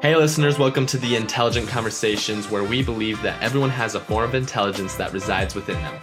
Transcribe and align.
Hey, 0.00 0.14
listeners, 0.14 0.60
welcome 0.60 0.86
to 0.86 0.96
the 0.96 1.16
Intelligent 1.16 1.66
Conversations, 1.66 2.48
where 2.48 2.62
we 2.62 2.84
believe 2.84 3.20
that 3.22 3.42
everyone 3.42 3.70
has 3.70 3.96
a 3.96 4.00
form 4.00 4.28
of 4.28 4.36
intelligence 4.36 4.94
that 4.94 5.12
resides 5.12 5.56
within 5.56 5.74
them. 5.74 5.98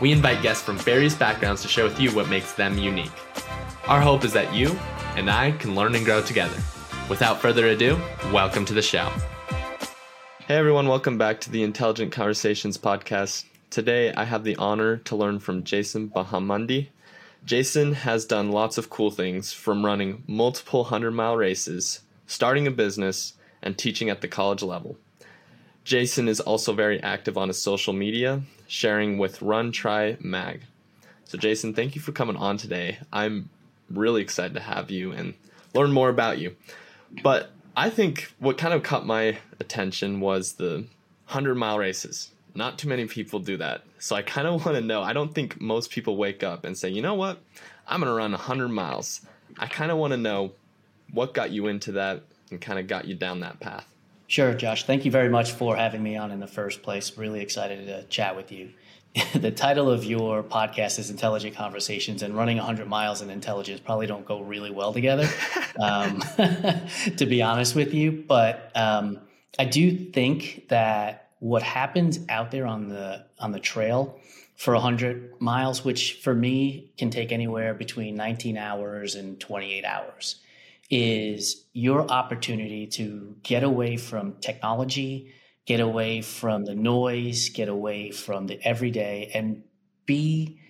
We 0.00 0.12
invite 0.12 0.40
guests 0.40 0.62
from 0.62 0.78
various 0.78 1.14
backgrounds 1.14 1.60
to 1.60 1.68
share 1.68 1.84
with 1.84 2.00
you 2.00 2.10
what 2.12 2.30
makes 2.30 2.54
them 2.54 2.78
unique. 2.78 3.12
Our 3.86 4.00
hope 4.00 4.24
is 4.24 4.32
that 4.32 4.54
you 4.54 4.70
and 5.14 5.30
I 5.30 5.50
can 5.50 5.74
learn 5.74 5.94
and 5.94 6.06
grow 6.06 6.22
together. 6.22 6.56
Without 7.10 7.38
further 7.38 7.66
ado, 7.66 8.00
welcome 8.32 8.64
to 8.64 8.72
the 8.72 8.80
show. 8.80 9.12
Hey, 10.48 10.56
everyone, 10.56 10.88
welcome 10.88 11.18
back 11.18 11.42
to 11.42 11.50
the 11.50 11.64
Intelligent 11.64 12.12
Conversations 12.12 12.78
podcast. 12.78 13.44
Today, 13.68 14.10
I 14.14 14.24
have 14.24 14.44
the 14.44 14.56
honor 14.56 14.96
to 14.96 15.16
learn 15.16 15.38
from 15.38 15.64
Jason 15.64 16.08
Bahamundi. 16.08 16.88
Jason 17.44 17.92
has 17.92 18.24
done 18.24 18.52
lots 18.52 18.78
of 18.78 18.88
cool 18.88 19.10
things 19.10 19.52
from 19.52 19.84
running 19.84 20.22
multiple 20.26 20.84
100 20.84 21.10
mile 21.10 21.36
races 21.36 22.00
starting 22.26 22.66
a 22.66 22.70
business, 22.70 23.34
and 23.62 23.78
teaching 23.78 24.10
at 24.10 24.20
the 24.20 24.28
college 24.28 24.62
level. 24.62 24.96
Jason 25.84 26.28
is 26.28 26.40
also 26.40 26.72
very 26.72 27.02
active 27.02 27.36
on 27.36 27.48
his 27.48 27.60
social 27.60 27.92
media, 27.92 28.42
sharing 28.66 29.18
with 29.18 29.40
RunTriMag. 29.40 30.60
So, 31.24 31.38
Jason, 31.38 31.74
thank 31.74 31.94
you 31.94 32.00
for 32.00 32.12
coming 32.12 32.36
on 32.36 32.56
today. 32.56 32.98
I'm 33.12 33.48
really 33.90 34.22
excited 34.22 34.54
to 34.54 34.60
have 34.60 34.90
you 34.90 35.12
and 35.12 35.34
learn 35.74 35.92
more 35.92 36.08
about 36.08 36.38
you. 36.38 36.56
But 37.22 37.50
I 37.76 37.90
think 37.90 38.32
what 38.38 38.58
kind 38.58 38.72
of 38.72 38.82
caught 38.82 39.06
my 39.06 39.38
attention 39.60 40.20
was 40.20 40.54
the 40.54 40.86
100 41.26 41.54
mile 41.54 41.78
races. 41.78 42.30
Not 42.54 42.78
too 42.78 42.88
many 42.88 43.06
people 43.06 43.40
do 43.40 43.56
that. 43.56 43.82
So 43.98 44.14
I 44.14 44.22
kind 44.22 44.46
of 44.46 44.64
want 44.64 44.76
to 44.76 44.82
know. 44.82 45.02
I 45.02 45.12
don't 45.12 45.34
think 45.34 45.60
most 45.60 45.90
people 45.90 46.16
wake 46.16 46.42
up 46.42 46.64
and 46.64 46.78
say, 46.78 46.88
you 46.88 47.02
know 47.02 47.14
what? 47.14 47.40
I'm 47.88 48.00
going 48.00 48.10
to 48.10 48.16
run 48.16 48.30
100 48.30 48.68
miles. 48.68 49.22
I 49.58 49.66
kind 49.66 49.90
of 49.90 49.98
want 49.98 50.12
to 50.12 50.16
know 50.16 50.52
what 51.14 51.32
got 51.34 51.50
you 51.50 51.68
into 51.68 51.92
that 51.92 52.22
and 52.50 52.60
kind 52.60 52.78
of 52.78 52.86
got 52.86 53.06
you 53.06 53.14
down 53.14 53.40
that 53.40 53.60
path? 53.60 53.86
Sure, 54.26 54.54
Josh. 54.54 54.84
Thank 54.84 55.04
you 55.04 55.10
very 55.10 55.28
much 55.28 55.52
for 55.52 55.76
having 55.76 56.02
me 56.02 56.16
on 56.16 56.30
in 56.30 56.40
the 56.40 56.46
first 56.46 56.82
place. 56.82 57.16
Really 57.16 57.40
excited 57.40 57.86
to 57.86 58.04
chat 58.04 58.36
with 58.36 58.50
you. 58.50 58.70
the 59.34 59.50
title 59.50 59.90
of 59.90 60.04
your 60.04 60.42
podcast 60.42 60.98
is 60.98 61.08
Intelligent 61.08 61.54
Conversations, 61.54 62.22
and 62.22 62.34
running 62.36 62.56
100 62.56 62.88
miles 62.88 63.20
and 63.20 63.30
intelligence 63.30 63.80
probably 63.80 64.08
don't 64.08 64.24
go 64.24 64.40
really 64.40 64.70
well 64.70 64.92
together, 64.92 65.28
um, 65.80 66.20
to 67.16 67.26
be 67.26 67.40
honest 67.42 67.76
with 67.76 67.94
you. 67.94 68.24
But 68.26 68.72
um, 68.74 69.20
I 69.58 69.66
do 69.66 69.96
think 69.96 70.66
that 70.68 71.30
what 71.38 71.62
happens 71.62 72.18
out 72.28 72.50
there 72.50 72.66
on 72.66 72.88
the 72.88 73.24
on 73.38 73.52
the 73.52 73.60
trail 73.60 74.18
for 74.56 74.74
100 74.74 75.40
miles, 75.40 75.84
which 75.84 76.14
for 76.14 76.34
me 76.34 76.90
can 76.96 77.10
take 77.10 77.30
anywhere 77.30 77.74
between 77.74 78.16
19 78.16 78.56
hours 78.56 79.14
and 79.14 79.38
28 79.38 79.84
hours, 79.84 80.36
is 80.90 81.64
your 81.72 82.10
opportunity 82.10 82.86
to 82.86 83.36
get 83.42 83.62
away 83.62 83.96
from 83.96 84.34
technology, 84.40 85.32
get 85.66 85.80
away 85.80 86.20
from 86.20 86.64
the 86.64 86.74
noise, 86.74 87.48
get 87.48 87.68
away 87.68 88.10
from 88.10 88.46
the 88.46 88.60
everyday, 88.62 89.30
and 89.34 89.62
be 90.06 90.60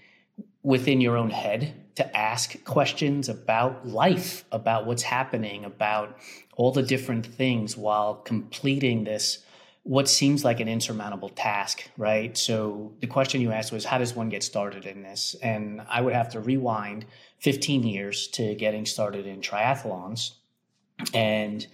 within 0.63 1.01
your 1.01 1.17
own 1.17 1.31
head 1.31 1.85
to 1.97 2.17
ask 2.17 2.63
questions 2.65 3.29
about 3.29 3.87
life, 3.87 4.45
about 4.51 4.87
what's 4.87 5.03
happening, 5.03 5.65
about 5.65 6.19
all 6.57 6.73
the 6.73 6.83
different 6.83 7.27
things 7.27 7.77
while 7.77 8.15
completing 8.15 9.05
this 9.05 9.44
what 9.85 10.09
seems 10.09 10.45
like 10.45 10.61
an 10.61 10.69
insurmountable 10.69 11.29
task, 11.29 11.89
right? 11.99 12.37
So 12.37 12.93
the 13.01 13.07
question 13.07 13.43
you 13.43 13.53
asked 13.53 13.71
was, 13.71 13.85
how 13.85 13.99
does 13.99 14.15
one 14.15 14.31
get 14.31 14.43
started 14.43 14.87
in 14.87 15.03
this? 15.03 15.37
And 15.43 15.83
I 15.89 16.01
would 16.01 16.15
have 16.15 16.31
to 16.31 16.41
rewind 16.41 17.05
15 17.41 17.83
years 17.85 18.27
to 18.29 18.55
getting 18.55 18.87
started 18.87 19.27
in 19.27 19.43
triathlons 19.43 20.33
and 21.13 21.67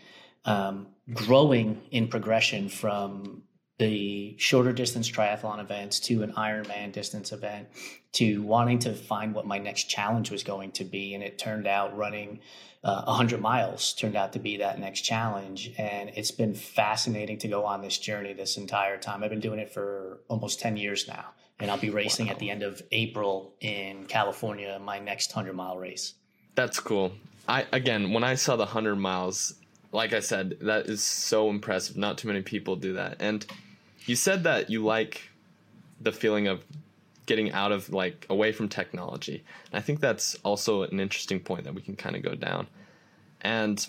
um, 0.45 0.89
growing 1.15 1.83
in 1.93 2.09
progression 2.09 2.69
from 2.69 3.45
the 3.81 4.35
shorter 4.37 4.73
distance 4.73 5.11
triathlon 5.11 5.59
events 5.59 6.01
to 6.01 6.23
an 6.23 6.33
Ironman 6.35 6.93
distance 6.93 7.33
event 7.33 7.67
to 8.13 8.43
wanting 8.43 8.79
to 8.81 8.93
find 8.93 9.35
what 9.35 9.47
my 9.47 9.57
next 9.57 9.85
challenge 9.85 10.31
was 10.31 10.43
going 10.43 10.73
to 10.73 10.85
be. 10.85 11.15
And 11.15 11.25
it 11.25 11.39
turned 11.39 11.67
out 11.67 11.97
running 11.97 12.41
uh, 12.85 13.05
100 13.05 13.41
miles 13.41 13.95
turned 13.95 14.17
out 14.17 14.35
to 14.35 14.39
be 14.39 14.59
that 14.59 14.79
next 14.79 15.01
challenge. 15.01 15.73
And 15.79 16.11
it's 16.15 16.31
been 16.31 16.53
fascinating 16.55 17.39
to 17.39 17.49
go 17.49 17.65
on 17.65 17.81
this 17.81 17.97
journey 17.97 18.35
this 18.35 18.59
entire 18.59 18.99
time. 18.99 19.25
I've 19.25 19.31
been 19.31 19.41
doing 19.41 19.59
it 19.59 19.73
for 19.73 20.21
almost 20.29 20.61
10 20.61 20.77
years 20.77 21.09
now. 21.09 21.25
And 21.59 21.71
I'll 21.71 21.79
be 21.79 21.91
racing 21.91 22.27
wow. 22.27 22.33
at 22.33 22.39
the 22.39 22.51
end 22.51 22.63
of 22.63 22.83
April 22.93 23.55
in 23.61 24.05
California, 24.07 24.79
my 24.79 24.99
next 24.99 25.35
100 25.35 25.55
mile 25.55 25.79
race. 25.79 26.15
That's 26.55 26.81
cool. 26.81 27.13
I 27.49 27.65
again, 27.73 28.13
when 28.13 28.25
I 28.25 28.35
saw 28.35 28.57
the 28.57 28.65
100 28.65 28.97
miles, 28.97 29.55
like 29.91 30.13
I 30.13 30.21
said, 30.21 30.59
that 30.61 30.87
is 30.87 31.03
so 31.03 31.49
impressive. 31.49 31.97
Not 31.97 32.19
too 32.19 32.29
many 32.29 32.43
people 32.43 32.77
do 32.77 32.95
that. 32.95 33.17
And 33.21 33.47
you 34.07 34.17
said 34.17 34.45
that 34.45 34.71
you 34.71 34.85
like 34.85 35.31
the 36.01 36.13
feeling 36.13 36.47
of 36.47 36.65
getting 37.27 37.53
out 37.53 37.71
of 37.71 37.93
like 37.93 38.27
away 38.29 38.53
from 38.53 38.69
technology. 38.69 39.45
And 39.71 39.79
I 39.79 39.81
think 39.81 40.01
that's 40.01 40.35
also 40.43 40.83
an 40.83 40.99
interesting 40.99 41.39
point 41.39 41.65
that 41.65 41.75
we 41.75 41.83
can 41.83 41.95
kind 41.95 42.17
of 42.17 42.23
go 42.23 42.35
down. 42.35 42.67
And 43.41 43.87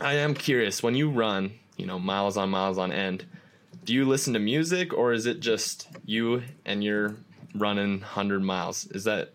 I 0.00 0.14
am 0.14 0.34
curious 0.34 0.82
when 0.82 0.94
you 0.94 1.10
run, 1.10 1.52
you 1.76 1.86
know, 1.86 1.98
miles 1.98 2.36
on 2.36 2.50
miles 2.50 2.78
on 2.78 2.92
end, 2.92 3.24
do 3.84 3.92
you 3.92 4.04
listen 4.04 4.32
to 4.34 4.38
music 4.38 4.92
or 4.92 5.12
is 5.12 5.26
it 5.26 5.40
just 5.40 5.88
you 6.04 6.42
and 6.64 6.82
you're 6.84 7.16
running 7.54 8.00
100 8.00 8.42
miles? 8.42 8.86
Is 8.86 9.04
that 9.04 9.32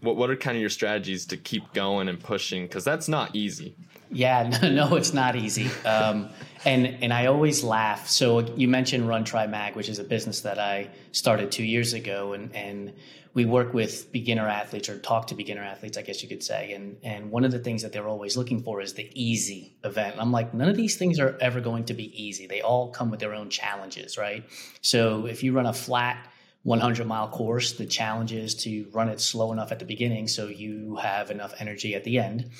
what 0.00 0.16
what 0.16 0.30
are 0.30 0.36
kind 0.36 0.56
of 0.56 0.60
your 0.60 0.70
strategies 0.70 1.26
to 1.26 1.36
keep 1.36 1.72
going 1.72 2.08
and 2.08 2.20
pushing 2.20 2.68
cuz 2.68 2.84
that's 2.84 3.08
not 3.08 3.34
easy. 3.34 3.74
Yeah, 4.10 4.48
no, 4.62 4.70
no 4.70 4.96
it's 4.96 5.12
not 5.12 5.36
easy. 5.36 5.70
Um, 5.84 6.30
and 6.64 6.86
and 7.02 7.12
I 7.12 7.26
always 7.26 7.62
laugh. 7.62 8.08
So 8.08 8.40
you 8.56 8.68
mentioned 8.68 9.04
RunTriMag, 9.04 9.74
which 9.74 9.88
is 9.88 9.98
a 9.98 10.04
business 10.04 10.40
that 10.42 10.58
I 10.58 10.90
started 11.12 11.52
two 11.52 11.64
years 11.64 11.92
ago, 11.92 12.32
and 12.32 12.54
and 12.54 12.92
we 13.34 13.44
work 13.44 13.72
with 13.72 14.10
beginner 14.10 14.48
athletes 14.48 14.88
or 14.88 14.98
talk 14.98 15.28
to 15.28 15.34
beginner 15.34 15.62
athletes, 15.62 15.96
I 15.96 16.02
guess 16.02 16.22
you 16.22 16.28
could 16.28 16.42
say. 16.42 16.72
And 16.72 16.96
and 17.02 17.30
one 17.30 17.44
of 17.44 17.52
the 17.52 17.58
things 17.58 17.82
that 17.82 17.92
they're 17.92 18.08
always 18.08 18.36
looking 18.36 18.62
for 18.62 18.80
is 18.80 18.94
the 18.94 19.10
easy 19.14 19.76
event. 19.84 20.14
And 20.14 20.20
I'm 20.20 20.32
like, 20.32 20.54
none 20.54 20.68
of 20.68 20.76
these 20.76 20.96
things 20.96 21.20
are 21.20 21.36
ever 21.40 21.60
going 21.60 21.84
to 21.84 21.94
be 21.94 22.10
easy. 22.20 22.46
They 22.46 22.62
all 22.62 22.90
come 22.90 23.10
with 23.10 23.20
their 23.20 23.34
own 23.34 23.50
challenges, 23.50 24.18
right? 24.18 24.44
So 24.80 25.26
if 25.26 25.42
you 25.42 25.52
run 25.52 25.66
a 25.66 25.72
flat 25.72 26.28
100 26.64 27.06
mile 27.06 27.28
course. 27.28 27.72
The 27.72 27.86
challenge 27.86 28.32
is 28.32 28.54
to 28.56 28.86
run 28.92 29.08
it 29.08 29.20
slow 29.20 29.52
enough 29.52 29.72
at 29.72 29.78
the 29.78 29.84
beginning 29.84 30.28
so 30.28 30.48
you 30.48 30.96
have 30.96 31.30
enough 31.30 31.54
energy 31.58 31.94
at 31.94 32.04
the 32.04 32.18
end. 32.18 32.50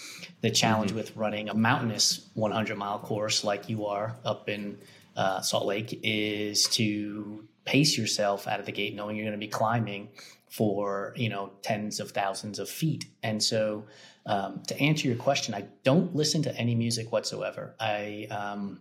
The 0.41 0.51
challenge 0.51 0.91
mm-hmm. 0.91 0.99
with 0.99 1.17
running 1.17 1.49
a 1.49 1.55
mountainous 1.55 2.29
100 2.35 2.77
mile 2.77 3.01
course 3.01 3.45
like 3.45 3.69
you 3.69 3.87
are 3.87 4.17
up 4.25 4.49
in 4.49 4.79
uh, 5.17 5.41
Salt 5.41 5.67
Lake 5.67 5.99
is 6.03 6.65
to 6.69 7.45
pace 7.65 7.99
yourself 7.99 8.47
out 8.47 8.61
of 8.61 8.67
the 8.67 8.73
gate, 8.73 8.95
knowing 8.95 9.17
you're 9.17 9.27
going 9.27 9.39
to 9.39 9.47
be 9.47 9.51
climbing 9.51 10.09
for 10.49 11.13
you 11.17 11.29
know 11.29 11.51
tens 11.63 12.01
of 12.01 12.13
thousands 12.13 12.59
of 12.59 12.69
feet. 12.69 13.05
And 13.23 13.43
so, 13.43 13.85
um, 14.25 14.63
to 14.69 14.81
answer 14.81 15.09
your 15.09 15.17
question, 15.17 15.55
I 15.55 15.67
don't 15.83 16.15
listen 16.15 16.43
to 16.45 16.57
any 16.57 16.75
music 16.75 17.13
whatsoever. 17.13 17.75
I 17.81 18.29
um, 18.31 18.81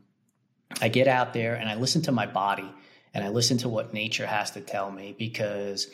I 0.80 0.90
get 0.90 1.08
out 1.08 1.34
there 1.34 1.56
and 1.56 1.68
I 1.68 1.76
listen 1.76 2.02
to 2.04 2.12
my 2.12 2.28
body 2.28 2.70
and 3.14 3.24
I 3.24 3.30
listen 3.30 3.58
to 3.60 3.70
what 3.70 3.94
nature 3.94 4.26
has 4.26 4.52
to 4.52 4.62
tell 4.62 4.92
me 4.92 5.16
because 5.18 5.88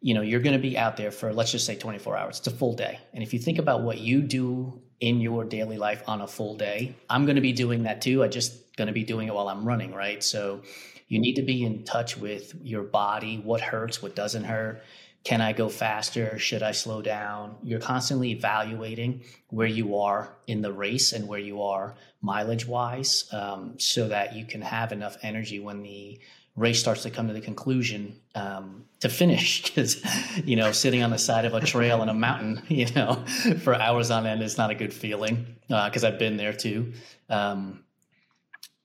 you 0.00 0.14
know 0.14 0.22
you're 0.22 0.40
going 0.40 0.54
to 0.54 0.62
be 0.62 0.78
out 0.78 0.96
there 0.96 1.10
for 1.10 1.32
let's 1.32 1.52
just 1.52 1.66
say 1.66 1.76
24 1.76 2.16
hours. 2.16 2.38
It's 2.38 2.46
a 2.46 2.52
full 2.52 2.74
day. 2.74 3.00
And 3.12 3.22
if 3.22 3.32
you 3.32 3.38
think 3.38 3.58
about 3.58 3.82
what 3.82 3.98
you 3.98 4.22
do 4.22 4.80
in 5.00 5.20
your 5.20 5.44
daily 5.44 5.78
life 5.78 6.02
on 6.08 6.20
a 6.20 6.26
full 6.26 6.56
day 6.56 6.92
i'm 7.08 7.24
going 7.24 7.36
to 7.36 7.40
be 7.42 7.52
doing 7.52 7.84
that 7.84 8.02
too. 8.02 8.22
I 8.24 8.28
just 8.28 8.76
going 8.76 8.88
to 8.88 8.92
be 8.92 9.04
doing 9.04 9.28
it 9.28 9.34
while 9.34 9.48
i'm 9.48 9.64
running 9.64 9.94
right? 9.94 10.22
So 10.22 10.62
you 11.08 11.18
need 11.18 11.34
to 11.34 11.42
be 11.42 11.64
in 11.64 11.84
touch 11.84 12.18
with 12.18 12.54
your 12.62 12.82
body. 12.82 13.38
What 13.38 13.60
hurts? 13.62 14.02
What 14.02 14.14
doesn't 14.14 14.44
hurt? 14.44 14.82
Can 15.24 15.40
i 15.40 15.52
go 15.52 15.68
faster? 15.68 16.38
Should 16.38 16.62
i 16.62 16.72
slow 16.72 17.02
down? 17.02 17.56
You're 17.62 17.80
constantly 17.80 18.30
evaluating 18.30 19.22
where 19.48 19.66
you 19.66 19.96
are 19.98 20.36
in 20.46 20.62
the 20.62 20.72
race 20.72 21.12
and 21.12 21.26
where 21.26 21.40
you 21.40 21.62
are 21.62 21.94
mileage 22.20 22.66
wise 22.66 23.28
um, 23.32 23.78
so 23.78 24.08
that 24.08 24.34
you 24.34 24.44
can 24.44 24.62
have 24.62 24.92
enough 24.92 25.16
energy 25.22 25.60
when 25.60 25.82
the 25.82 26.20
race 26.58 26.80
starts 26.80 27.02
to 27.02 27.10
come 27.10 27.28
to 27.28 27.32
the 27.32 27.40
conclusion 27.40 28.20
um, 28.34 28.84
to 29.00 29.08
finish 29.08 29.62
because 29.64 30.02
you 30.44 30.56
know 30.56 30.72
sitting 30.72 31.02
on 31.02 31.10
the 31.10 31.18
side 31.18 31.44
of 31.44 31.54
a 31.54 31.60
trail 31.60 32.02
in 32.02 32.08
a 32.08 32.14
mountain 32.14 32.62
you 32.68 32.86
know 32.94 33.14
for 33.62 33.74
hours 33.74 34.10
on 34.10 34.26
end 34.26 34.42
is 34.42 34.58
not 34.58 34.70
a 34.70 34.74
good 34.74 34.92
feeling 34.92 35.56
because 35.68 36.04
uh, 36.04 36.08
i've 36.08 36.18
been 36.18 36.36
there 36.36 36.52
too. 36.52 36.92
Um, 37.30 37.84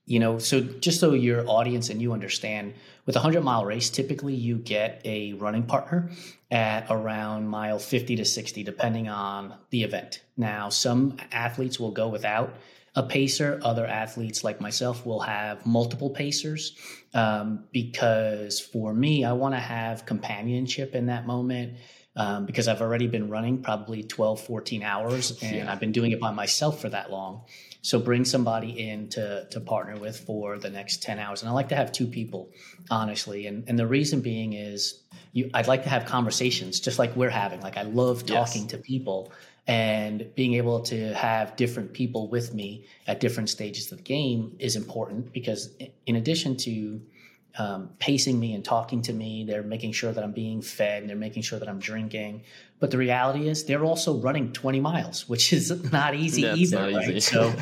you 0.05 0.19
know 0.19 0.37
so 0.37 0.61
just 0.61 0.99
so 0.99 1.13
your 1.13 1.47
audience 1.47 1.89
and 1.89 2.01
you 2.01 2.11
understand 2.13 2.73
with 3.05 3.15
a 3.15 3.19
100 3.19 3.41
mile 3.41 3.65
race 3.65 3.89
typically 3.89 4.35
you 4.35 4.57
get 4.57 5.01
a 5.05 5.33
running 5.33 5.63
partner 5.63 6.09
at 6.51 6.85
around 6.89 7.47
mile 7.47 7.79
50 7.79 8.17
to 8.17 8.25
60 8.25 8.63
depending 8.63 9.09
on 9.09 9.55
the 9.71 9.83
event. 9.83 10.21
Now 10.37 10.69
some 10.69 11.17
athletes 11.31 11.79
will 11.79 11.91
go 11.91 12.07
without 12.09 12.53
a 12.95 13.03
pacer. 13.03 13.59
Other 13.63 13.85
athletes 13.87 14.43
like 14.43 14.61
myself 14.61 15.05
will 15.05 15.21
have 15.21 15.65
multiple 15.65 16.09
pacers 16.09 16.77
um, 17.13 17.65
because 17.71 18.59
for 18.59 18.93
me, 18.93 19.25
I 19.25 19.33
want 19.33 19.55
to 19.55 19.59
have 19.59 20.05
companionship 20.05 20.95
in 20.95 21.07
that 21.07 21.25
moment. 21.25 21.77
um, 22.15 22.45
because 22.45 22.67
I've 22.67 22.81
already 22.81 23.07
been 23.07 23.29
running 23.29 23.63
probably 23.63 24.03
12, 24.03 24.41
14 24.41 24.83
hours 24.83 25.41
and 25.41 25.55
yeah. 25.55 25.71
I've 25.71 25.79
been 25.79 25.91
doing 25.91 26.11
it 26.11 26.19
by 26.19 26.31
myself 26.31 26.79
for 26.79 26.89
that 26.89 27.11
long. 27.11 27.41
So 27.81 27.99
bring 27.99 28.23
somebody 28.23 28.87
in 28.87 29.09
to, 29.09 29.47
to 29.49 29.59
partner 29.59 29.97
with 29.97 30.19
for 30.19 30.57
the 30.59 30.69
next 30.69 31.01
10 31.01 31.19
hours. 31.19 31.41
And 31.41 31.49
I 31.49 31.53
like 31.53 31.69
to 31.69 31.75
have 31.75 31.91
two 31.91 32.07
people, 32.07 32.51
honestly. 32.89 33.47
And, 33.47 33.67
and 33.67 33.77
the 33.77 33.87
reason 33.87 34.21
being 34.21 34.53
is 34.53 35.01
you, 35.33 35.49
I'd 35.53 35.67
like 35.67 35.83
to 35.83 35.89
have 35.89 36.05
conversations 36.05 36.79
just 36.79 36.99
like 36.99 37.15
we're 37.15 37.31
having. 37.31 37.61
Like 37.61 37.77
I 37.77 37.81
love 37.81 38.25
talking 38.25 38.63
yes. 38.63 38.71
to 38.71 38.77
people 38.77 39.31
and 39.67 40.29
being 40.35 40.55
able 40.55 40.81
to 40.81 41.13
have 41.13 41.55
different 41.55 41.93
people 41.93 42.27
with 42.27 42.53
me 42.53 42.85
at 43.07 43.19
different 43.19 43.49
stages 43.49 43.91
of 43.91 43.99
the 43.99 44.03
game 44.03 44.55
is 44.59 44.75
important 44.75 45.31
because 45.31 45.69
in 46.05 46.17
addition 46.17 46.57
to 46.57 47.01
um, 47.57 47.89
pacing 47.99 48.39
me 48.39 48.53
and 48.53 48.65
talking 48.65 49.01
to 49.03 49.13
me. 49.13 49.43
They're 49.43 49.63
making 49.63 49.91
sure 49.91 50.11
that 50.11 50.23
I'm 50.23 50.31
being 50.31 50.61
fed. 50.61 51.01
And 51.01 51.09
they're 51.09 51.17
making 51.17 51.43
sure 51.43 51.59
that 51.59 51.69
I'm 51.69 51.79
drinking. 51.79 52.43
But 52.79 52.91
the 52.91 52.97
reality 52.97 53.47
is, 53.47 53.65
they're 53.65 53.85
also 53.85 54.17
running 54.19 54.51
20 54.53 54.79
miles, 54.79 55.29
which 55.29 55.53
is 55.53 55.91
not 55.91 56.15
easy 56.15 56.43
That's 56.43 56.59
either. 56.59 56.91
Not 56.91 56.93
right? 56.93 57.09
Easy. 57.09 57.19
so 57.19 57.53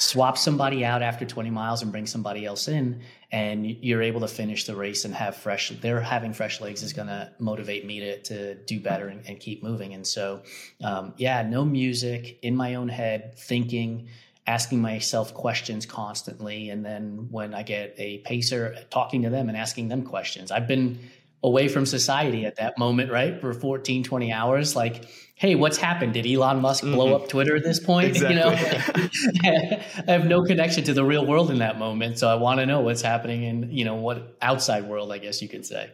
swap 0.00 0.38
somebody 0.38 0.82
out 0.82 1.02
after 1.02 1.26
20 1.26 1.50
miles 1.50 1.82
and 1.82 1.92
bring 1.92 2.06
somebody 2.06 2.46
else 2.46 2.68
in, 2.68 3.02
and 3.30 3.66
you're 3.66 4.00
able 4.00 4.20
to 4.20 4.28
finish 4.28 4.64
the 4.64 4.74
race 4.74 5.04
and 5.04 5.14
have 5.14 5.36
fresh. 5.36 5.68
They're 5.68 6.00
having 6.00 6.32
fresh 6.32 6.60
legs 6.60 6.82
is 6.82 6.94
going 6.94 7.08
to 7.08 7.30
motivate 7.38 7.84
me 7.84 8.00
to 8.00 8.22
to 8.22 8.54
do 8.54 8.80
better 8.80 9.08
and, 9.08 9.24
and 9.26 9.38
keep 9.38 9.62
moving. 9.62 9.92
And 9.92 10.06
so, 10.06 10.42
um, 10.82 11.12
yeah, 11.18 11.42
no 11.42 11.64
music 11.64 12.38
in 12.42 12.56
my 12.56 12.76
own 12.76 12.88
head, 12.88 13.38
thinking 13.38 14.08
asking 14.46 14.80
myself 14.80 15.34
questions 15.34 15.84
constantly. 15.84 16.70
And 16.70 16.84
then 16.84 17.28
when 17.30 17.54
I 17.54 17.62
get 17.62 17.94
a 17.98 18.18
pacer, 18.18 18.74
talking 18.88 19.22
to 19.22 19.30
them 19.30 19.48
and 19.48 19.56
asking 19.56 19.88
them 19.88 20.02
questions. 20.02 20.50
I've 20.50 20.66
been 20.66 20.98
away 21.42 21.68
from 21.68 21.86
society 21.86 22.46
at 22.46 22.56
that 22.56 22.76
moment, 22.78 23.12
right? 23.12 23.40
For 23.40 23.52
14, 23.52 24.02
20 24.02 24.32
hours. 24.32 24.74
Like, 24.74 25.06
hey, 25.40 25.54
what's 25.54 25.78
happened? 25.78 26.12
Did 26.12 26.26
Elon 26.26 26.60
Musk 26.60 26.84
mm-hmm. 26.84 26.94
blow 26.94 27.16
up 27.16 27.30
Twitter 27.30 27.56
at 27.56 27.64
this 27.64 27.80
point? 27.80 28.08
Exactly. 28.08 28.36
You 29.42 29.50
know, 29.50 29.82
I 30.06 30.12
have 30.12 30.26
no 30.26 30.42
connection 30.42 30.84
to 30.84 30.92
the 30.92 31.02
real 31.02 31.26
world 31.26 31.50
in 31.50 31.58
that 31.60 31.78
moment. 31.78 32.18
So 32.18 32.28
I 32.28 32.34
want 32.34 32.60
to 32.60 32.66
know 32.66 32.82
what's 32.82 33.00
happening 33.00 33.44
in, 33.44 33.72
you 33.72 33.86
know, 33.86 33.94
what 33.94 34.36
outside 34.42 34.84
world, 34.84 35.10
I 35.10 35.16
guess 35.16 35.40
you 35.40 35.48
could 35.48 35.64
say. 35.64 35.90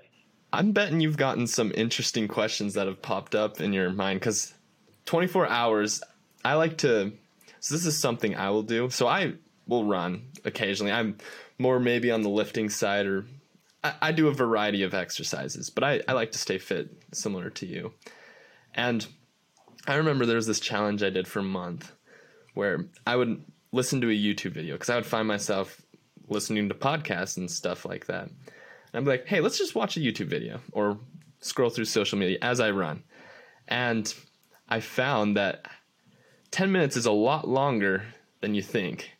I'm 0.52 0.72
betting 0.72 1.00
you've 1.00 1.16
gotten 1.16 1.46
some 1.46 1.70
interesting 1.76 2.26
questions 2.26 2.74
that 2.74 2.88
have 2.88 3.00
popped 3.00 3.36
up 3.36 3.60
in 3.60 3.72
your 3.72 3.90
mind 3.90 4.18
because 4.18 4.52
24 5.04 5.46
hours, 5.46 6.02
I 6.44 6.54
like 6.54 6.78
to 6.78 7.12
so 7.60 7.74
this 7.74 7.86
is 7.86 7.96
something 7.96 8.34
I 8.34 8.50
will 8.50 8.64
do. 8.64 8.90
So 8.90 9.06
I 9.06 9.34
will 9.68 9.84
run 9.84 10.22
occasionally. 10.44 10.90
I'm 10.90 11.18
more 11.58 11.78
maybe 11.78 12.10
on 12.10 12.22
the 12.22 12.28
lifting 12.28 12.68
side 12.68 13.06
or 13.06 13.26
I, 13.84 13.94
I 14.02 14.12
do 14.12 14.26
a 14.26 14.32
variety 14.32 14.82
of 14.82 14.92
exercises, 14.92 15.70
but 15.70 15.84
I, 15.84 16.00
I 16.08 16.14
like 16.14 16.32
to 16.32 16.38
stay 16.38 16.58
fit 16.58 16.90
similar 17.12 17.48
to 17.50 17.66
you. 17.66 17.92
And 18.74 19.06
I 19.86 19.96
remember 19.96 20.26
there 20.26 20.36
was 20.36 20.46
this 20.46 20.60
challenge 20.60 21.02
I 21.02 21.10
did 21.10 21.28
for 21.28 21.40
a 21.40 21.44
month 21.44 21.92
where 22.54 22.86
I 23.06 23.16
would 23.16 23.44
listen 23.72 24.00
to 24.00 24.08
a 24.08 24.12
YouTube 24.12 24.52
video 24.52 24.74
because 24.74 24.90
I 24.90 24.96
would 24.96 25.06
find 25.06 25.28
myself 25.28 25.80
listening 26.28 26.68
to 26.68 26.74
podcasts 26.74 27.36
and 27.36 27.50
stuff 27.50 27.84
like 27.84 28.06
that. 28.06 28.24
And 28.24 28.34
I'd 28.94 29.04
be 29.04 29.10
like, 29.10 29.26
hey, 29.26 29.40
let's 29.40 29.58
just 29.58 29.74
watch 29.74 29.96
a 29.96 30.00
YouTube 30.00 30.28
video 30.28 30.60
or 30.72 30.98
scroll 31.40 31.70
through 31.70 31.84
social 31.84 32.18
media 32.18 32.38
as 32.42 32.60
I 32.60 32.70
run. 32.70 33.04
And 33.68 34.12
I 34.68 34.80
found 34.80 35.36
that 35.36 35.66
10 36.50 36.72
minutes 36.72 36.96
is 36.96 37.06
a 37.06 37.12
lot 37.12 37.46
longer 37.46 38.04
than 38.40 38.54
you 38.54 38.62
think, 38.62 39.12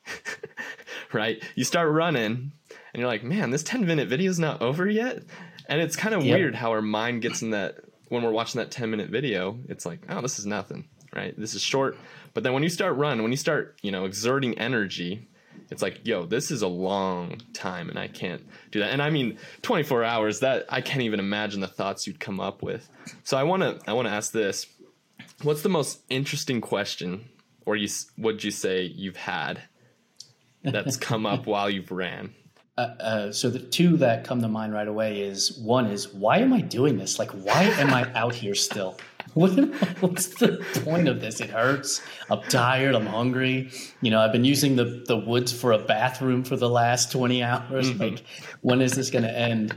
right? 1.13 1.43
You 1.55 1.65
start 1.65 1.91
running 1.91 2.53
and 2.95 3.01
you're 3.01 3.07
like, 3.07 3.23
man, 3.23 3.51
this 3.51 3.63
10 3.63 3.87
minute 3.87 4.09
video 4.09 4.31
is 4.31 4.39
not 4.39 4.63
over 4.63 4.89
yet. 4.89 5.23
And 5.69 5.81
it's 5.81 5.97
kind 5.97 6.15
of 6.15 6.25
yep. 6.25 6.39
weird 6.39 6.55
how 6.55 6.71
our 6.71 6.83
mind 6.83 7.23
gets 7.23 7.43
in 7.43 7.51
that 7.51 7.77
when 8.09 8.23
we're 8.23 8.31
watching 8.31 8.59
that 8.59 8.71
10 8.71 8.91
minute 8.91 9.11
video, 9.11 9.59
it's 9.69 9.87
like, 9.87 10.01
oh, 10.09 10.21
this 10.21 10.39
is 10.39 10.47
nothing, 10.47 10.89
right? 11.15 11.39
This 11.39 11.55
is 11.55 11.63
short. 11.63 11.97
But 12.35 12.43
then 12.43 12.53
when 12.53 12.63
you 12.63 12.69
start 12.69 12.97
running, 12.97 13.23
when 13.23 13.33
you 13.33 13.37
start, 13.37 13.79
you 13.83 13.91
know, 13.91 14.05
exerting 14.05 14.59
energy, 14.59 15.29
it's 15.71 15.83
like, 15.83 16.07
yo, 16.07 16.27
this 16.27 16.51
is 16.51 16.63
a 16.63 16.69
long 16.69 17.41
time 17.53 17.89
and 17.89 17.99
I 17.99 18.09
can't 18.09 18.43
do 18.71 18.81
that. 18.81 18.91
And 18.91 19.03
I 19.03 19.11
mean, 19.11 19.39
24 19.63 20.05
hours, 20.05 20.41
that 20.41 20.67
I 20.69 20.81
can't 20.81 21.03
even 21.03 21.21
imagine 21.21 21.61
the 21.61 21.67
thoughts 21.67 22.07
you'd 22.07 22.21
come 22.21 22.41
up 22.41 22.63
with. 22.63 22.89
So 23.25 23.37
I 23.37 23.43
want 23.43 23.63
to 23.63 23.91
I 23.91 23.93
want 23.95 24.07
to 24.07 24.15
ask 24.15 24.33
this. 24.33 24.67
What's 25.43 25.63
the 25.63 25.69
most 25.69 26.01
interesting 26.09 26.61
question, 26.61 27.29
or 27.67 27.77
you 27.77 27.89
would 28.17 28.43
you 28.45 28.51
say 28.51 28.85
you've 28.85 29.17
had 29.17 29.63
that's 30.63 30.97
come 30.97 31.27
up 31.27 31.47
while 31.47 31.69
you've 31.69 31.91
ran? 31.91 32.35
Uh, 32.79 32.81
uh, 33.01 33.33
so 33.33 33.49
the 33.49 33.59
two 33.59 33.97
that 33.97 34.25
come 34.25 34.43
to 34.43 34.49
mind 34.49 34.75
right 34.75 34.89
away 34.89 35.23
is 35.23 35.57
one 35.59 35.87
is 35.87 36.13
why 36.13 36.39
am 36.39 36.53
I 36.53 36.61
doing 36.61 36.99
this? 36.99 37.19
Like 37.19 37.31
why 37.31 37.63
am 37.63 37.93
I 37.95 38.13
out 38.15 38.35
here 38.35 38.55
still? 38.55 38.99
What, 39.35 39.51
what's 40.01 40.29
the 40.29 40.65
point 40.83 41.09
of 41.09 41.21
this? 41.21 41.43
It 41.43 41.51
hurts. 41.51 42.01
I'm 42.31 42.41
tired. 42.45 42.95
I'm 42.95 43.05
hungry. 43.05 43.71
You 44.01 44.11
know, 44.11 44.19
I've 44.19 44.33
been 44.33 44.47
using 44.47 44.77
the 44.77 45.05
the 45.07 45.17
woods 45.19 45.53
for 45.53 45.73
a 45.73 45.79
bathroom 45.79 46.43
for 46.43 46.57
the 46.57 46.71
last 46.71 47.13
20 47.13 47.43
hours. 47.43 47.91
Mm-hmm. 47.91 48.03
Like 48.03 48.25
when 48.63 48.81
is 48.81 48.93
this 48.93 49.11
going 49.11 49.25
to 49.25 49.39
end? 49.39 49.77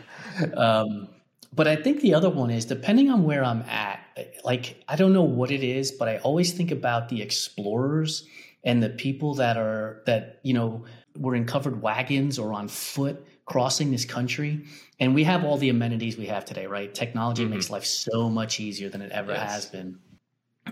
Um, 0.56 1.10
but 1.52 1.68
I 1.68 1.76
think 1.76 2.00
the 2.00 2.14
other 2.14 2.30
one 2.30 2.52
is 2.52 2.64
depending 2.64 3.10
on 3.10 3.26
where 3.26 3.44
I'm 3.44 3.64
at, 3.64 4.00
like 4.46 4.82
I 4.88 4.96
don't 4.96 5.12
know 5.12 5.24
what 5.24 5.52
it 5.52 5.64
is, 5.64 5.92
but 5.92 6.08
I 6.08 6.20
always 6.20 6.54
think 6.54 6.72
about 6.72 7.10
the 7.10 7.22
explorers 7.22 8.26
and 8.64 8.82
the 8.82 8.90
people 8.90 9.36
that 9.36 9.58
are 9.58 10.04
that, 10.06 10.40
you 10.44 10.54
know, 10.54 10.86
were 11.20 11.36
in 11.36 11.46
covered 11.46 11.82
wagons 11.82 12.40
or 12.40 12.54
on 12.54 12.68
foot 12.68 13.26
crossing 13.46 13.92
this 13.92 14.06
country. 14.06 14.66
And 15.00 15.14
we 15.14 15.24
have 15.26 15.44
all 15.44 15.58
the 15.58 15.70
amenities 15.70 16.18
we 16.18 16.28
have 16.28 16.46
today, 16.46 16.68
right? 16.68 16.94
Technology 16.94 17.44
mm-hmm. 17.44 17.56
makes 17.56 17.70
life 17.70 17.86
so 17.86 18.30
much 18.30 18.60
easier 18.60 18.90
than 18.90 19.02
it 19.02 19.12
ever 19.12 19.34
yes. 19.34 19.52
has 19.52 19.66
been. 19.66 20.00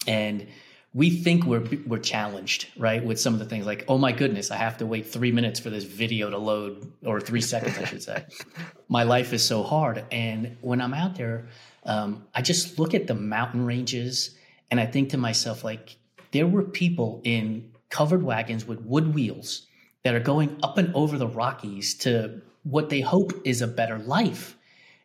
And 0.08 0.48
we 0.94 1.10
think 1.10 1.46
we're 1.46 1.68
we're 1.86 2.00
challenged, 2.00 2.68
right, 2.78 3.04
with 3.04 3.20
some 3.20 3.34
of 3.34 3.40
the 3.40 3.46
things 3.46 3.66
like, 3.66 3.86
oh 3.88 3.98
my 3.98 4.12
goodness, 4.12 4.52
I 4.52 4.56
have 4.56 4.78
to 4.78 4.86
wait 4.86 5.06
three 5.06 5.32
minutes 5.32 5.60
for 5.60 5.70
this 5.70 5.84
video 5.84 6.30
to 6.30 6.38
load, 6.38 6.92
or 7.06 7.20
three 7.20 7.42
seconds, 7.42 7.78
I 7.78 7.84
should 7.86 8.02
say. 8.02 8.26
My 8.90 9.04
life 9.04 9.34
is 9.34 9.46
so 9.46 9.64
hard, 9.64 10.06
and 10.12 10.58
when 10.62 10.82
I'm 10.82 10.94
out 10.94 11.16
there, 11.16 11.50
um, 11.84 12.26
I 12.34 12.42
just 12.42 12.80
look 12.80 12.94
at 12.94 13.06
the 13.06 13.14
mountain 13.14 13.66
ranges, 13.66 14.36
and 14.72 14.80
I 14.80 14.86
think 14.86 15.10
to 15.10 15.18
myself, 15.18 15.64
like, 15.64 15.98
there 16.32 16.48
were 16.48 16.64
people 16.64 17.22
in 17.24 17.74
covered 17.90 18.24
wagons 18.24 18.66
with 18.66 18.82
wood 18.82 19.14
wheels 19.14 19.67
that 20.08 20.16
are 20.16 20.22
going 20.22 20.58
up 20.64 20.78
and 20.78 20.96
over 20.96 21.18
the 21.18 21.28
Rockies 21.28 21.94
to 21.94 22.40
what 22.64 22.90
they 22.90 23.02
hope 23.02 23.34
is 23.44 23.62
a 23.62 23.68
better 23.68 24.00
life. 24.00 24.56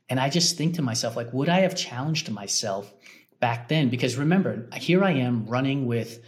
And 0.08 0.20
I 0.20 0.28
just 0.28 0.56
think 0.56 0.76
to 0.76 0.82
myself, 0.82 1.16
like, 1.16 1.32
would 1.32 1.48
I 1.48 1.62
have 1.62 1.74
challenged 1.74 2.30
myself 2.30 2.94
back 3.40 3.66
then? 3.66 3.88
Because 3.88 4.16
remember 4.16 4.68
here 4.76 5.02
i 5.02 5.10
am 5.10 5.44
running 5.46 5.86
with 5.86 6.20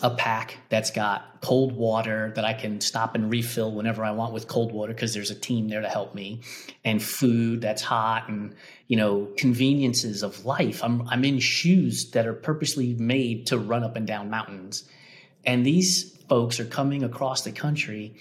a 0.00 0.10
pack 0.10 0.58
that's 0.68 0.92
got 0.92 1.40
cold 1.40 1.72
water 1.72 2.32
that 2.36 2.44
i 2.44 2.54
can 2.54 2.80
stop 2.80 3.16
and 3.16 3.28
refill 3.28 3.72
whenever 3.72 4.04
i 4.04 4.12
want 4.12 4.32
with 4.32 4.46
cold 4.46 4.70
water 4.70 4.92
because 4.92 5.12
there's 5.12 5.32
a 5.32 5.34
team 5.34 5.66
there 5.66 5.80
to 5.80 5.88
help 5.88 6.14
me 6.14 6.40
and 6.84 7.02
food 7.02 7.60
that's 7.60 7.82
hot 7.82 8.28
and 8.28 8.54
you 8.86 8.96
know 8.96 9.26
conveniences 9.36 10.22
of 10.22 10.44
life. 10.44 10.84
I'm 10.84 11.02
i'm 11.08 11.24
in 11.24 11.40
shoes 11.40 12.12
that 12.12 12.28
are 12.28 12.34
purposely 12.34 12.94
made 12.94 13.48
to 13.48 13.58
run 13.58 13.82
up 13.82 13.96
and 13.96 14.06
down 14.06 14.30
mountains. 14.30 14.84
And 15.44 15.66
these 15.66 16.19
folks 16.30 16.58
are 16.58 16.64
coming 16.64 17.04
across 17.04 17.42
the 17.42 17.52
country 17.52 18.14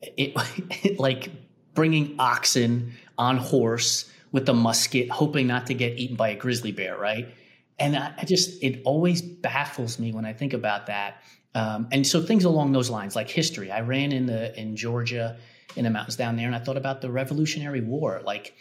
it, 0.00 0.32
it 0.84 0.98
like 0.98 1.30
bringing 1.74 2.16
oxen 2.18 2.94
on 3.18 3.36
horse 3.36 4.10
with 4.32 4.48
a 4.48 4.54
musket 4.54 5.10
hoping 5.10 5.46
not 5.46 5.66
to 5.66 5.74
get 5.74 5.98
eaten 5.98 6.16
by 6.16 6.30
a 6.30 6.36
grizzly 6.36 6.72
bear 6.72 6.96
right 6.96 7.34
and 7.80 7.96
I, 7.96 8.12
I 8.18 8.24
just 8.24 8.62
it 8.62 8.82
always 8.84 9.22
baffles 9.22 9.98
me 9.98 10.12
when 10.12 10.24
I 10.24 10.32
think 10.32 10.52
about 10.52 10.86
that. 10.86 11.22
Um, 11.54 11.88
and 11.90 12.06
so 12.06 12.22
things 12.22 12.44
along 12.44 12.70
those 12.72 12.90
lines, 12.90 13.16
like 13.16 13.28
history. 13.28 13.72
I 13.72 13.80
ran 13.80 14.12
in 14.12 14.26
the 14.26 14.56
in 14.58 14.76
Georgia 14.76 15.38
in 15.74 15.84
the 15.84 15.90
mountains 15.90 16.16
down 16.16 16.36
there, 16.36 16.46
and 16.46 16.54
I 16.54 16.60
thought 16.60 16.76
about 16.76 17.00
the 17.00 17.10
Revolutionary 17.10 17.80
War. 17.80 18.20
Like 18.24 18.54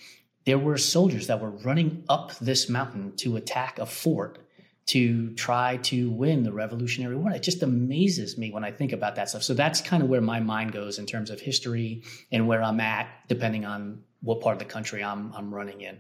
there 0.46 0.58
were 0.58 0.78
soldiers 0.78 1.28
that 1.28 1.40
were 1.40 1.52
running 1.52 2.04
up 2.10 2.36
this 2.40 2.70
mountain 2.70 3.16
to 3.18 3.36
attack 3.36 3.78
a 3.78 3.86
fort 3.86 4.40
to 4.88 5.34
try 5.36 5.78
to 5.78 6.10
win 6.10 6.44
the 6.44 6.52
Revolutionary 6.52 7.16
War. 7.16 7.32
It 7.32 7.44
just 7.44 7.62
amazes 7.62 8.38
me 8.38 8.52
when 8.52 8.64
I 8.64 8.72
think 8.72 8.92
about 8.92 9.16
that 9.18 9.30
stuff. 9.30 9.44
So 9.44 9.54
that's 9.54 9.82
kind 9.82 10.02
of 10.02 10.10
where 10.10 10.22
my 10.22 10.40
mind 10.40 10.72
goes 10.72 10.98
in 10.98 11.06
terms 11.06 11.30
of 11.30 11.40
history 11.40 12.04
and 12.32 12.48
where 12.48 12.64
I'm 12.64 12.80
at, 12.80 13.08
depending 13.28 13.66
on 13.66 14.04
what 14.22 14.42
part 14.42 14.54
of 14.54 14.60
the 14.60 14.66
country 14.66 15.04
I'm 15.04 15.32
I'm 15.34 15.54
running 15.54 15.82
in. 15.82 16.00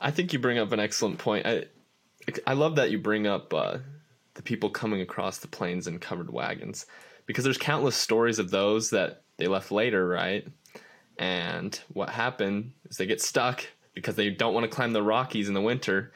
I 0.00 0.10
think 0.10 0.32
you 0.32 0.38
bring 0.38 0.58
up 0.58 0.72
an 0.72 0.80
excellent 0.80 1.18
point. 1.18 1.46
I, 1.46 1.64
I 2.46 2.52
love 2.52 2.76
that 2.76 2.90
you 2.90 2.98
bring 2.98 3.26
up 3.26 3.52
uh, 3.52 3.78
the 4.34 4.42
people 4.42 4.70
coming 4.70 5.00
across 5.00 5.38
the 5.38 5.48
plains 5.48 5.86
in 5.86 5.98
covered 5.98 6.32
wagons 6.32 6.86
because 7.26 7.44
there's 7.44 7.58
countless 7.58 7.96
stories 7.96 8.38
of 8.38 8.50
those 8.50 8.90
that 8.90 9.22
they 9.36 9.46
left 9.46 9.72
later, 9.72 10.06
right? 10.06 10.46
And 11.18 11.78
what 11.92 12.10
happened 12.10 12.72
is 12.88 12.96
they 12.96 13.06
get 13.06 13.20
stuck 13.20 13.66
because 13.94 14.14
they 14.14 14.30
don't 14.30 14.54
want 14.54 14.64
to 14.64 14.74
climb 14.74 14.92
the 14.92 15.02
Rockies 15.02 15.48
in 15.48 15.54
the 15.54 15.60
winter 15.60 16.12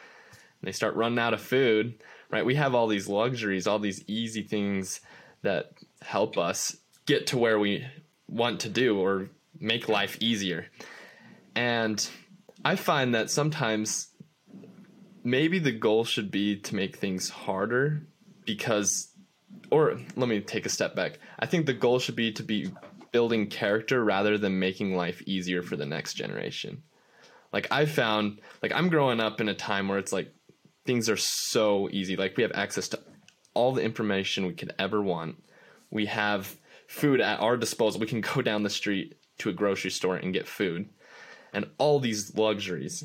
they 0.67 0.73
start 0.73 0.97
running 0.97 1.19
out 1.19 1.35
of 1.35 1.41
food, 1.41 2.03
right? 2.31 2.45
We 2.45 2.55
have 2.57 2.75
all 2.75 2.87
these 2.87 3.09
luxuries, 3.09 3.67
all 3.67 3.79
these 3.79 4.05
easy 4.07 4.43
things 4.43 5.01
that 5.43 5.73
help 6.03 6.39
us 6.39 6.77
get 7.07 7.27
to 7.29 7.39
where 7.39 7.59
we 7.59 7.87
want 8.29 8.61
to 8.61 8.69
do 8.69 8.99
or 8.99 9.29
make 9.61 9.89
life 9.89 10.17
easier. 10.21 10.67
And 11.55 12.07
I 12.65 12.77
find 12.77 13.15
that 13.15 13.31
sometimes 13.31 14.09
maybe 15.23 15.59
the 15.59 15.73
goal 15.73 16.05
should 16.05 16.31
be 16.31 16.57
to 16.57 16.75
make 16.75 16.97
things 16.97 17.29
harder 17.29 18.07
because 18.45 19.09
or 19.71 19.99
let 20.17 20.29
me 20.29 20.41
take 20.41 20.67
a 20.67 20.71
step 20.71 20.95
back. 20.95 21.19
I 21.39 21.47
think 21.47 21.67
the 21.67 21.73
goal 21.73 21.99
should 21.99 22.17
be 22.17 22.33
to 22.33 22.43
be 22.43 22.71
building 23.13 23.47
character 23.47 24.05
rather 24.05 24.37
than 24.37 24.59
making 24.59 24.97
life 24.97 25.23
easier 25.27 25.63
for 25.63 25.77
the 25.77 25.87
next 25.87 26.15
generation. 26.15 26.83
Like 27.53 27.69
I 27.71 27.87
found 27.87 28.41
like 28.63 28.73
I'm 28.75 28.89
growing 28.89 29.21
up 29.21 29.41
in 29.41 29.49
a 29.49 29.55
time 29.55 29.89
where 29.89 29.99
it's 29.99 30.13
like 30.13 30.34
things 30.85 31.09
are 31.09 31.17
so 31.17 31.89
easy. 31.91 32.17
Like 32.17 32.37
we 32.37 32.43
have 32.43 32.53
access 32.55 32.89
to 32.89 33.01
all 33.55 33.73
the 33.73 33.83
information 33.83 34.47
we 34.47 34.55
could 34.55 34.75
ever 34.79 35.03
want. 35.03 35.43
We 35.91 36.07
have 36.07 36.57
food 36.87 37.21
at 37.21 37.41
our 37.41 37.57
disposal. 37.57 38.01
We 38.01 38.07
can 38.07 38.21
go 38.21 38.43
down 38.43 38.63
the 38.63 38.71
street 38.71 39.17
to 39.39 39.49
a 39.49 39.53
grocery 39.53 39.91
store 39.91 40.17
and 40.17 40.33
get 40.33 40.47
food 40.47 40.89
and 41.53 41.67
all 41.79 42.01
these 42.01 42.37
luxuries. 42.37 43.05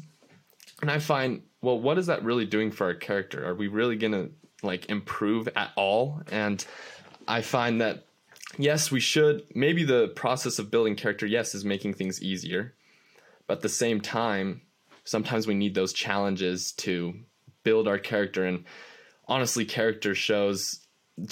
And 0.81 0.89
I 0.89 1.00
find, 1.00 1.43
well, 1.62 1.79
what 1.79 1.98
is 1.98 2.07
that 2.07 2.24
really 2.24 2.45
doing 2.45 2.71
for 2.71 2.88
our 2.88 2.93
character? 2.93 3.45
Are 3.48 3.55
we 3.55 3.67
really 3.67 3.95
going 3.95 4.13
to 4.13 4.31
like 4.63 4.89
improve 4.89 5.48
at 5.55 5.71
all? 5.75 6.21
And 6.31 6.65
I 7.27 7.41
find 7.41 7.81
that 7.81 8.05
yes, 8.57 8.91
we 8.91 9.00
should 9.00 9.43
maybe 9.53 9.83
the 9.83 10.09
process 10.09 10.59
of 10.59 10.71
building 10.71 10.95
character 10.95 11.25
yes 11.25 11.53
is 11.53 11.63
making 11.63 11.93
things 11.93 12.21
easier. 12.21 12.74
But 13.48 13.57
at 13.57 13.62
the 13.62 13.69
same 13.69 14.01
time, 14.01 14.62
sometimes 15.03 15.48
we 15.48 15.55
need 15.55 15.75
those 15.75 15.93
challenges 15.93 16.71
to 16.74 17.15
build 17.69 17.88
our 17.88 17.99
character 17.99 18.45
and 18.45 18.65
honestly 19.27 19.65
character 19.65 20.13
shows 20.15 20.59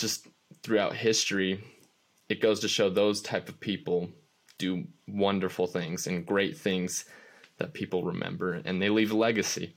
just 0.02 0.28
throughout 0.64 0.94
history 0.94 1.52
it 2.30 2.42
goes 2.42 2.60
to 2.60 2.68
show 2.68 2.90
those 2.90 3.22
type 3.22 3.48
of 3.50 3.60
people 3.60 4.10
do 4.58 4.86
wonderful 5.08 5.68
things 5.68 6.08
and 6.08 6.26
great 6.26 6.58
things 6.58 7.06
that 7.58 7.74
people 7.74 8.04
remember 8.04 8.54
and 8.54 8.82
they 8.82 8.90
leave 8.90 9.12
a 9.12 9.18
legacy. 9.18 9.76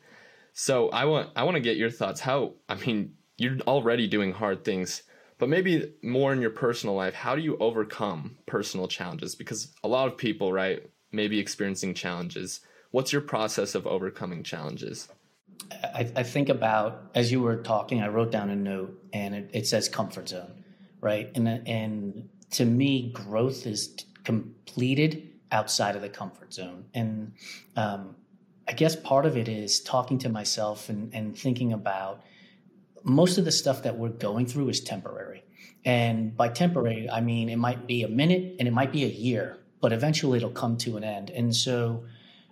So 0.52 0.88
I 0.90 1.05
want 1.05 1.31
I 1.37 1.45
want 1.45 1.57
to 1.57 1.61
get 1.61 1.76
your 1.76 1.90
thoughts. 1.90 2.21
How 2.21 2.55
I 2.69 2.75
mean, 2.75 3.14
you're 3.37 3.59
already 3.61 4.07
doing 4.07 4.33
hard 4.33 4.64
things, 4.64 5.02
but 5.38 5.49
maybe 5.49 5.93
more 6.02 6.33
in 6.33 6.40
your 6.40 6.50
personal 6.50 6.95
life. 6.95 7.14
How 7.14 7.37
do 7.37 7.43
you 7.43 7.57
overcome 7.59 8.37
personal 8.47 8.88
challenges? 8.88 9.35
Because 9.35 9.73
a 9.85 9.88
lot 9.88 10.09
of 10.09 10.17
people, 10.17 10.52
right, 10.52 10.83
may 11.12 11.29
be 11.29 11.38
experiencing 11.38 11.95
challenges. 11.95 12.61
What's 12.90 13.12
your 13.12 13.23
process 13.23 13.75
of 13.75 13.87
overcoming 13.87 14.43
challenges? 14.43 15.09
I, 15.71 16.11
I 16.17 16.23
think 16.23 16.49
about 16.49 17.11
as 17.14 17.31
you 17.31 17.40
were 17.40 17.57
talking, 17.57 18.02
I 18.02 18.09
wrote 18.09 18.31
down 18.31 18.50
a 18.50 18.57
note, 18.57 19.02
and 19.12 19.35
it, 19.35 19.50
it 19.52 19.67
says 19.67 19.88
comfort 19.88 20.29
zone, 20.29 20.64
right? 21.00 21.31
And 21.35 21.49
and 21.49 22.29
to 22.52 22.64
me, 22.64 23.11
growth 23.12 23.67
is 23.67 23.95
completed 24.25 25.29
outside 25.52 25.97
of 25.97 26.02
the 26.02 26.09
comfort 26.09 26.52
zone. 26.52 26.85
And 26.95 27.33
um, 27.76 28.17
I 28.69 28.73
guess 28.73 28.95
part 28.95 29.26
of 29.26 29.37
it 29.37 29.49
is 29.49 29.81
talking 29.81 30.19
to 30.19 30.29
myself 30.29 30.88
and, 30.88 31.12
and 31.14 31.37
thinking 31.37 31.73
about 31.73 32.23
most 33.02 33.38
of 33.38 33.45
the 33.45 33.52
stuff 33.52 33.83
that 33.83 33.97
we're 33.97 34.11
going 34.11 34.47
through 34.47 34.69
is 34.69 34.81
temporary. 34.81 35.43
And 35.85 36.37
by 36.37 36.49
temporary, 36.49 37.09
I 37.09 37.21
mean 37.21 37.49
it 37.49 37.57
might 37.57 37.87
be 37.87 38.02
a 38.02 38.09
minute 38.09 38.57
and 38.59 38.69
it 38.69 38.73
might 38.73 38.93
be 38.93 39.05
a 39.05 39.09
year, 39.09 39.59
but 39.81 39.93
eventually 39.93 40.37
it'll 40.37 40.50
come 40.50 40.76
to 40.79 40.97
an 40.97 41.05
end. 41.05 41.31
And 41.31 41.55
so 41.55 42.05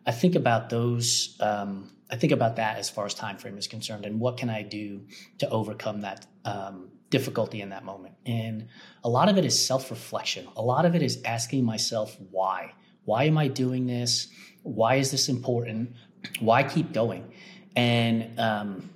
I 0.07 0.13
think 0.13 0.35
about 0.35 0.71
those. 0.71 1.37
Um, 1.41 1.91
I 2.11 2.17
think 2.17 2.33
about 2.33 2.57
that 2.57 2.79
as 2.79 2.89
far 2.89 3.05
as 3.05 3.15
time 3.15 3.37
frame 3.37 3.59
is 3.59 3.67
concerned, 3.67 4.07
and 4.07 4.19
what 4.19 4.37
can 4.37 4.49
I 4.51 4.63
do 4.63 5.07
to 5.39 5.49
overcome 5.51 6.01
that 6.03 6.27
um, 6.45 6.91
difficulty 7.11 7.61
in 7.61 7.71
that 7.71 7.85
moment. 7.85 8.15
And 8.27 8.69
a 9.05 9.09
lot 9.09 9.29
of 9.29 9.39
it 9.39 9.45
is 9.45 9.67
self 9.67 9.91
reflection. 9.91 10.47
A 10.57 10.63
lot 10.63 10.85
of 10.85 10.95
it 10.95 11.03
is 11.03 11.21
asking 11.25 11.65
myself 11.65 12.17
why. 12.31 12.75
Why 13.05 13.25
am 13.25 13.39
I 13.39 13.49
doing 13.49 13.87
this? 13.87 14.29
Why 14.63 14.97
is 14.97 15.11
this 15.11 15.29
important? 15.29 15.95
Why 16.41 16.63
keep 16.63 16.93
going? 16.93 17.33
And 17.75 18.39
um, 18.39 18.91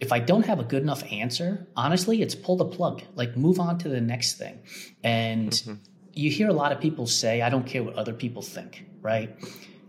if 0.00 0.12
I 0.12 0.20
don't 0.20 0.46
have 0.46 0.60
a 0.60 0.64
good 0.64 0.82
enough 0.82 1.02
answer, 1.12 1.66
honestly, 1.76 2.22
it's 2.22 2.34
pull 2.34 2.56
the 2.56 2.64
plug, 2.64 3.02
like 3.14 3.36
move 3.36 3.60
on 3.60 3.78
to 3.78 3.88
the 3.88 4.00
next 4.00 4.38
thing. 4.38 4.60
And 5.02 5.50
mm-hmm. 5.50 5.74
you 6.14 6.30
hear 6.30 6.48
a 6.48 6.52
lot 6.52 6.72
of 6.72 6.80
people 6.80 7.06
say, 7.06 7.42
I 7.42 7.50
don't 7.50 7.66
care 7.66 7.82
what 7.82 7.96
other 7.96 8.14
people 8.14 8.42
think, 8.42 8.86
right? 9.02 9.36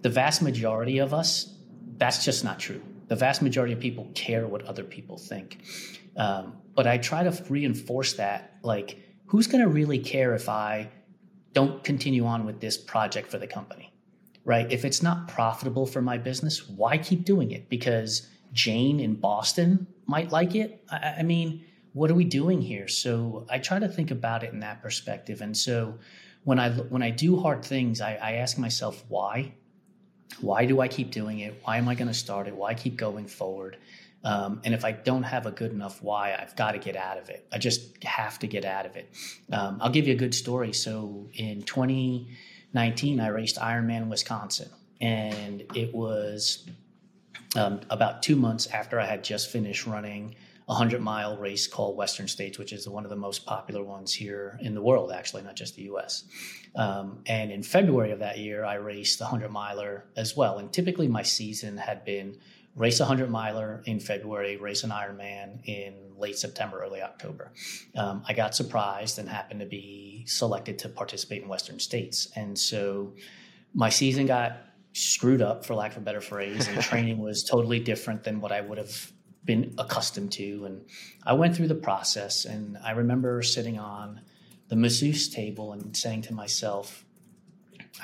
The 0.01 0.09
vast 0.09 0.41
majority 0.41 0.97
of 0.97 1.13
us, 1.13 1.53
that's 1.99 2.25
just 2.25 2.43
not 2.43 2.59
true. 2.59 2.81
The 3.07 3.15
vast 3.15 3.41
majority 3.41 3.73
of 3.73 3.79
people 3.79 4.09
care 4.15 4.47
what 4.47 4.63
other 4.65 4.83
people 4.83 5.17
think. 5.17 5.59
Um, 6.17 6.53
but 6.75 6.87
I 6.87 6.97
try 6.97 7.23
to 7.23 7.43
reinforce 7.49 8.13
that, 8.13 8.55
like, 8.63 8.97
who's 9.25 9.47
going 9.47 9.61
to 9.61 9.69
really 9.69 9.99
care 9.99 10.33
if 10.33 10.49
I 10.49 10.89
don't 11.53 11.83
continue 11.83 12.25
on 12.25 12.45
with 12.45 12.59
this 12.59 12.77
project 12.77 13.29
for 13.29 13.37
the 13.37 13.47
company, 13.47 13.93
right? 14.45 14.71
If 14.71 14.85
it's 14.85 15.03
not 15.03 15.27
profitable 15.27 15.85
for 15.85 16.01
my 16.01 16.17
business, 16.17 16.67
why 16.67 16.97
keep 16.97 17.25
doing 17.25 17.51
it? 17.51 17.69
Because 17.69 18.27
Jane 18.53 18.99
in 18.99 19.15
Boston 19.15 19.87
might 20.05 20.31
like 20.31 20.55
it. 20.55 20.83
I, 20.91 21.15
I 21.19 21.23
mean, 21.23 21.65
what 21.93 22.09
are 22.11 22.15
we 22.15 22.23
doing 22.23 22.61
here? 22.61 22.87
So 22.87 23.45
I 23.49 23.59
try 23.59 23.79
to 23.79 23.87
think 23.87 24.11
about 24.11 24.43
it 24.43 24.53
in 24.53 24.59
that 24.59 24.81
perspective. 24.81 25.41
And 25.41 25.55
so 25.55 25.97
when 26.43 26.59
I 26.59 26.69
when 26.71 27.01
I 27.03 27.09
do 27.09 27.39
hard 27.39 27.65
things, 27.65 28.01
I, 28.01 28.15
I 28.15 28.31
ask 28.33 28.57
myself 28.57 29.03
why. 29.07 29.53
Why 30.41 30.65
do 30.65 30.79
I 30.79 30.87
keep 30.87 31.11
doing 31.11 31.39
it? 31.39 31.59
Why 31.63 31.77
am 31.77 31.89
I 31.89 31.95
going 31.95 32.07
to 32.07 32.13
start 32.13 32.47
it? 32.47 32.55
Why 32.55 32.73
keep 32.73 32.95
going 32.95 33.27
forward? 33.27 33.77
Um, 34.23 34.61
and 34.63 34.73
if 34.73 34.83
I 34.83 34.91
don't 34.91 35.23
have 35.23 35.45
a 35.45 35.51
good 35.51 35.71
enough 35.71 36.03
why, 36.03 36.35
I've 36.39 36.55
got 36.55 36.73
to 36.73 36.77
get 36.77 36.95
out 36.95 37.17
of 37.17 37.29
it. 37.29 37.47
I 37.51 37.57
just 37.57 38.03
have 38.03 38.39
to 38.39 38.47
get 38.47 38.65
out 38.65 38.85
of 38.85 38.95
it. 38.95 39.09
Um, 39.51 39.77
I'll 39.81 39.91
give 39.91 40.07
you 40.07 40.13
a 40.13 40.17
good 40.17 40.35
story. 40.35 40.73
So 40.73 41.29
in 41.33 41.61
2019, 41.63 43.19
I 43.19 43.27
raced 43.27 43.57
Ironman 43.57 44.09
Wisconsin, 44.09 44.69
and 44.99 45.63
it 45.73 45.93
was 45.95 46.67
um, 47.55 47.79
about 47.89 48.21
two 48.21 48.35
months 48.35 48.67
after 48.67 48.99
I 48.99 49.05
had 49.05 49.23
just 49.23 49.49
finished 49.49 49.87
running 49.87 50.35
100 50.69 51.01
mile 51.01 51.35
race 51.35 51.65
called 51.65 51.97
Western 51.97 52.27
States, 52.27 52.59
which 52.59 52.73
is 52.73 52.87
one 52.87 53.03
of 53.03 53.09
the 53.09 53.15
most 53.15 53.43
popular 53.43 53.83
ones 53.83 54.13
here 54.13 54.59
in 54.61 54.75
the 54.75 54.81
world, 54.83 55.11
actually, 55.11 55.41
not 55.41 55.55
just 55.55 55.75
the 55.75 55.81
US. 55.93 56.25
Um, 56.75 57.23
and 57.25 57.51
in 57.51 57.63
February 57.63 58.11
of 58.11 58.19
that 58.19 58.37
year, 58.37 58.63
I 58.63 58.75
raced 58.75 59.17
the 59.17 59.25
100 59.25 59.49
miler 59.49 60.05
as 60.15 60.37
well. 60.37 60.59
And 60.59 60.71
typically, 60.71 61.07
my 61.07 61.23
season 61.23 61.75
had 61.75 62.05
been 62.05 62.37
race 62.75 62.99
a 62.99 63.03
100 63.03 63.31
miler 63.31 63.81
in 63.85 63.99
February, 63.99 64.57
race 64.57 64.83
an 64.83 64.91
Ironman 64.91 65.65
in 65.65 65.95
late 66.15 66.37
September, 66.37 66.83
early 66.83 67.01
October. 67.01 67.51
Um, 67.95 68.21
I 68.27 68.33
got 68.33 68.53
surprised 68.53 69.17
and 69.17 69.27
happened 69.27 69.61
to 69.61 69.65
be 69.65 70.23
selected 70.27 70.77
to 70.79 70.89
participate 70.89 71.41
in 71.41 71.47
Western 71.47 71.79
States. 71.79 72.27
And 72.35 72.55
so 72.55 73.15
my 73.73 73.89
season 73.89 74.27
got 74.27 74.57
screwed 74.93 75.41
up, 75.41 75.65
for 75.65 75.73
lack 75.73 75.93
of 75.93 75.97
a 75.97 76.05
better 76.05 76.21
phrase, 76.21 76.67
and 76.67 76.79
training 76.83 77.17
was 77.17 77.43
totally 77.43 77.79
different 77.79 78.23
than 78.23 78.39
what 78.39 78.51
I 78.51 78.61
would 78.61 78.77
have 78.77 79.11
been 79.49 79.73
accustomed 79.79 80.31
to. 80.31 80.63
And 80.65 80.85
I 81.25 81.33
went 81.33 81.55
through 81.55 81.69
the 81.69 81.73
process, 81.89 82.45
and 82.45 82.77
I 82.85 82.91
remember 82.91 83.41
sitting 83.41 83.79
on 83.79 84.21
the 84.67 84.75
masseuse 84.75 85.27
table 85.27 85.73
and 85.73 85.97
saying 85.97 86.21
to 86.23 86.35
myself, 86.35 87.03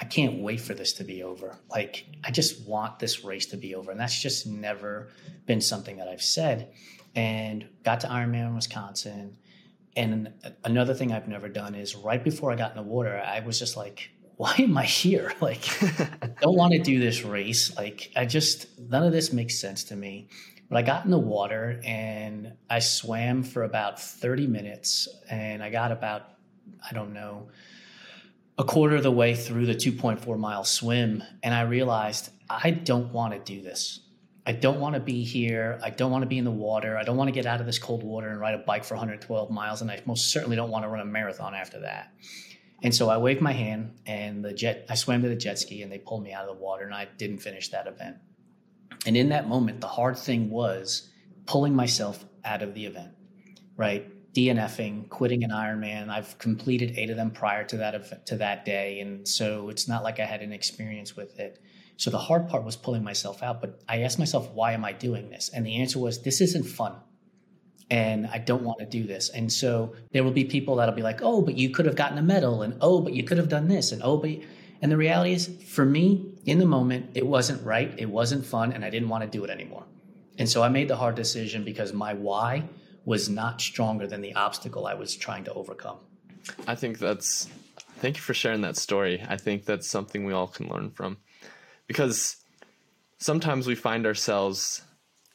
I 0.02 0.06
can't 0.06 0.42
wait 0.42 0.60
for 0.60 0.74
this 0.74 0.94
to 0.94 1.04
be 1.04 1.22
over. 1.22 1.56
Like, 1.70 2.08
I 2.24 2.32
just 2.32 2.68
want 2.68 2.98
this 2.98 3.24
race 3.24 3.46
to 3.48 3.58
be 3.58 3.76
over. 3.76 3.92
And 3.92 4.00
that's 4.00 4.20
just 4.20 4.48
never 4.48 5.10
been 5.46 5.62
something 5.62 5.98
that 5.98 6.08
I've 6.08 6.24
said. 6.24 6.74
And 7.14 7.68
got 7.84 8.00
to 8.00 8.08
Ironman 8.08 8.56
Wisconsin. 8.56 9.38
And 9.96 10.34
another 10.64 10.96
thing 10.96 11.14
I've 11.14 11.28
never 11.28 11.48
done 11.48 11.76
is 11.76 11.96
right 11.96 12.24
before 12.24 12.52
I 12.52 12.56
got 12.56 12.72
in 12.72 12.78
the 12.78 12.90
water, 12.90 13.22
I 13.24 13.42
was 13.42 13.60
just 13.60 13.78
like, 13.78 14.10
why 14.38 14.56
am 14.58 14.76
I 14.80 14.86
here? 14.86 15.32
Like, 15.42 15.64
I 16.24 16.28
don't 16.42 16.58
want 16.58 16.74
to 16.74 16.80
do 16.80 17.00
this 17.00 17.24
race. 17.24 17.78
Like, 17.78 18.12
I 18.16 18.26
just, 18.26 18.80
none 18.80 19.04
of 19.04 19.12
this 19.12 19.32
makes 19.32 19.60
sense 19.60 19.84
to 19.86 19.96
me. 19.96 20.28
But 20.70 20.78
I 20.78 20.82
got 20.82 21.06
in 21.06 21.12
the 21.12 21.20
water 21.20 21.80
and 21.84 22.54
I 22.70 22.80
swam 22.80 23.44
for 23.44 23.64
about 23.64 24.02
30 24.02 24.48
minutes 24.48 25.08
and 25.30 25.62
I 25.62 25.70
got 25.70 25.92
about, 25.92 26.30
I 26.90 26.94
don't 26.94 27.14
know, 27.14 27.50
a 28.58 28.64
quarter 28.64 28.96
of 28.96 29.04
the 29.04 29.12
way 29.12 29.36
through 29.36 29.66
the 29.66 29.76
2.4 29.76 30.38
mile 30.40 30.64
swim 30.64 31.24
and 31.44 31.54
I 31.54 31.62
realized 31.62 32.32
I 32.50 32.72
don't 32.72 33.12
want 33.12 33.34
to 33.34 33.40
do 33.40 33.62
this. 33.62 34.02
I 34.48 34.52
don't 34.52 34.80
want 34.80 34.94
to 34.94 35.00
be 35.00 35.24
here. 35.24 35.80
I 35.84 35.90
don't 35.90 36.12
want 36.12 36.22
to 36.22 36.28
be 36.28 36.38
in 36.38 36.46
the 36.46 36.52
water. 36.52 36.98
I 36.98 37.04
don't 37.04 37.18
want 37.18 37.28
to 37.30 37.32
get 37.32 37.48
out 37.48 37.60
of 37.60 37.66
this 37.66 37.80
cold 37.80 38.04
water 38.04 38.30
and 38.30 38.40
ride 38.40 38.54
a 38.54 38.60
bike 38.60 38.84
for 38.84 38.94
112 38.94 39.50
miles. 39.50 39.82
And 39.82 39.90
I 39.90 40.02
most 40.06 40.32
certainly 40.32 40.56
don't 40.56 40.70
want 40.70 40.84
to 40.84 40.90
run 40.90 41.02
a 41.02 41.06
marathon 41.06 41.56
after 41.56 41.80
that. 41.80 42.12
And 42.84 42.94
so 42.94 43.10
I 43.10 43.18
waved 43.18 43.42
my 43.42 43.54
hand 43.54 43.96
and 44.06 44.46
the 44.46 44.54
jet, 44.54 44.86
I 44.88 44.96
swam 44.96 45.24
to 45.24 45.30
the 45.30 45.36
jet 45.36 45.58
ski 45.58 45.82
and 45.82 45.92
they 45.92 45.98
pulled 45.98 46.24
me 46.24 46.32
out 46.32 46.48
of 46.48 46.56
the 46.56 46.62
water 46.62 46.86
and 46.86 46.94
I 46.94 47.08
didn't 47.18 47.40
finish 47.40 47.70
that 47.70 47.88
event. 47.88 48.18
And 49.06 49.16
in 49.16 49.30
that 49.30 49.48
moment, 49.48 49.82
the 49.82 49.88
hard 49.88 50.18
thing 50.18 50.50
was 50.50 51.10
pulling 51.46 51.76
myself 51.76 52.26
out 52.44 52.62
of 52.62 52.74
the 52.74 52.86
event, 52.86 53.12
right? 53.78 54.12
DNFing, 54.34 55.08
quitting 55.10 55.44
an 55.44 55.52
Ironman. 55.52 56.10
I've 56.10 56.38
completed 56.40 56.96
eight 56.98 57.10
of 57.10 57.16
them 57.16 57.32
prior 57.32 57.64
to 57.66 57.78
that 57.78 58.26
to 58.28 58.38
that 58.38 58.66
day, 58.66 59.00
and 59.00 59.28
so 59.28 59.70
it's 59.70 59.88
not 59.88 60.04
like 60.04 60.20
I 60.20 60.26
had 60.26 60.42
an 60.42 60.52
experience 60.52 61.16
with 61.16 61.40
it. 61.40 61.62
So 61.98 62.10
the 62.10 62.18
hard 62.18 62.50
part 62.50 62.66
was 62.66 62.76
pulling 62.76 63.04
myself 63.04 63.42
out. 63.42 63.62
But 63.62 63.82
I 63.88 64.02
asked 64.02 64.20
myself, 64.20 64.52
why 64.52 64.74
am 64.74 64.84
I 64.84 64.92
doing 64.92 65.30
this? 65.30 65.50
And 65.54 65.66
the 65.66 65.78
answer 65.78 66.00
was, 66.00 66.22
this 66.22 66.42
isn't 66.42 66.66
fun, 66.66 66.96
and 67.90 68.28
I 68.28 68.40
don't 68.40 68.64
want 68.64 68.80
to 68.80 68.86
do 68.86 69.06
this. 69.06 69.30
And 69.30 69.52
so 69.52 69.96
there 70.12 70.24
will 70.24 70.32
be 70.32 70.44
people 70.44 70.76
that'll 70.76 70.96
be 70.96 71.02
like, 71.02 71.22
oh, 71.22 71.42
but 71.42 71.58
you 71.58 71.70
could 71.70 71.86
have 71.86 71.96
gotten 71.96 72.18
a 72.18 72.24
medal, 72.24 72.64
and 72.64 72.76
oh, 72.82 73.00
but 73.00 73.14
you 73.14 73.24
could 73.24 73.38
have 73.38 73.50
done 73.50 73.68
this, 73.68 73.92
and 73.92 74.02
oh, 74.04 74.18
but. 74.18 74.32
And 74.86 74.92
the 74.92 74.98
reality 74.98 75.34
is, 75.34 75.50
for 75.66 75.84
me, 75.84 76.28
in 76.46 76.60
the 76.60 76.66
moment, 76.68 77.10
it 77.16 77.26
wasn't 77.26 77.66
right, 77.66 77.92
it 77.98 78.08
wasn't 78.08 78.46
fun, 78.46 78.72
and 78.72 78.86
I 78.86 78.92
didn't 78.92 79.10
want 79.10 79.24
to 79.24 79.28
do 79.28 79.44
it 79.44 79.50
anymore. 79.50 79.84
And 80.38 80.48
so 80.48 80.62
I 80.62 80.70
made 80.70 80.90
the 80.90 80.96
hard 80.96 81.16
decision 81.16 81.64
because 81.64 81.92
my 81.92 82.14
why 82.14 82.66
was 83.04 83.28
not 83.28 83.60
stronger 83.60 84.06
than 84.06 84.22
the 84.22 84.36
obstacle 84.36 84.86
I 84.86 84.94
was 84.94 85.16
trying 85.16 85.44
to 85.46 85.54
overcome. 85.54 85.98
I 86.68 86.76
think 86.76 87.00
that's, 87.00 87.50
thank 87.98 88.18
you 88.18 88.22
for 88.22 88.36
sharing 88.36 88.62
that 88.62 88.78
story. 88.78 89.26
I 89.28 89.38
think 89.38 89.66
that's 89.66 89.90
something 89.90 90.24
we 90.24 90.34
all 90.34 90.46
can 90.46 90.70
learn 90.70 90.92
from 90.92 91.18
because 91.88 92.36
sometimes 93.18 93.66
we 93.66 93.74
find 93.74 94.06
ourselves, 94.06 94.84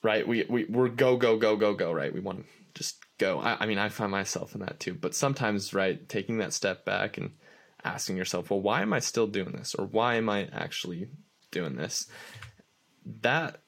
right? 0.05 0.29
We, 0.29 0.47
we, 0.49 0.67
we're 0.67 0.87
go, 0.87 1.17
go, 1.17 1.37
go, 1.37 1.57
go, 1.57 1.75
go, 1.75 1.93
right? 1.93 2.15
We 2.15 2.21
want 2.21 2.39
to 2.39 2.45
just 2.75 2.99
go. 3.19 3.41
I, 3.41 3.57
I 3.59 3.67
mean, 3.67 3.79
I 3.79 3.89
find 3.89 4.13
myself 4.13 4.55
in 4.55 4.61
that 4.61 4.79
too, 4.79 4.95
but 4.95 5.13
sometimes, 5.13 5.75
right, 5.75 6.09
taking 6.09 6.39
that 6.39 6.53
step 6.53 6.85
back 6.85 7.19
and 7.19 7.33
asking 7.85 8.17
yourself, 8.17 8.51
well, 8.51 8.61
why 8.61 8.83
am 8.83 8.93
I 8.93 8.99
still 8.99 9.27
doing 9.27 9.53
this? 9.53 9.75
Or 9.75 9.87
why 9.87 10.17
am 10.17 10.29
I 10.29 10.49
actually 10.53 11.09
doing 11.51 11.77
this? 11.77 12.09
That, 13.23 13.61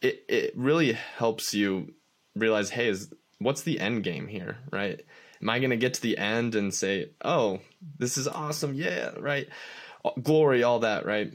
it, 0.00 0.24
it 0.28 0.52
really 0.56 0.92
helps 0.92 1.54
you 1.54 1.94
realize, 2.34 2.70
hey, 2.70 2.88
is 2.88 3.12
what's 3.38 3.62
the 3.62 3.80
end 3.80 4.04
game 4.04 4.28
here, 4.28 4.58
right? 4.70 5.00
Am 5.42 5.50
I 5.50 5.58
going 5.58 5.70
to 5.70 5.76
get 5.76 5.94
to 5.94 6.02
the 6.02 6.18
end 6.18 6.54
and 6.54 6.72
say, 6.72 7.10
"Oh, 7.24 7.60
this 7.98 8.18
is 8.18 8.28
awesome. 8.28 8.74
Yeah, 8.74 9.12
right. 9.18 9.48
Glory, 10.22 10.62
all 10.62 10.80
that, 10.80 11.06
right?" 11.06 11.32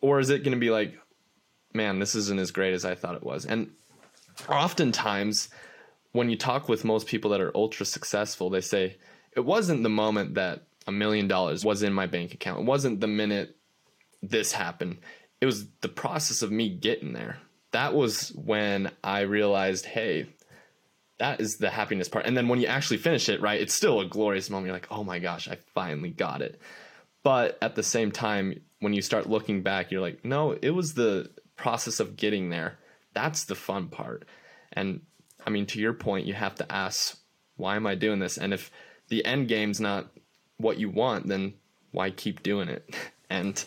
Or 0.00 0.20
is 0.20 0.30
it 0.30 0.44
going 0.44 0.54
to 0.54 0.60
be 0.60 0.70
like, 0.70 0.94
"Man, 1.74 1.98
this 1.98 2.14
isn't 2.14 2.38
as 2.38 2.52
great 2.52 2.74
as 2.74 2.84
I 2.84 2.94
thought 2.94 3.16
it 3.16 3.24
was." 3.24 3.44
And 3.44 3.72
oftentimes 4.48 5.48
when 6.12 6.30
you 6.30 6.36
talk 6.36 6.68
with 6.68 6.84
most 6.84 7.06
people 7.06 7.30
that 7.32 7.40
are 7.40 7.56
ultra 7.56 7.84
successful, 7.84 8.50
they 8.50 8.60
say, 8.60 8.96
"It 9.36 9.40
wasn't 9.40 9.82
the 9.82 9.88
moment 9.88 10.34
that 10.34 10.62
a 10.90 10.92
million 10.92 11.28
dollars 11.28 11.64
was 11.64 11.82
in 11.82 11.92
my 11.92 12.06
bank 12.06 12.34
account. 12.34 12.60
It 12.60 12.66
wasn't 12.66 13.00
the 13.00 13.06
minute 13.06 13.56
this 14.22 14.52
happened. 14.52 14.98
It 15.40 15.46
was 15.46 15.66
the 15.80 15.88
process 15.88 16.42
of 16.42 16.52
me 16.52 16.68
getting 16.68 17.14
there." 17.14 17.38
That 17.72 17.94
was 17.94 18.30
when 18.30 18.90
I 19.02 19.20
realized, 19.20 19.86
hey, 19.86 20.26
that 21.20 21.40
is 21.40 21.58
the 21.58 21.70
happiness 21.70 22.08
part. 22.08 22.26
And 22.26 22.36
then 22.36 22.48
when 22.48 22.60
you 22.60 22.66
actually 22.66 22.96
finish 22.96 23.28
it, 23.28 23.40
right, 23.40 23.60
it's 23.60 23.74
still 23.74 24.00
a 24.00 24.06
glorious 24.06 24.50
moment. 24.50 24.66
You're 24.66 24.76
like, 24.76 24.90
oh 24.90 25.04
my 25.04 25.18
gosh, 25.18 25.48
I 25.48 25.58
finally 25.74 26.10
got 26.10 26.40
it. 26.40 26.60
But 27.22 27.58
at 27.60 27.74
the 27.74 27.82
same 27.82 28.10
time, 28.10 28.62
when 28.80 28.94
you 28.94 29.02
start 29.02 29.28
looking 29.28 29.62
back, 29.62 29.90
you're 29.90 30.00
like, 30.00 30.24
no, 30.24 30.52
it 30.52 30.70
was 30.70 30.94
the 30.94 31.30
process 31.56 32.00
of 32.00 32.16
getting 32.16 32.48
there. 32.48 32.78
That's 33.12 33.44
the 33.44 33.54
fun 33.54 33.88
part. 33.88 34.24
And 34.72 35.02
I 35.46 35.50
mean, 35.50 35.66
to 35.66 35.78
your 35.78 35.92
point, 35.92 36.26
you 36.26 36.34
have 36.34 36.54
to 36.56 36.72
ask, 36.72 37.18
why 37.56 37.76
am 37.76 37.86
I 37.86 37.94
doing 37.94 38.18
this? 38.18 38.38
And 38.38 38.54
if 38.54 38.70
the 39.08 39.24
end 39.24 39.48
game's 39.48 39.80
not 39.80 40.10
what 40.60 40.78
you 40.78 40.90
want, 40.90 41.26
then 41.28 41.54
why 41.92 42.10
keep 42.10 42.42
doing 42.42 42.68
it? 42.68 42.94
and 43.30 43.64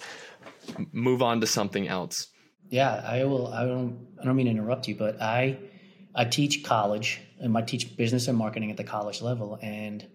move 0.92 1.22
on 1.22 1.42
to 1.42 1.48
something 1.48 1.88
else. 1.88 2.28
Yeah, 2.70 3.02
I 3.06 3.24
will. 3.26 3.48
I 3.48 3.66
don't. 3.66 4.08
I 4.20 4.26
don't 4.26 4.36
mean 4.36 4.46
to 4.48 4.52
interrupt 4.52 4.88
you, 4.88 4.96
but 4.96 5.22
I 5.22 5.58
I 6.16 6.26
teach 6.26 6.64
college 6.64 7.22
and 7.40 7.58
I 7.58 7.62
teach 7.62 7.96
business 7.98 8.28
and 8.28 8.38
marketing 8.38 8.72
at 8.72 8.78
the 8.78 8.84
college 8.84 9.22
level. 9.22 9.60
And 9.62 10.08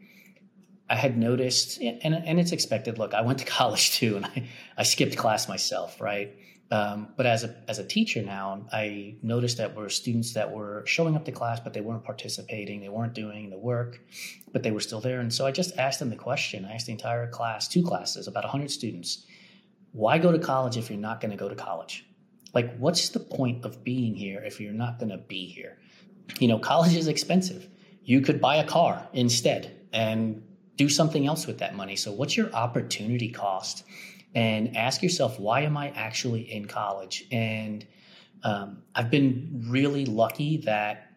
I 0.91 0.95
had 0.95 1.19
noticed, 1.19 1.81
and, 1.81 2.15
and 2.15 2.41
it's 2.41 2.53
expected. 2.53 2.99
Look, 2.99 3.15
I 3.15 3.21
went 3.21 3.39
to 3.41 3.45
college 3.61 3.93
too, 3.93 4.17
and 4.17 4.27
I, 4.27 4.49
I 4.77 4.83
skipped 4.85 5.17
class 5.17 5.49
myself, 5.49 6.01
right? 6.01 6.35
Um, 6.71 7.09
but 7.17 7.25
as 7.25 7.45
a 7.45 7.57
as 7.67 7.79
a 7.79 7.85
teacher 7.85 8.23
now, 8.23 8.67
I 8.73 9.17
noticed 9.23 9.57
that 9.57 9.75
were 9.75 9.89
students 9.89 10.35
that 10.35 10.51
were 10.51 10.83
showing 10.87 11.17
up 11.17 11.25
to 11.25 11.33
class, 11.33 11.61
but 11.61 11.73
they 11.73 11.81
weren't 11.81 12.05
participating, 12.05 12.81
they 12.81 12.91
weren't 12.91 13.15
doing 13.15 13.49
the 13.49 13.59
work, 13.59 14.01
but 14.53 14.63
they 14.63 14.71
were 14.71 14.81
still 14.81 15.01
there. 15.01 15.21
And 15.21 15.33
so 15.33 15.47
I 15.47 15.51
just 15.51 15.79
asked 15.79 15.99
them 15.99 16.11
the 16.11 16.17
question. 16.17 16.67
I 16.67 16.75
asked 16.75 16.87
the 16.87 16.93
entire 16.93 17.27
class, 17.27 17.69
two 17.69 17.83
classes, 17.83 18.29
about 18.29 18.45
100 18.45 18.71
students, 18.71 19.25
why 19.93 20.19
go 20.19 20.31
to 20.31 20.39
college 20.39 20.77
if 20.77 20.91
you're 20.91 20.99
not 20.99 21.23
going 21.23 21.31
to 21.31 21.39
go 21.39 21.49
to 21.49 21.55
college? 21.55 22.05
Like, 22.53 22.77
what's 22.77 23.09
the 23.11 23.21
point 23.21 23.65
of 23.65 23.83
being 23.83 24.15
here 24.15 24.43
if 24.45 24.61
you're 24.61 24.73
not 24.73 24.99
going 24.99 25.11
to 25.11 25.19
be 25.19 25.47
here? 25.47 25.79
you 26.39 26.49
know, 26.49 26.59
college 26.59 26.95
is 26.95 27.09
expensive. 27.09 27.69
You 28.05 28.21
could 28.21 28.41
buy 28.41 28.57
a 28.57 28.67
car 28.67 29.09
instead 29.13 29.75
and 29.93 30.43
do 30.77 30.89
something 30.89 31.27
else 31.27 31.47
with 31.47 31.59
that 31.59 31.75
money. 31.75 31.97
So, 31.97 32.13
what's 32.13 32.37
your 32.37 32.53
opportunity 32.53 33.29
cost? 33.31 33.85
And 34.35 34.77
ask 34.77 35.03
yourself, 35.03 35.41
why 35.41 35.63
am 35.63 35.77
I 35.77 35.91
actually 35.91 36.53
in 36.53 36.67
college? 36.67 37.25
And 37.33 37.87
um, 38.45 38.83
I've 38.95 39.11
been 39.11 39.65
really 39.69 40.05
lucky 40.05 40.59
that 40.59 41.13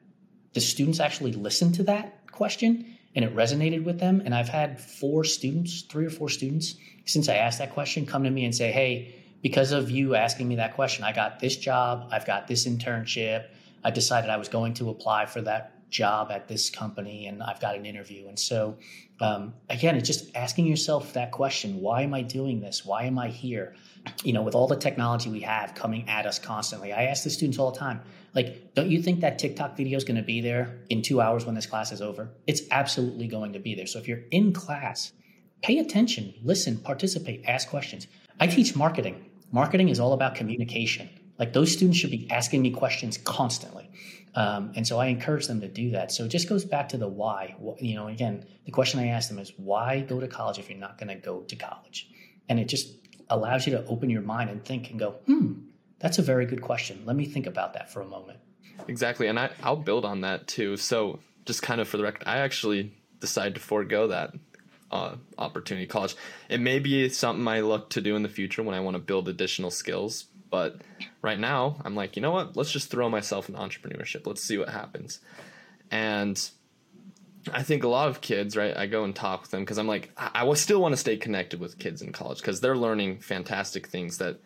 the 0.53 0.61
students 0.61 0.99
actually 0.99 1.33
listened 1.33 1.75
to 1.75 1.83
that 1.83 2.31
question 2.31 2.97
and 3.15 3.25
it 3.25 3.35
resonated 3.35 3.83
with 3.83 3.99
them. 3.99 4.21
And 4.23 4.33
I've 4.33 4.49
had 4.49 4.79
four 4.79 5.23
students, 5.23 5.81
three 5.81 6.05
or 6.05 6.09
four 6.09 6.29
students, 6.29 6.75
since 7.05 7.27
I 7.27 7.35
asked 7.35 7.59
that 7.59 7.73
question, 7.73 8.05
come 8.05 8.23
to 8.23 8.29
me 8.29 8.45
and 8.45 8.55
say, 8.55 8.71
hey, 8.71 9.15
because 9.41 9.71
of 9.71 9.89
you 9.89 10.15
asking 10.15 10.47
me 10.47 10.55
that 10.55 10.75
question, 10.75 11.03
I 11.03 11.11
got 11.11 11.39
this 11.39 11.57
job, 11.57 12.09
I've 12.11 12.25
got 12.25 12.47
this 12.47 12.67
internship, 12.67 13.47
I 13.83 13.91
decided 13.91 14.29
I 14.29 14.37
was 14.37 14.47
going 14.47 14.75
to 14.75 14.89
apply 14.89 15.25
for 15.25 15.41
that 15.41 15.80
job 15.91 16.31
at 16.31 16.47
this 16.47 16.69
company 16.69 17.27
and 17.27 17.43
I've 17.43 17.59
got 17.59 17.75
an 17.75 17.85
interview. 17.85 18.27
And 18.27 18.39
so, 18.39 18.77
um, 19.19 19.53
again, 19.69 19.95
it's 19.95 20.07
just 20.07 20.35
asking 20.35 20.65
yourself 20.65 21.13
that 21.13 21.31
question 21.31 21.81
why 21.81 22.01
am 22.01 22.13
I 22.13 22.23
doing 22.23 22.61
this? 22.61 22.83
Why 22.83 23.03
am 23.03 23.19
I 23.19 23.27
here? 23.27 23.75
You 24.23 24.33
know, 24.33 24.41
with 24.41 24.55
all 24.55 24.67
the 24.67 24.77
technology 24.77 25.29
we 25.29 25.41
have 25.41 25.75
coming 25.75 26.09
at 26.09 26.25
us 26.25 26.39
constantly, 26.39 26.91
I 26.91 27.03
ask 27.03 27.23
the 27.23 27.29
students 27.29 27.59
all 27.59 27.71
the 27.71 27.77
time, 27.77 28.01
like, 28.33 28.73
don't 28.73 28.89
you 28.89 29.01
think 29.03 29.19
that 29.19 29.37
TikTok 29.37 29.77
video 29.77 29.97
is 29.97 30.03
going 30.03 30.17
to 30.17 30.23
be 30.23 30.41
there 30.41 30.79
in 30.89 31.01
two 31.01 31.21
hours 31.21 31.45
when 31.45 31.53
this 31.53 31.67
class 31.67 31.91
is 31.91 32.01
over? 32.01 32.29
It's 32.47 32.61
absolutely 32.71 33.27
going 33.27 33.53
to 33.53 33.59
be 33.59 33.75
there. 33.75 33.85
So 33.85 33.99
if 33.99 34.07
you're 34.07 34.23
in 34.31 34.53
class, 34.53 35.11
pay 35.61 35.77
attention, 35.77 36.33
listen, 36.41 36.77
participate, 36.77 37.43
ask 37.45 37.69
questions. 37.69 38.07
I 38.39 38.47
teach 38.47 38.75
marketing. 38.75 39.29
Marketing 39.51 39.89
is 39.89 39.99
all 39.99 40.13
about 40.13 40.33
communication. 40.35 41.09
Like 41.37 41.53
those 41.53 41.73
students 41.73 41.99
should 41.99 42.11
be 42.11 42.29
asking 42.31 42.61
me 42.61 42.71
questions 42.71 43.17
constantly. 43.17 43.89
Um, 44.33 44.71
and 44.75 44.87
so 44.87 44.97
I 44.97 45.07
encourage 45.07 45.47
them 45.47 45.61
to 45.61 45.67
do 45.67 45.91
that. 45.91 46.11
So 46.11 46.25
it 46.25 46.29
just 46.29 46.47
goes 46.47 46.63
back 46.63 46.89
to 46.89 46.97
the 46.97 47.07
why. 47.07 47.55
You 47.79 47.95
know, 47.95 48.07
again, 48.07 48.45
the 48.65 48.71
question 48.71 48.99
I 48.99 49.07
ask 49.07 49.29
them 49.29 49.39
is 49.39 49.51
why 49.57 50.01
go 50.01 50.19
to 50.19 50.27
college 50.27 50.57
if 50.57 50.69
you're 50.69 50.79
not 50.79 50.97
going 50.97 51.09
to 51.09 51.15
go 51.15 51.41
to 51.41 51.55
college? 51.55 52.09
And 52.47 52.59
it 52.59 52.65
just 52.65 52.95
allows 53.29 53.65
you 53.65 53.73
to 53.73 53.85
open 53.85 54.09
your 54.09 54.21
mind 54.21 54.49
and 54.49 54.63
think 54.63 54.89
and 54.89 54.99
go, 54.99 55.11
hmm, 55.25 55.53
that's 55.99 56.17
a 56.17 56.21
very 56.21 56.45
good 56.45 56.61
question. 56.61 57.03
Let 57.05 57.15
me 57.15 57.25
think 57.25 57.45
about 57.45 57.73
that 57.73 57.91
for 57.91 58.01
a 58.01 58.05
moment. 58.05 58.39
Exactly. 58.87 59.27
And 59.27 59.39
I, 59.39 59.51
I'll 59.63 59.75
build 59.75 60.05
on 60.05 60.21
that 60.21 60.47
too. 60.47 60.77
So 60.77 61.19
just 61.45 61.61
kind 61.61 61.81
of 61.81 61.87
for 61.87 61.97
the 61.97 62.03
record, 62.03 62.23
I 62.25 62.37
actually 62.37 62.93
decided 63.19 63.55
to 63.55 63.61
forego 63.61 64.07
that 64.07 64.33
uh, 64.91 65.15
opportunity 65.37 65.87
college. 65.87 66.15
It 66.49 66.59
may 66.59 66.79
be 66.79 67.07
something 67.09 67.47
I 67.47 67.61
look 67.61 67.89
to 67.91 68.01
do 68.01 68.15
in 68.15 68.23
the 68.23 68.29
future 68.29 68.63
when 68.63 68.75
I 68.75 68.79
want 68.79 68.95
to 68.95 69.01
build 69.01 69.29
additional 69.29 69.71
skills, 69.71 70.25
but 70.51 70.81
right 71.21 71.39
now, 71.39 71.77
I'm 71.83 71.95
like, 71.95 72.15
you 72.15 72.21
know 72.21 72.31
what? 72.31 72.55
Let's 72.55 72.71
just 72.71 72.91
throw 72.91 73.09
myself 73.09 73.49
in 73.49 73.55
entrepreneurship. 73.55 74.27
Let's 74.27 74.43
see 74.43 74.57
what 74.57 74.69
happens. 74.69 75.19
And 75.89 76.39
I 77.51 77.63
think 77.63 77.83
a 77.83 77.87
lot 77.87 78.09
of 78.09 78.21
kids, 78.21 78.55
right? 78.55 78.75
I 78.75 78.85
go 78.85 79.03
and 79.03 79.15
talk 79.15 79.41
with 79.41 79.51
them 79.51 79.61
because 79.61 79.77
I'm 79.77 79.87
like, 79.87 80.11
I, 80.17 80.45
I 80.45 80.53
still 80.53 80.81
want 80.81 80.91
to 80.93 80.97
stay 80.97 81.17
connected 81.17 81.59
with 81.59 81.79
kids 81.79 82.01
in 82.01 82.11
college 82.11 82.39
because 82.39 82.61
they're 82.61 82.77
learning 82.77 83.19
fantastic 83.19 83.87
things 83.87 84.17
that 84.19 84.39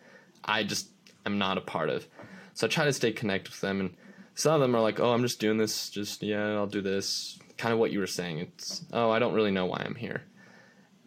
I 0.46 0.64
just 0.64 0.90
am 1.26 1.38
not 1.38 1.58
a 1.58 1.62
part 1.62 1.90
of. 1.90 2.08
So 2.54 2.68
I 2.68 2.70
try 2.70 2.86
to 2.86 2.94
stay 2.94 3.12
connected 3.12 3.52
with 3.52 3.62
them. 3.62 3.80
And 3.80 3.96
some 4.36 4.54
of 4.54 4.62
them 4.62 4.76
are 4.76 4.82
like, 4.82 5.00
oh, 5.00 5.12
I'm 5.12 5.24
just 5.24 5.40
doing 5.40 5.58
this. 5.58 5.90
Just, 5.90 6.24
yeah, 6.24 6.54
I'll 6.54 6.68
do 6.68 6.82
this. 6.82 7.40
Kind 7.58 7.74
of 7.74 7.80
what 7.80 7.92
you 7.92 8.00
were 8.00 8.08
saying. 8.08 8.40
It's, 8.40 8.86
oh, 8.94 9.10
I 9.10 9.20
don't 9.20 9.34
really 9.34 9.52
know 9.52 9.66
why 9.66 9.82
I'm 9.84 9.96
here. 9.96 10.24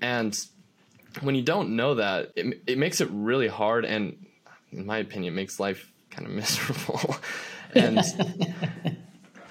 And 0.00 0.38
when 1.22 1.34
you 1.34 1.42
don't 1.42 1.76
know 1.76 1.94
that, 1.94 2.32
it, 2.36 2.62
it 2.66 2.78
makes 2.78 3.00
it 3.00 3.08
really 3.10 3.48
hard. 3.48 3.84
And 3.84 4.26
in 4.72 4.86
my 4.86 4.98
opinion, 4.98 5.34
makes 5.34 5.58
life 5.60 5.92
kind 6.10 6.26
of 6.26 6.32
miserable. 6.34 7.16
and 7.74 7.98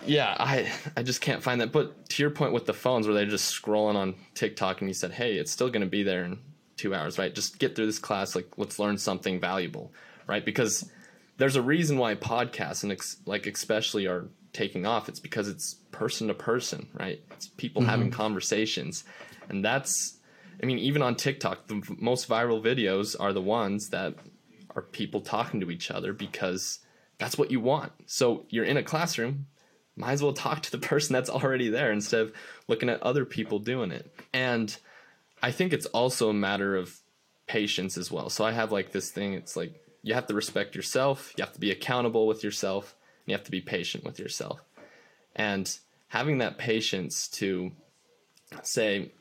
yeah, 0.06 0.36
I 0.39 0.71
I 0.95 1.03
just 1.03 1.21
can't 1.21 1.43
find 1.43 1.62
that. 1.62 1.71
But 1.71 2.10
to 2.10 2.23
your 2.23 2.32
point 2.32 2.53
with 2.53 2.65
the 2.65 2.73
phones, 2.73 3.08
where 3.08 3.13
they're 3.13 3.25
just 3.25 3.62
scrolling 3.62 3.95
on 3.95 4.15
TikTok, 4.34 4.82
and 4.82 4.89
you 4.89 4.93
said, 4.93 5.12
"Hey, 5.12 5.36
it's 5.36 5.51
still 5.51 5.69
going 5.69 5.82
to 5.82 5.88
be 5.88 6.03
there 6.03 6.23
in 6.23 6.39
two 6.77 6.93
hours, 6.95 7.17
right? 7.17 7.34
Just 7.34 7.60
get 7.60 7.75
through 7.75 7.88
this 7.88 7.99
class. 7.99 8.36
Like, 8.36 8.58
let's 8.58 8.80
learn 8.80 8.97
something 8.97 9.39
valuable, 9.39 9.91
right? 10.27 10.45
Because 10.45 10.89
there's 11.38 11.56
a 11.56 11.62
reason 11.62 11.97
why 11.97 12.15
podcasts 12.15 12.84
and 12.84 12.91
ex- 12.91 13.17
like 13.25 13.47
especially 13.47 14.08
are 14.08 14.25
taking 14.53 14.86
off. 14.86 15.10
It's 15.10 15.19
because 15.19 15.47
it's 15.47 15.75
person 15.91 16.27
to 16.27 16.34
person, 16.34 16.88
right? 16.93 17.21
It's 17.32 17.47
people 17.47 17.82
mm-hmm. 17.82 17.89
having 17.89 18.12
conversations, 18.12 19.03
and 19.49 19.63
that's. 19.63 20.13
I 20.62 20.65
mean, 20.65 20.80
even 20.80 21.03
on 21.03 21.15
TikTok, 21.15 21.67
the 21.67 21.84
most 21.99 22.27
viral 22.27 22.63
videos 22.63 23.15
are 23.19 23.32
the 23.32 23.41
ones 23.41 23.89
that 23.89 24.15
are 24.77 24.83
people 24.83 25.21
talking 25.21 25.59
to 25.59 25.71
each 25.71 25.89
other 25.89 26.13
because 26.13 26.79
that's 27.17 27.37
what 27.37 27.49
you 27.49 27.59
want. 27.59 27.91
So 28.05 28.45
you're 28.49 28.63
in 28.63 28.77
a 28.77 28.83
classroom, 28.83 29.47
might 29.95 30.13
as 30.13 30.21
well 30.21 30.33
talk 30.33 30.61
to 30.61 30.71
the 30.71 30.77
person 30.87 31.13
that's 31.13 31.31
already 31.31 31.67
there 31.67 31.91
instead 31.91 32.21
of 32.21 32.33
looking 32.67 32.87
at 32.87 33.01
other 33.01 33.25
people 33.25 33.57
doing 33.57 33.91
it. 33.91 34.13
And 34.31 34.77
I 35.41 35.51
think 35.51 35.73
it's 35.73 35.87
also 35.87 36.29
a 36.29 36.33
matter 36.33 36.75
of 36.75 36.99
patience 37.47 37.97
as 37.97 38.11
well. 38.11 38.29
So 38.29 38.45
I 38.45 38.51
have 38.51 38.71
like 38.71 38.91
this 38.91 39.09
thing, 39.09 39.33
it's 39.33 39.57
like 39.57 39.81
you 40.03 40.13
have 40.13 40.27
to 40.27 40.35
respect 40.35 40.75
yourself, 40.75 41.33
you 41.37 41.43
have 41.43 41.53
to 41.53 41.59
be 41.59 41.71
accountable 41.71 42.27
with 42.27 42.43
yourself, 42.43 42.95
you 43.25 43.33
have 43.33 43.43
to 43.45 43.51
be 43.51 43.61
patient 43.61 44.03
with 44.03 44.19
yourself. 44.19 44.61
And 45.35 45.75
having 46.09 46.37
that 46.37 46.57
patience 46.59 47.27
to 47.29 47.71
say, 48.61 49.11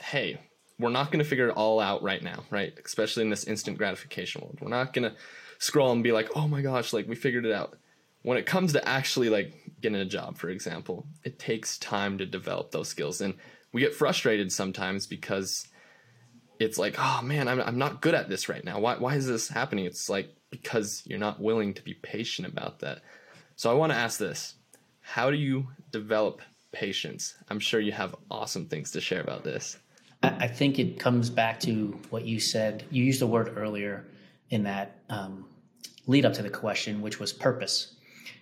hey, 0.00 0.40
we're 0.78 0.90
not 0.90 1.10
going 1.10 1.22
to 1.22 1.28
figure 1.28 1.48
it 1.48 1.56
all 1.56 1.80
out 1.80 2.02
right 2.02 2.22
now, 2.22 2.44
right? 2.50 2.72
Especially 2.84 3.22
in 3.22 3.30
this 3.30 3.44
instant 3.44 3.78
gratification 3.78 4.40
world. 4.40 4.58
We're 4.60 4.68
not 4.68 4.92
going 4.92 5.10
to 5.10 5.16
scroll 5.58 5.92
and 5.92 6.02
be 6.02 6.12
like, 6.12 6.30
oh 6.34 6.48
my 6.48 6.62
gosh, 6.62 6.92
like 6.92 7.08
we 7.08 7.14
figured 7.14 7.46
it 7.46 7.52
out. 7.52 7.76
when 8.22 8.38
it 8.38 8.46
comes 8.46 8.72
to 8.72 8.88
actually 8.88 9.28
like 9.28 9.52
getting 9.80 10.00
a 10.00 10.04
job, 10.04 10.38
for 10.38 10.48
example, 10.48 11.06
it 11.24 11.38
takes 11.38 11.78
time 11.78 12.18
to 12.18 12.26
develop 12.26 12.70
those 12.70 12.88
skills. 12.88 13.20
And 13.20 13.34
we 13.72 13.80
get 13.80 13.94
frustrated 13.94 14.52
sometimes 14.52 15.06
because 15.06 15.68
it's 16.58 16.78
like, 16.78 16.94
oh 16.98 17.20
man, 17.22 17.48
I'm, 17.48 17.60
I'm 17.60 17.78
not 17.78 18.00
good 18.00 18.14
at 18.14 18.28
this 18.28 18.48
right 18.48 18.64
now. 18.64 18.78
Why, 18.78 18.96
why 18.96 19.16
is 19.16 19.26
this 19.26 19.48
happening? 19.48 19.84
It's 19.86 20.08
like 20.08 20.34
because 20.50 21.02
you're 21.06 21.18
not 21.18 21.40
willing 21.40 21.74
to 21.74 21.82
be 21.82 21.94
patient 21.94 22.46
about 22.46 22.80
that. 22.80 23.00
So 23.56 23.70
I 23.70 23.74
want 23.74 23.92
to 23.92 23.98
ask 23.98 24.18
this 24.18 24.54
How 25.00 25.30
do 25.30 25.36
you 25.36 25.68
develop 25.90 26.42
patience? 26.72 27.34
I'm 27.48 27.58
sure 27.58 27.80
you 27.80 27.92
have 27.92 28.14
awesome 28.30 28.66
things 28.66 28.92
to 28.92 29.00
share 29.00 29.20
about 29.20 29.44
this. 29.44 29.78
I 30.22 30.46
think 30.46 30.78
it 30.78 31.00
comes 31.00 31.30
back 31.30 31.58
to 31.60 31.98
what 32.10 32.24
you 32.24 32.38
said. 32.38 32.84
You 32.90 33.02
used 33.04 33.22
a 33.22 33.26
word 33.26 33.54
earlier 33.56 34.06
in 34.50 34.62
that 34.64 34.98
um, 35.08 35.46
lead 36.06 36.24
up 36.24 36.32
to 36.34 36.42
the 36.42 36.50
question, 36.50 37.02
which 37.02 37.18
was 37.18 37.32
purpose. 37.32 37.94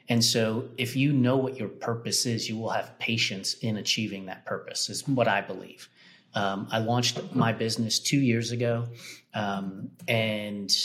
And 0.09 0.23
so, 0.23 0.69
if 0.77 0.97
you 0.97 1.13
know 1.13 1.37
what 1.37 1.57
your 1.57 1.69
purpose 1.69 2.27
is, 2.27 2.49
you 2.49 2.57
will 2.57 2.71
have 2.71 2.99
patience 2.99 3.55
in 3.55 3.77
achieving 3.77 4.27
that 4.27 4.45
purpose, 4.45 4.91
is 4.91 5.07
what 5.07 5.29
I 5.29 5.41
believe. 5.41 5.89
Um, 6.35 6.69
I 6.71 6.79
launched 6.79 7.35
my 7.35 7.53
business 7.53 7.99
two 7.99 8.19
years 8.19 8.51
ago. 8.53 8.89
Um, 9.35 9.91
and 10.09 10.77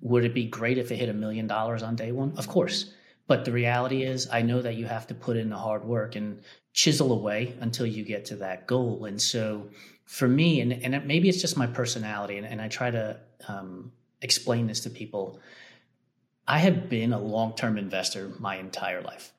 would 0.00 0.24
it 0.24 0.34
be 0.34 0.44
great 0.44 0.78
if 0.78 0.92
it 0.92 0.96
hit 0.96 1.08
a 1.08 1.14
million 1.14 1.46
dollars 1.46 1.82
on 1.82 1.96
day 1.96 2.12
one? 2.12 2.34
Of 2.36 2.46
course. 2.48 2.92
But 3.26 3.44
the 3.44 3.52
reality 3.52 4.02
is, 4.02 4.28
I 4.30 4.42
know 4.42 4.60
that 4.60 4.76
you 4.76 4.84
have 4.86 5.06
to 5.06 5.14
put 5.14 5.36
in 5.36 5.48
the 5.48 5.56
hard 5.56 5.84
work 5.84 6.14
and 6.14 6.42
chisel 6.74 7.12
away 7.12 7.54
until 7.60 7.86
you 7.86 8.04
get 8.04 8.26
to 8.26 8.36
that 8.36 8.66
goal. 8.66 9.06
And 9.06 9.20
so, 9.20 9.68
for 10.04 10.28
me, 10.28 10.60
and, 10.60 10.72
and 10.72 11.06
maybe 11.06 11.28
it's 11.28 11.40
just 11.40 11.56
my 11.56 11.66
personality, 11.66 12.36
and, 12.36 12.46
and 12.46 12.60
I 12.60 12.68
try 12.68 12.90
to 12.90 13.18
um, 13.48 13.92
explain 14.20 14.66
this 14.66 14.80
to 14.80 14.90
people. 14.90 15.40
I 16.46 16.58
have 16.58 16.88
been 16.88 17.12
a 17.12 17.18
long 17.18 17.54
term 17.54 17.78
investor 17.78 18.32
my 18.38 18.56
entire 18.56 19.00
life. 19.00 19.32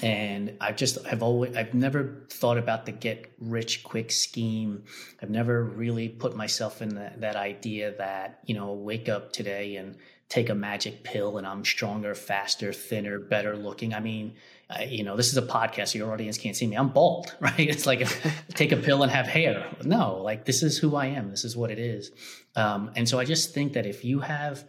And 0.00 0.56
I've 0.60 0.76
just, 0.76 0.98
I've 1.06 1.22
always, 1.22 1.56
I've 1.56 1.74
never 1.74 2.24
thought 2.30 2.56
about 2.56 2.86
the 2.86 2.92
get 2.92 3.32
rich 3.40 3.82
quick 3.82 4.12
scheme. 4.12 4.84
I've 5.20 5.28
never 5.28 5.64
really 5.64 6.08
put 6.08 6.36
myself 6.36 6.80
in 6.80 6.94
that 6.94 7.36
idea 7.36 7.94
that, 7.98 8.40
you 8.46 8.54
know, 8.54 8.72
wake 8.72 9.08
up 9.08 9.32
today 9.32 9.76
and 9.76 9.96
take 10.28 10.48
a 10.48 10.54
magic 10.54 11.02
pill 11.02 11.36
and 11.36 11.46
I'm 11.46 11.64
stronger, 11.64 12.14
faster, 12.14 12.72
thinner, 12.72 13.18
better 13.18 13.56
looking. 13.56 13.92
I 13.92 14.00
mean, 14.00 14.34
You 14.80 15.04
know, 15.04 15.16
this 15.16 15.28
is 15.28 15.36
a 15.36 15.42
podcast, 15.42 15.94
your 15.94 16.12
audience 16.12 16.38
can't 16.38 16.56
see 16.56 16.66
me. 16.66 16.76
I'm 16.76 16.88
bald, 16.88 17.34
right? 17.40 17.58
It's 17.58 17.86
like 17.86 18.06
take 18.54 18.72
a 18.72 18.76
pill 18.76 19.02
and 19.02 19.10
have 19.12 19.26
hair. 19.26 19.66
No, 19.84 20.18
like 20.22 20.44
this 20.44 20.62
is 20.62 20.78
who 20.78 20.96
I 20.96 21.06
am. 21.06 21.30
This 21.30 21.44
is 21.44 21.56
what 21.56 21.70
it 21.70 21.78
is. 21.78 22.10
Um, 22.56 22.90
and 22.96 23.08
so 23.08 23.18
I 23.18 23.24
just 23.24 23.54
think 23.54 23.72
that 23.74 23.86
if 23.86 24.04
you 24.04 24.20
have 24.20 24.64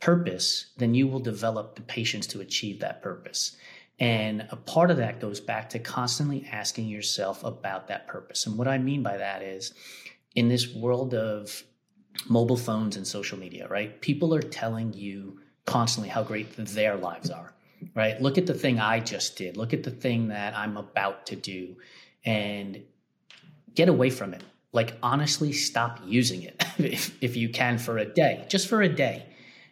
purpose, 0.00 0.72
then 0.76 0.94
you 0.94 1.06
will 1.08 1.20
develop 1.20 1.76
the 1.76 1.82
patience 1.82 2.26
to 2.28 2.40
achieve 2.40 2.80
that 2.80 3.02
purpose. 3.02 3.56
And 3.98 4.46
a 4.50 4.56
part 4.56 4.90
of 4.90 4.98
that 4.98 5.20
goes 5.20 5.40
back 5.40 5.70
to 5.70 5.78
constantly 5.78 6.46
asking 6.52 6.88
yourself 6.88 7.42
about 7.44 7.88
that 7.88 8.06
purpose. 8.06 8.46
And 8.46 8.58
what 8.58 8.68
I 8.68 8.76
mean 8.76 9.02
by 9.02 9.16
that 9.16 9.42
is 9.42 9.72
in 10.34 10.48
this 10.48 10.74
world 10.74 11.14
of 11.14 11.64
mobile 12.28 12.56
phones 12.56 12.96
and 12.96 13.06
social 13.06 13.38
media, 13.38 13.66
right? 13.68 14.00
People 14.00 14.34
are 14.34 14.42
telling 14.42 14.92
you 14.92 15.40
constantly 15.64 16.08
how 16.08 16.22
great 16.22 16.54
their 16.56 16.96
lives 16.96 17.30
are, 17.30 17.54
right? 17.94 18.20
Look 18.20 18.38
at 18.38 18.46
the 18.46 18.54
thing 18.54 18.78
I 18.80 19.00
just 19.00 19.36
did. 19.36 19.56
Look 19.56 19.72
at 19.72 19.82
the 19.82 19.90
thing 19.90 20.28
that 20.28 20.56
I'm 20.56 20.76
about 20.76 21.26
to 21.26 21.36
do 21.36 21.76
and 22.24 22.82
get 23.74 23.88
away 23.88 24.10
from 24.10 24.34
it. 24.34 24.42
Like, 24.72 24.94
honestly, 25.02 25.52
stop 25.52 26.00
using 26.04 26.42
it 26.42 26.64
if, 26.78 27.16
if 27.22 27.36
you 27.36 27.48
can 27.48 27.78
for 27.78 27.98
a 27.98 28.04
day, 28.04 28.44
just 28.48 28.68
for 28.68 28.82
a 28.82 28.88
day. 28.88 29.26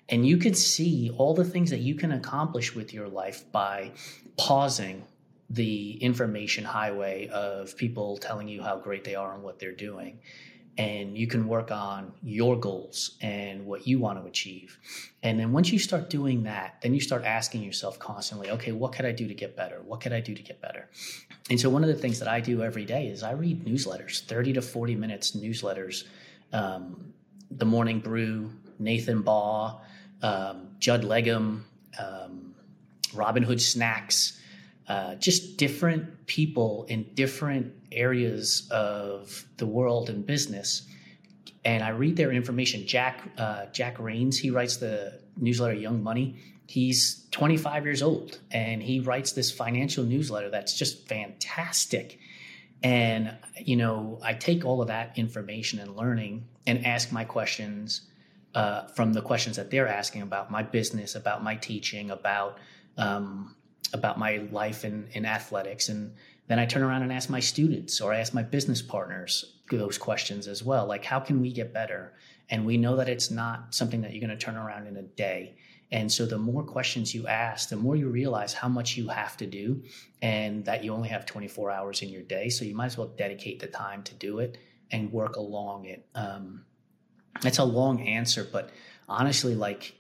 And 0.09 0.27
you 0.27 0.37
can 0.37 0.55
see 0.55 1.11
all 1.17 1.35
the 1.35 1.45
things 1.45 1.71
that 1.71 1.81
you 1.81 1.95
can 1.95 2.13
accomplish 2.13 2.75
with 2.75 2.93
your 2.93 3.09
life 3.09 3.51
by 3.53 3.93
pausing 4.37 5.05
the 5.51 5.93
information 6.03 6.65
highway 6.65 7.29
of 7.29 7.77
people 7.77 8.17
telling 8.17 8.49
you 8.49 8.63
how 8.63 8.77
great 8.77 9.05
they 9.05 9.15
are 9.15 9.35
and 9.35 9.43
what 9.43 9.59
they're 9.59 9.73
doing 9.73 10.19
and 10.77 11.17
you 11.17 11.27
can 11.27 11.47
work 11.47 11.71
on 11.71 12.13
your 12.23 12.59
goals 12.59 13.17
and 13.21 13.65
what 13.65 13.87
you 13.87 14.01
want 14.01 14.21
to 14.21 14.27
achieve. 14.27 14.79
And 15.23 15.39
then 15.39 15.53
once 15.53 15.73
you 15.73 15.79
start 15.79 16.11
doing 16.11 16.43
that, 16.45 16.81
then 16.83 16.95
you 16.95 17.01
start 17.01 17.25
asking 17.25 17.63
yourself 17.63 17.99
constantly, 17.99 18.51
okay, 18.51 18.73
what 18.73 18.93
could 18.93 19.05
I 19.05 19.13
do 19.13 19.29
to 19.29 19.35
get 19.35 19.57
better? 19.57 19.81
What 19.85 20.01
could 20.01 20.13
I 20.13 20.21
do 20.21 20.35
to 20.35 20.43
get 20.43 20.61
better? 20.61 20.89
And 21.49 21.61
so 21.61 21.71
one 21.71 21.85
of 21.85 21.89
the 21.89 21.95
things 21.95 22.19
that 22.19 22.29
I 22.29 22.41
do 22.41 22.63
every 22.63 22.85
day 22.85 23.07
is 23.07 23.23
I 23.23 23.33
read 23.33 23.65
newsletters, 23.65 24.25
30 24.25 24.55
to 24.55 24.63
40 24.63 24.97
minutes 24.97 25.33
newsletters. 25.33 26.05
Um, 26.53 27.15
the 27.51 27.65
Morning 27.65 28.01
Brew, 28.01 28.51
Nathan 28.79 29.23
Baugh, 29.23 29.81
um, 30.23 30.69
Judd 30.81 31.03
Legum, 31.03 31.63
um, 31.99 32.55
Robinhood 33.13 33.61
Snacks, 33.61 34.41
uh, 34.89 35.15
just 35.15 35.57
different 35.57 36.27
people 36.27 36.85
in 36.89 37.05
different 37.15 37.84
areas 37.95 38.69
of 38.71 39.45
the 39.57 39.67
world 39.67 40.11
and 40.11 40.27
business. 40.27 40.87
And 41.65 41.83
I 41.83 41.91
read 41.91 42.17
their 42.17 42.33
information. 42.33 42.87
Jack 42.87 43.23
uh, 43.39 43.67
Jack 43.67 43.99
Raines, 43.99 44.39
he 44.39 44.51
writes 44.51 44.77
the 44.77 45.21
newsletter 45.37 45.75
Young 45.75 46.03
Money. 46.03 46.37
He's 46.67 47.27
25 47.31 47.85
years 47.85 48.03
old, 48.03 48.39
and 48.51 48.83
he 48.83 49.01
writes 49.01 49.33
this 49.33 49.51
financial 49.51 50.05
newsletter 50.05 50.51
that's 50.51 50.77
just 50.77 51.07
fantastic. 51.09 52.19
And 52.83 53.35
you 53.57 53.77
know, 53.77 54.19
I 54.23 54.35
take 54.35 54.65
all 54.65 54.83
of 54.83 54.89
that 54.89 55.19
information 55.19 55.79
and 55.79 55.97
learning 55.97 56.47
and 56.67 56.85
ask 56.87 57.13
my 57.13 57.25
questions 57.25 58.03
uh, 58.55 58.87
from 58.89 59.13
the 59.13 59.23
questions 59.23 59.57
that 59.57 59.71
they're 59.71 59.89
asking 59.89 60.23
about 60.23 60.51
my 60.51 60.63
business, 60.63 61.15
about 61.15 61.43
my 61.43 61.57
teaching, 61.57 62.11
about 62.11 62.59
um, 62.97 63.57
about 63.93 64.19
my 64.19 64.39
life 64.51 64.85
in, 64.85 65.09
in 65.13 65.25
athletics. 65.25 65.89
And 65.89 66.15
then 66.47 66.59
I 66.59 66.67
turn 66.67 66.83
around 66.83 67.03
and 67.03 67.13
ask 67.13 67.31
my 67.31 67.41
students 67.41 68.01
or 68.01 68.13
I 68.13 68.19
ask 68.19 68.35
my 68.35 68.43
business 68.43 68.83
partners 68.83 69.55
those 69.71 69.99
questions 69.99 70.47
as 70.47 70.63
well. 70.63 70.87
Like, 70.87 71.05
how 71.05 71.21
can 71.21 71.41
we 71.41 71.53
get 71.53 71.73
better? 71.73 72.13
And 72.51 72.67
we 72.67 72.77
know 72.77 72.97
that 72.97 73.09
it's 73.09 73.31
not 73.31 73.75
something 73.75 74.03
that 74.03 74.13
you're 74.13 74.27
going 74.27 74.37
to 74.37 74.45
turn 74.45 74.57
around 74.57 74.87
in 74.87 74.97
a 74.97 75.03
day. 75.03 75.57
And 75.91 76.11
so 76.11 76.27
the 76.27 76.39
more 76.39 76.63
questions 76.63 77.15
you 77.15 77.27
ask, 77.27 77.69
the 77.69 77.77
more 77.77 77.97
you 77.97 78.09
realize 78.09 78.53
how 78.53 78.69
much 78.69 78.97
you 78.97 79.09
have 79.09 79.37
to 79.39 79.47
do 79.47 79.83
and 80.21 80.65
that 80.65 80.85
you 80.85 80.93
only 80.93 81.09
have 81.09 81.25
24 81.25 81.71
hours 81.71 82.03
in 82.03 82.09
your 82.09 82.23
day. 82.23 82.49
So 82.49 82.65
you 82.65 82.75
might 82.75 82.87
as 82.87 82.99
well 82.99 83.09
dedicate 83.09 83.61
the 83.61 83.67
time 83.67 84.03
to 84.05 84.15
do 84.15 84.41
it 84.41 84.59
and 84.91 85.13
work 85.13 85.37
along 85.37 85.87
it. 85.87 86.07
Um, 86.15 86.65
it's 87.45 87.59
a 87.59 87.65
long 87.65 88.01
answer, 88.03 88.47
but 88.51 88.71
honestly, 89.09 89.55
like 89.55 89.95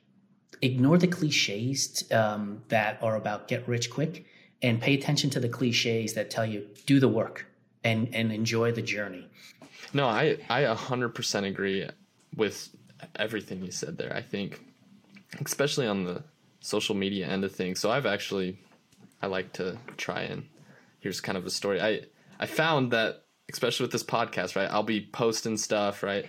ignore 0.62 0.98
the 0.98 1.06
cliches 1.06 2.10
um, 2.12 2.62
that 2.68 2.98
are 3.02 3.16
about 3.16 3.48
get 3.48 3.66
rich 3.68 3.90
quick 3.90 4.26
and 4.64 4.80
pay 4.80 4.94
attention 4.94 5.28
to 5.28 5.40
the 5.40 5.48
cliches 5.48 6.14
that 6.14 6.30
tell 6.30 6.46
you 6.46 6.66
do 6.86 6.98
the 6.98 7.08
work 7.08 7.46
and 7.84 8.08
and 8.14 8.32
enjoy 8.32 8.72
the 8.72 8.82
journey. 8.82 9.28
No 9.92 10.06
i 10.06 10.38
i 10.48 10.62
100% 10.62 11.46
agree 11.46 11.88
with 12.34 12.70
everything 13.16 13.62
you 13.62 13.70
said 13.70 13.98
there. 13.98 14.12
I 14.16 14.22
think 14.22 14.60
especially 15.44 15.86
on 15.86 16.04
the 16.04 16.22
social 16.60 16.94
media 16.94 17.26
end 17.26 17.44
of 17.44 17.52
things. 17.52 17.78
So 17.78 17.90
i've 17.90 18.06
actually 18.06 18.58
i 19.20 19.26
like 19.26 19.52
to 19.54 19.76
try 19.96 20.22
and 20.22 20.46
here's 21.00 21.20
kind 21.20 21.36
of 21.36 21.44
a 21.44 21.50
story. 21.50 21.80
I 21.80 22.00
i 22.40 22.46
found 22.46 22.92
that 22.92 23.24
especially 23.52 23.84
with 23.84 23.92
this 23.92 24.02
podcast 24.02 24.56
right 24.56 24.70
i'll 24.70 24.82
be 24.82 25.02
posting 25.12 25.58
stuff 25.58 26.02
right 26.02 26.24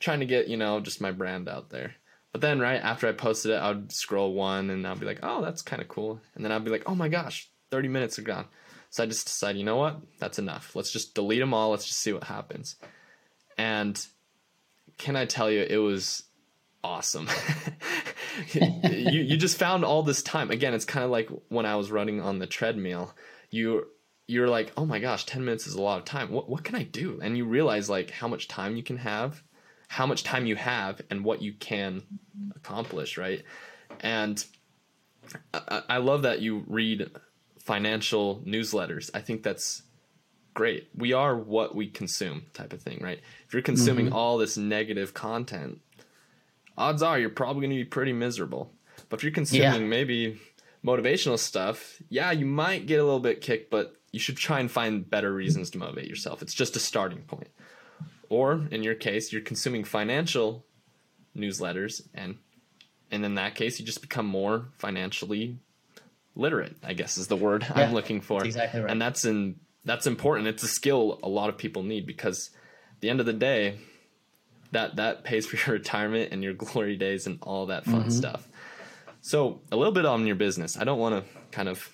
trying 0.00 0.18
to 0.18 0.26
get 0.26 0.48
you 0.48 0.56
know 0.56 0.80
just 0.80 1.00
my 1.00 1.12
brand 1.12 1.48
out 1.48 1.70
there. 1.70 1.94
But 2.32 2.40
then, 2.42 2.60
right 2.60 2.82
after 2.82 3.08
I 3.08 3.12
posted 3.12 3.52
it, 3.52 3.62
I 3.62 3.68
would 3.68 3.90
scroll 3.92 4.34
one 4.34 4.68
and 4.68 4.86
I'll 4.86 4.96
be 4.96 5.06
like, 5.06 5.20
oh, 5.22 5.40
that's 5.42 5.62
kind 5.62 5.80
of 5.80 5.88
cool. 5.88 6.20
And 6.34 6.44
then 6.44 6.52
I'll 6.52 6.60
be 6.60 6.70
like, 6.70 6.82
oh 6.84 6.94
my 6.94 7.08
gosh, 7.08 7.50
30 7.70 7.88
minutes 7.88 8.18
are 8.18 8.22
gone. 8.22 8.46
So 8.90 9.02
I 9.02 9.06
just 9.06 9.26
decided, 9.26 9.58
you 9.58 9.64
know 9.64 9.76
what? 9.76 10.00
That's 10.18 10.38
enough. 10.38 10.74
Let's 10.74 10.92
just 10.92 11.14
delete 11.14 11.40
them 11.40 11.54
all. 11.54 11.70
Let's 11.70 11.86
just 11.86 12.00
see 12.00 12.12
what 12.12 12.24
happens. 12.24 12.76
And 13.58 14.04
can 14.98 15.16
I 15.16 15.26
tell 15.26 15.50
you, 15.50 15.66
it 15.68 15.78
was 15.78 16.22
awesome. 16.84 17.28
you, 18.52 19.22
you 19.22 19.36
just 19.36 19.58
found 19.58 19.84
all 19.84 20.02
this 20.02 20.22
time. 20.22 20.50
Again, 20.50 20.74
it's 20.74 20.84
kind 20.84 21.04
of 21.04 21.10
like 21.10 21.28
when 21.48 21.66
I 21.66 21.76
was 21.76 21.90
running 21.90 22.20
on 22.20 22.38
the 22.38 22.46
treadmill. 22.46 23.14
You 23.50 23.86
you're 24.28 24.48
like, 24.48 24.72
oh 24.76 24.84
my 24.84 24.98
gosh, 24.98 25.24
10 25.24 25.44
minutes 25.44 25.68
is 25.68 25.74
a 25.74 25.82
lot 25.82 25.98
of 26.00 26.04
time. 26.04 26.32
What, 26.32 26.48
what 26.48 26.64
can 26.64 26.74
I 26.74 26.82
do? 26.82 27.20
And 27.22 27.36
you 27.36 27.44
realize 27.44 27.88
like 27.88 28.10
how 28.10 28.26
much 28.26 28.48
time 28.48 28.76
you 28.76 28.82
can 28.82 28.96
have 28.98 29.42
how 29.88 30.06
much 30.06 30.24
time 30.24 30.46
you 30.46 30.56
have 30.56 31.00
and 31.10 31.24
what 31.24 31.42
you 31.42 31.52
can 31.52 32.02
accomplish, 32.54 33.16
right? 33.16 33.42
And 34.00 34.44
I, 35.54 35.82
I 35.88 35.96
love 35.98 36.22
that 36.22 36.40
you 36.40 36.64
read 36.66 37.10
financial 37.66 38.42
newsletters. 38.46 39.10
I 39.12 39.20
think 39.20 39.42
that's 39.42 39.82
great. 40.54 40.88
We 40.96 41.12
are 41.12 41.36
what 41.36 41.74
we 41.74 41.88
consume, 41.88 42.46
type 42.54 42.72
of 42.72 42.80
thing, 42.80 43.00
right? 43.02 43.18
If 43.46 43.52
you're 43.52 43.60
consuming 43.62 44.06
mm-hmm. 44.06 44.14
all 44.14 44.38
this 44.38 44.56
negative 44.56 45.14
content, 45.14 45.80
odds 46.78 47.02
are 47.02 47.18
you're 47.18 47.28
probably 47.28 47.62
going 47.62 47.76
to 47.76 47.84
be 47.84 47.84
pretty 47.84 48.12
miserable. 48.12 48.72
But 49.08 49.18
if 49.18 49.24
you're 49.24 49.32
consuming 49.32 49.82
yeah. 49.82 49.88
maybe 49.88 50.40
motivational 50.84 51.38
stuff, 51.38 52.00
yeah, 52.08 52.30
you 52.30 52.46
might 52.46 52.86
get 52.86 53.00
a 53.00 53.04
little 53.04 53.20
bit 53.20 53.40
kicked, 53.40 53.68
but 53.68 53.96
you 54.12 54.20
should 54.20 54.36
try 54.36 54.60
and 54.60 54.70
find 54.70 55.08
better 55.10 55.34
reasons 55.34 55.68
to 55.70 55.78
motivate 55.78 56.08
yourself. 56.08 56.42
It's 56.42 56.54
just 56.54 56.76
a 56.76 56.80
starting 56.80 57.22
point. 57.22 57.48
Or 58.28 58.66
in 58.70 58.84
your 58.84 58.94
case, 58.94 59.32
you're 59.32 59.42
consuming 59.42 59.82
financial 59.82 60.64
newsletters 61.36 62.06
and 62.14 62.38
and 63.10 63.24
in 63.24 63.34
that 63.34 63.54
case 63.54 63.78
you 63.78 63.84
just 63.84 64.00
become 64.00 64.24
more 64.26 64.68
financially 64.78 65.58
literate, 66.36 66.76
I 66.84 66.92
guess 66.92 67.16
is 67.18 67.26
the 67.26 67.36
word 67.36 67.62
Yeah, 67.68 67.86
I'm 67.86 67.92
looking 67.94 68.20
for. 68.20 68.40
that's 68.40 68.46
exactly 68.54 68.80
right. 68.80 68.90
And 68.90 69.00
that's 69.02 69.24
in 69.24 69.56
that's 69.84 70.06
important. 70.06 70.48
It's 70.48 70.62
a 70.62 70.68
skill 70.68 71.18
a 71.22 71.28
lot 71.28 71.48
of 71.48 71.56
people 71.58 71.82
need 71.82 72.06
because 72.06 72.50
at 72.94 73.00
the 73.00 73.08
end 73.10 73.20
of 73.20 73.26
the 73.26 73.32
day, 73.32 73.78
that 74.72 74.96
that 74.96 75.24
pays 75.24 75.46
for 75.46 75.56
your 75.56 75.76
retirement 75.78 76.32
and 76.32 76.42
your 76.42 76.52
glory 76.54 76.96
days 76.96 77.26
and 77.26 77.38
all 77.42 77.66
that 77.66 77.84
fun 77.84 78.00
Mm-hmm. 78.02 78.10
stuff. 78.10 78.48
So 79.22 79.60
a 79.72 79.76
little 79.76 79.92
bit 79.92 80.04
on 80.06 80.26
your 80.26 80.36
business. 80.36 80.76
I 80.78 80.84
don't 80.84 80.98
want 80.98 81.24
to 81.24 81.30
kind 81.50 81.68
of 81.68 81.88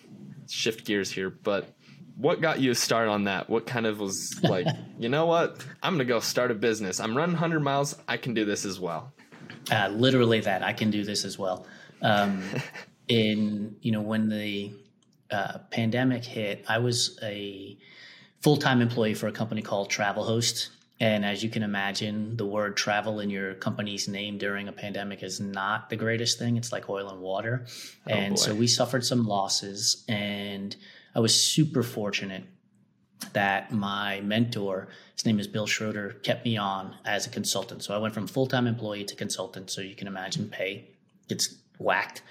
shift 0.49 0.85
gears 0.85 1.11
here, 1.11 1.31
but 1.31 1.73
what 2.17 2.41
got 2.43 2.61
you 2.61 2.75
started 2.75 3.11
on 3.11 3.25
that? 3.25 3.49
What 3.49 3.67
kind 3.67 3.87
of 3.87 4.01
was 4.01 4.39
like, 4.43 4.67
you 4.99 5.09
know 5.09 5.27
what? 5.27 5.65
I'm 5.83 5.95
gonna 5.95 6.05
go 6.05 6.21
start 6.21 6.51
a 6.51 6.55
business. 6.55 7.01
I'm 7.01 7.17
running 7.17 7.35
100 7.35 7.61
miles. 7.61 7.95
I 8.09 8.17
can 8.17 8.35
do 8.35 8.45
this 8.45 8.65
as 8.65 8.79
well. 8.81 9.13
Uh, 9.71 9.89
literally 9.89 10.41
that 10.41 10.63
I 10.63 10.73
can 10.73 10.91
do 10.91 11.05
this 11.05 11.25
as 11.25 11.39
well. 11.39 11.67
Um, 12.03 12.43
in 13.13 13.77
you 13.83 13.93
know 13.93 14.01
when 14.01 14.29
the 14.29 14.73
uh, 15.31 15.59
pandemic 15.71 16.25
hit, 16.25 16.65
I 16.69 16.79
was 16.79 17.19
a 17.23 17.77
full 18.41 18.57
time 18.57 18.81
employee 18.81 19.15
for 19.15 19.29
a 19.29 19.33
company 19.33 19.63
called 19.63 19.91
TravelHost. 19.91 20.69
And 21.01 21.25
as 21.25 21.43
you 21.43 21.51
can 21.51 21.65
imagine, 21.65 22.37
the 22.37 22.47
word 22.47 22.77
travel 22.77 23.19
in 23.19 23.29
your 23.29 23.55
company's 23.55 24.07
name 24.07 24.39
during 24.39 24.69
a 24.69 24.73
pandemic 24.73 25.25
is 25.25 25.41
not 25.41 25.91
the 25.91 25.97
greatest 25.97 26.39
thing. 26.39 26.57
It's 26.57 26.71
like 26.71 26.89
oil 26.89 27.09
and 27.09 27.21
water. 27.21 27.67
and 28.07 28.39
so 28.39 28.55
we 28.55 28.69
suffered 28.69 29.05
some 29.05 29.25
losses. 29.27 30.05
And 30.09 30.77
I 31.15 31.21
was 31.21 31.35
super 31.35 31.83
fortunate 31.83 32.45
that 33.33 33.73
my 33.73 34.21
mentor, 34.21 34.89
his 35.15 35.27
name 35.27 35.41
is 35.41 35.49
Bill 35.49 35.67
Schroeder, 35.67 36.11
kept 36.23 36.45
me 36.45 36.57
on 36.57 36.95
as 37.05 37.27
a 37.27 37.31
consultant. 37.31 37.83
So 37.83 37.95
I 37.95 37.99
went 37.99 38.15
from 38.15 38.29
full 38.29 38.47
time 38.47 38.69
employee 38.69 39.05
to 39.05 39.17
consultant. 39.17 39.71
So 39.71 39.81
you 39.81 39.97
can 39.97 40.07
imagine 40.07 40.49
pay 40.49 40.89
gets 41.29 41.57
whacked. 41.79 42.23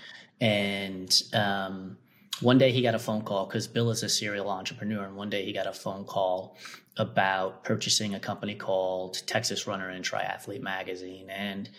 And 0.41 1.21
um, 1.34 1.97
one 2.41 2.58
day 2.58 2.71
he 2.71 2.82
got 2.82 2.95
a 2.95 2.99
phone 2.99 3.21
call 3.21 3.45
because 3.45 3.67
Bill 3.67 3.91
is 3.91 4.04
a 4.04 4.10
serial 4.10 4.49
entrepreneur. 4.49 5.06
And 5.06 5.15
one 5.15 5.30
day 5.30 5.45
he 5.45 5.54
got 5.54 5.67
a 5.67 5.73
phone 5.73 6.04
call 6.04 6.58
about 6.97 7.63
purchasing 7.63 8.15
a 8.15 8.19
company 8.19 8.56
called 8.56 9.21
Texas 9.27 9.67
Runner 9.67 9.89
and 9.89 10.04
Triathlete 10.04 10.62
Magazine. 10.62 11.30
And 11.30 11.69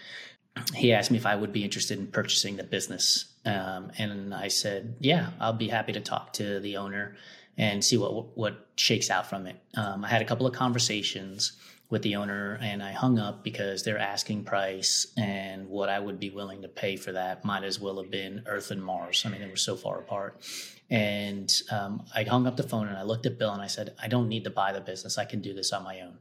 he 0.75 0.93
asked 0.93 1.11
me 1.11 1.19
if 1.19 1.27
I 1.27 1.35
would 1.35 1.53
be 1.53 1.65
interested 1.65 1.99
in 1.99 2.07
purchasing 2.07 2.57
the 2.57 2.63
business. 2.63 3.27
Um, 3.45 3.91
and 3.99 4.33
I 4.33 4.49
said, 4.49 4.95
yeah, 5.01 5.31
I'll 5.41 5.53
be 5.53 5.69
happy 5.69 5.93
to 5.93 6.01
talk 6.01 6.33
to 6.35 6.61
the 6.61 6.77
owner 6.77 7.17
and 7.59 7.85
see 7.85 7.97
what 7.97 8.37
what 8.37 8.69
shakes 8.77 9.11
out 9.11 9.29
from 9.29 9.47
it. 9.47 9.57
Um, 9.77 10.05
I 10.05 10.09
had 10.09 10.23
a 10.23 10.25
couple 10.25 10.47
of 10.47 10.55
conversations 10.55 11.53
with 11.93 12.01
the 12.01 12.17
owner, 12.17 12.59
and 12.63 12.83
I 12.83 12.93
hung 12.93 13.19
up 13.19 13.45
because 13.45 13.83
their 13.83 13.99
asking 13.99 14.45
price 14.45 15.09
and 15.19 15.69
what 15.69 15.91
I 15.91 16.01
would 16.01 16.19
be 16.19 16.31
willing 16.31 16.63
to 16.63 16.69
pay 16.69 16.97
for 16.97 17.13
that 17.13 17.45
might 17.45 17.65
as 17.65 17.79
well 17.79 18.01
have 18.01 18.11
been 18.11 18.43
Earth 18.47 18.71
and 18.71 18.83
Mars. 18.83 19.25
I 19.27 19.29
mean, 19.29 19.43
they 19.43 19.47
were 19.47 19.57
so 19.57 19.77
far 19.77 19.99
apart. 19.99 20.41
And 20.89 21.53
um, 21.71 22.07
I 22.15 22.23
hung 22.23 22.47
up 22.47 22.57
the 22.57 22.63
phone 22.63 22.89
and 22.89 22.97
I 22.97 23.03
looked 23.03 23.27
at 23.27 23.39
Bill 23.39 23.53
and 23.53 23.61
I 23.61 23.67
said, 23.67 23.95
I 24.03 24.09
don't 24.09 24.31
need 24.31 24.45
to 24.45 24.51
buy 24.51 24.73
the 24.73 24.81
business. 24.81 25.19
I 25.19 25.27
can 25.27 25.43
do 25.43 25.53
this 25.53 25.71
on 25.71 25.85
my 25.85 26.01
own. 26.01 26.17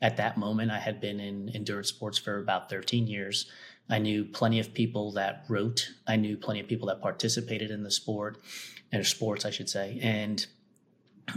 At 0.00 0.16
that 0.18 0.38
moment, 0.38 0.70
I 0.70 0.78
had 0.78 1.00
been 1.00 1.18
in 1.18 1.48
endurance 1.48 1.88
sports 1.88 2.18
for 2.18 2.38
about 2.38 2.70
13 2.70 3.08
years. 3.08 3.50
I 3.90 3.98
knew 3.98 4.24
plenty 4.24 4.60
of 4.60 4.74
people 4.74 5.10
that 5.12 5.44
wrote. 5.48 5.88
I 6.06 6.14
knew 6.14 6.36
plenty 6.36 6.60
of 6.60 6.68
people 6.68 6.86
that 6.86 7.02
participated 7.02 7.72
in 7.72 7.82
the 7.82 7.90
sport, 7.90 8.38
or 8.92 9.02
sports, 9.02 9.44
I 9.44 9.50
should 9.50 9.68
say. 9.68 9.98
And 10.00 10.46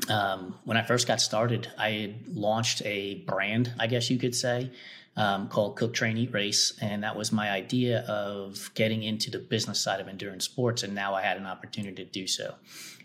um, 0.08 0.58
when 0.65 0.78
I 0.78 0.84
first 0.84 1.08
got 1.08 1.21
started, 1.21 1.67
I 1.78 2.15
launched 2.28 2.82
a 2.86 3.15
brand, 3.25 3.73
I 3.80 3.88
guess 3.88 4.10
you 4.10 4.17
could 4.17 4.36
say, 4.36 4.71
um, 5.15 5.47
called 5.49 5.75
Cook 5.75 5.93
Train 5.93 6.17
Eat 6.17 6.32
Race, 6.32 6.78
and 6.82 7.04
that 7.04 7.15
was 7.15 7.32
my 7.32 7.49
idea 7.49 8.02
of 8.02 8.71
getting 8.75 9.04
into 9.04 9.32
the 9.32 9.39
business 9.39 9.82
side 9.82 9.99
of 9.99 10.08
endurance 10.08 10.45
sports. 10.45 10.84
And 10.84 10.93
now 10.93 11.15
I 11.15 11.21
had 11.21 11.38
an 11.38 11.45
opportunity 11.45 12.04
to 12.04 12.10
do 12.10 12.28
so. 12.28 12.56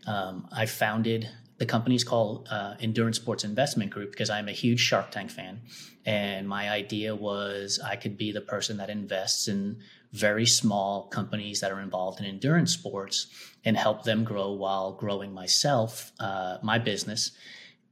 Um, 0.07 0.47
I 0.53 0.67
founded 0.67 1.29
the 1.59 1.67
company's 1.67 2.05
called 2.05 2.49
uh, 2.51 2.75
Endurance 2.81 3.17
Sports 3.17 3.45
Investment 3.45 3.91
Group 3.91 4.11
because 4.11 4.29
I'm 4.29 4.49
a 4.49 4.53
huge 4.53 4.81
Shark 4.81 5.11
Tank 5.11 5.31
fan, 5.31 5.63
and 6.05 6.49
my 6.49 6.69
idea 6.69 7.15
was 7.17 7.81
I 7.85 7.97
could 7.97 8.19
be 8.19 8.33
the 8.33 8.41
person 8.41 8.77
that 8.77 8.91
invests 8.91 9.49
in 9.49 9.79
very 10.15 10.47
small 10.47 11.09
companies 11.09 11.61
that 11.61 11.73
are 11.73 11.81
involved 11.81 12.21
in 12.21 12.27
endurance 12.27 12.73
sports 12.73 13.27
and 13.65 13.77
help 13.77 14.05
them 14.05 14.23
grow 14.23 14.53
while 14.53 14.93
growing 14.93 15.33
myself, 15.35 16.13
uh, 16.21 16.57
my 16.63 16.79
business, 16.79 17.33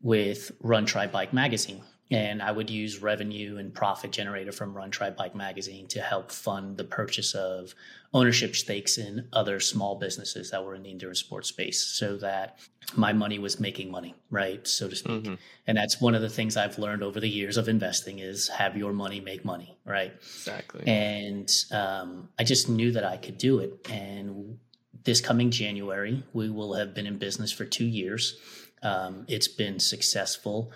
with 0.02 0.52
Run 0.60 0.86
Try 0.86 1.08
Bike 1.08 1.32
magazine. 1.32 1.82
And 2.12 2.42
I 2.42 2.52
would 2.52 2.68
use 2.68 3.00
revenue 3.00 3.56
and 3.56 3.72
profit 3.72 4.12
generated 4.12 4.54
from 4.54 4.74
Run 4.74 4.90
Try 4.90 5.10
Bike 5.10 5.34
magazine 5.34 5.86
to 5.88 6.00
help 6.02 6.30
fund 6.30 6.76
the 6.76 6.84
purchase 6.84 7.34
of 7.34 7.74
ownership 8.12 8.54
stakes 8.54 8.98
in 8.98 9.26
other 9.32 9.58
small 9.60 9.94
businesses 9.94 10.50
that 10.50 10.62
were 10.62 10.74
in 10.74 10.82
the 10.82 10.90
endurance 10.90 11.20
sports 11.20 11.48
space 11.48 11.80
so 11.80 12.18
that 12.18 12.58
my 12.94 13.14
money 13.14 13.38
was 13.38 13.58
making 13.58 13.90
money, 13.90 14.14
right? 14.30 14.66
So 14.68 14.88
to 14.88 14.94
speak. 14.94 15.38
And 15.66 15.78
that's 15.78 16.00
one 16.00 16.14
of 16.14 16.20
the 16.20 16.28
things 16.28 16.56
I've 16.56 16.78
learned 16.78 17.02
over 17.02 17.18
the 17.18 17.28
years 17.28 17.56
of 17.56 17.68
investing 17.68 18.18
is 18.18 18.48
have 18.48 18.76
your 18.76 18.92
money 18.92 19.20
make 19.20 19.44
money, 19.44 19.78
right? 19.86 20.12
Exactly. 20.20 20.86
And 20.86 21.50
um, 21.70 22.28
I 22.38 22.44
just 22.44 22.68
knew 22.68 22.92
that 22.92 23.04
I 23.04 23.16
could 23.16 23.38
do 23.38 23.60
it. 23.60 23.88
And 23.90 24.58
this 25.04 25.22
coming 25.22 25.50
January, 25.50 26.22
we 26.34 26.50
will 26.50 26.74
have 26.74 26.94
been 26.94 27.06
in 27.06 27.16
business 27.16 27.50
for 27.50 27.64
two 27.64 27.86
years. 27.86 28.38
Um, 28.82 29.24
it's 29.28 29.48
been 29.48 29.78
successful. 29.78 30.72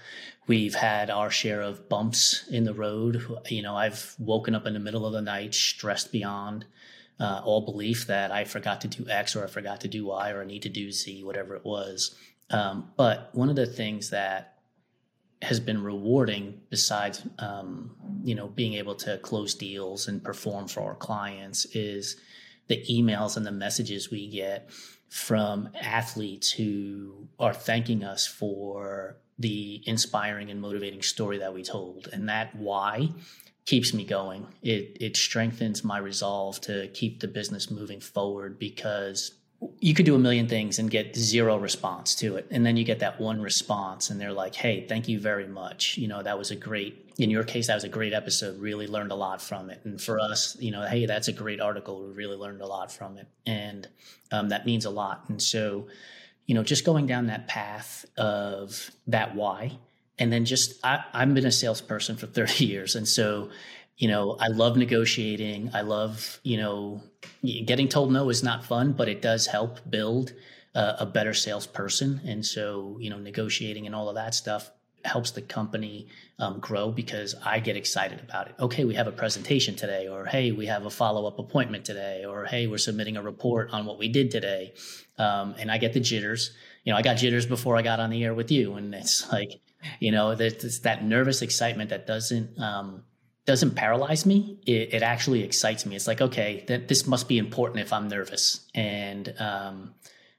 We've 0.47 0.75
had 0.75 1.11
our 1.11 1.31
share 1.31 1.61
of 1.61 1.89
bumps 1.89 2.47
in 2.49 2.65
the 2.65 2.75
road. 2.75 3.23
You 3.49 3.63
know, 3.63 3.77
I've 3.77 4.15
woken 4.19 4.55
up 4.55 4.67
in 4.67 4.75
the 4.75 4.81
middle 4.81 5.05
of 5.05 5.13
the 5.13 5.23
night 5.23 5.55
stressed 5.55 6.13
beyond 6.13 6.67
uh, 7.19 7.41
all 7.45 7.65
belief 7.65 8.07
that 8.07 8.31
I 8.31 8.45
forgot 8.45 8.81
to 8.83 8.89
do 8.89 9.09
X 9.09 9.35
or 9.35 9.45
I 9.45 9.49
forgot 9.49 9.81
to 9.83 9.89
do 9.89 10.07
Y 10.07 10.31
or 10.31 10.43
I 10.43 10.45
need 10.45 10.63
to 10.63 10.69
do 10.69 10.93
Z, 10.93 11.25
whatever 11.25 11.57
it 11.57 11.65
was. 11.65 12.15
Um, 12.51 12.93
but 12.97 13.31
one 13.33 13.49
of 13.49 13.57
the 13.57 13.67
things 13.67 14.11
that 14.11 14.57
has 15.43 15.61
been 15.61 15.83
rewarding 15.83 16.61
besides 16.71 17.27
um, 17.39 17.95
you 18.25 18.35
know 18.35 18.49
being 18.49 18.75
able 18.75 18.95
to 18.95 19.19
close 19.19 19.55
deals 19.55 20.09
and 20.09 20.25
perform 20.25 20.67
for 20.67 20.81
our 20.81 20.95
clients 20.95 21.67
is 21.67 22.17
the 22.69 22.83
emails 22.91 23.37
and 23.37 23.45
the 23.45 23.53
messages 23.53 24.11
we 24.11 24.29
get 24.29 24.71
from 25.09 25.69
athletes 25.81 26.51
who 26.51 27.29
are 27.39 27.53
thanking 27.53 28.03
us 28.03 28.27
for 28.27 29.19
the 29.39 29.83
inspiring 29.87 30.51
and 30.51 30.61
motivating 30.61 31.03
story 31.03 31.39
that 31.39 31.53
we 31.53 31.63
told. 31.63 32.09
And 32.13 32.29
that 32.29 32.55
why 32.57 33.11
keeps 33.67 33.93
me 33.93 34.05
going. 34.05 34.47
It 34.63 34.97
it 35.01 35.17
strengthens 35.17 35.85
my 35.85 35.99
resolve 35.99 36.61
to 36.63 36.89
keep 36.89 37.21
the 37.21 37.29
business 37.29 37.71
moving 37.71 38.01
forward 38.01 38.59
because 38.59 39.33
you 39.81 39.95
could 39.95 40.07
do 40.07 40.15
a 40.15 40.19
million 40.19 40.47
things 40.49 40.79
and 40.79 40.91
get 40.91 41.17
zero 41.17 41.59
response 41.59 42.15
to 42.17 42.37
it. 42.37 42.47
And 42.51 42.65
then 42.65 42.77
you 42.77 42.85
get 42.85 42.99
that 43.01 43.19
one 43.19 43.41
response 43.41 44.11
and 44.11 44.21
they're 44.21 44.33
like 44.33 44.55
hey 44.55 44.87
thank 44.89 45.09
you 45.09 45.19
very 45.19 45.49
much. 45.49 45.99
You 45.99 46.09
know 46.09 46.23
that 46.23 46.39
was 46.39 46.51
a 46.51 46.57
great 46.57 47.03
in 47.19 47.31
your 47.31 47.45
case 47.45 47.67
that 47.67 47.75
was 47.75 47.85
a 47.85 47.89
great 47.89 48.13
episode. 48.13 48.61
Really 48.61 48.87
learned 48.87 49.11
a 49.11 49.17
lot 49.17 49.43
from 49.43 49.69
it. 49.69 49.81
And 49.85 50.01
for 50.01 50.21
us 50.21 50.57
you 50.61 50.71
know 50.71 50.87
hey 50.87 51.05
that's 51.07 51.29
a 51.29 51.33
great 51.33 51.61
article. 51.61 52.07
We 52.07 52.13
really 52.13 52.37
learned 52.37 52.63
a 52.63 52.67
lot 52.67 52.93
from 52.93 53.19
it. 53.19 53.27
And 53.47 53.89
um, 54.31 54.49
that 54.51 54.65
means 54.65 54.85
a 54.85 54.91
lot. 54.91 55.25
And 55.29 55.43
so 55.43 55.89
you 56.47 56.55
know 56.55 56.63
just 56.63 56.85
going 56.85 57.07
down 57.07 57.27
that 57.27 57.49
path 57.49 58.07
of 58.17 58.91
that 59.07 59.35
why. 59.35 59.79
And 60.19 60.33
then 60.33 60.47
just 60.47 60.83
I, 60.85 61.05
i've 61.13 61.35
been 61.35 61.45
a 61.47 61.53
salesperson 61.53 62.17
for 62.17 62.27
30 62.27 62.65
years. 62.73 62.97
And 62.97 63.07
so 63.07 63.51
you 63.99 64.09
know 64.09 64.37
i 64.41 64.49
love 64.49 64.77
negotiating. 64.77 65.71
I 65.75 65.83
love 65.83 66.41
you 66.43 66.57
know 66.57 67.03
getting 67.43 67.89
told 67.89 68.13
no 68.13 68.29
is 68.31 68.43
not 68.43 68.65
fun 68.65 68.93
but 68.93 69.09
it 69.09 69.23
does 69.23 69.47
help 69.47 69.79
build 69.89 70.33
uh, 70.75 70.97
a 71.01 71.07
better 71.07 71.35
salesperson. 71.35 72.21
And 72.25 72.45
so 72.45 72.97
you 73.01 73.11
know 73.11 73.19
negotiating 73.19 73.87
and 73.87 73.95
all 73.95 74.09
of 74.09 74.15
that 74.15 74.35
stuff 74.35 74.71
helps 75.07 75.31
the 75.31 75.43
company 75.43 76.09
um, 76.39 76.59
grow 76.61 76.91
because 76.91 77.35
i 77.45 77.59
get 77.61 77.77
excited 77.77 78.21
about 78.21 78.49
it 78.49 78.55
okay 78.61 78.85
we 78.85 78.95
have 78.95 79.07
a 79.07 79.13
presentation 79.13 79.75
today 79.75 80.09
or 80.09 80.27
hey 80.27 80.53
we 80.53 80.67
have 80.67 80.85
a 80.87 80.91
follow-up 80.91 81.39
appointment 81.39 81.85
today 81.85 82.25
or 82.25 82.45
hey 82.45 82.67
we're 82.67 82.79
submitting 82.79 83.17
a 83.17 83.23
report 83.23 83.71
on 83.71 83.87
what 83.87 83.99
we 83.99 84.09
did 84.09 84.31
today 84.31 84.73
um, 85.19 85.55
and 85.59 85.71
i 85.71 85.79
get 85.79 85.93
the 85.93 86.01
jitters 86.01 86.51
you 86.85 86.93
know 86.93 86.99
i 86.99 87.03
got 87.03 87.17
jitters 87.17 87.47
before 87.47 87.77
i 87.77 87.83
got 87.83 88.01
on 88.01 88.11
the 88.11 88.23
air 88.25 88.35
with 88.35 88.51
you 88.51 88.75
and 88.75 88.95
it's 88.95 89.31
like 89.33 89.61
you 90.01 90.11
know 90.11 90.35
there's 90.35 90.81
that 90.81 91.05
nervous 91.05 91.43
excitement 91.43 91.91
that 91.91 92.07
doesn't 92.07 92.59
um, 92.61 93.03
doesn't 93.47 93.77
paralyze 93.77 94.27
me. 94.27 94.59
It, 94.67 94.93
it, 94.93 95.03
actually 95.03 95.45
excites 95.45 95.87
me. 95.87 95.95
It's 95.95 96.09
like, 96.09 96.21
okay, 96.21 96.65
that 96.67 96.89
this 96.89 97.07
must 97.07 97.29
be 97.29 97.39
important 97.39 97.81
if 97.81 97.93
I'm 97.93 98.09
nervous. 98.09 98.67
And 98.75 99.33
um, 99.39 99.95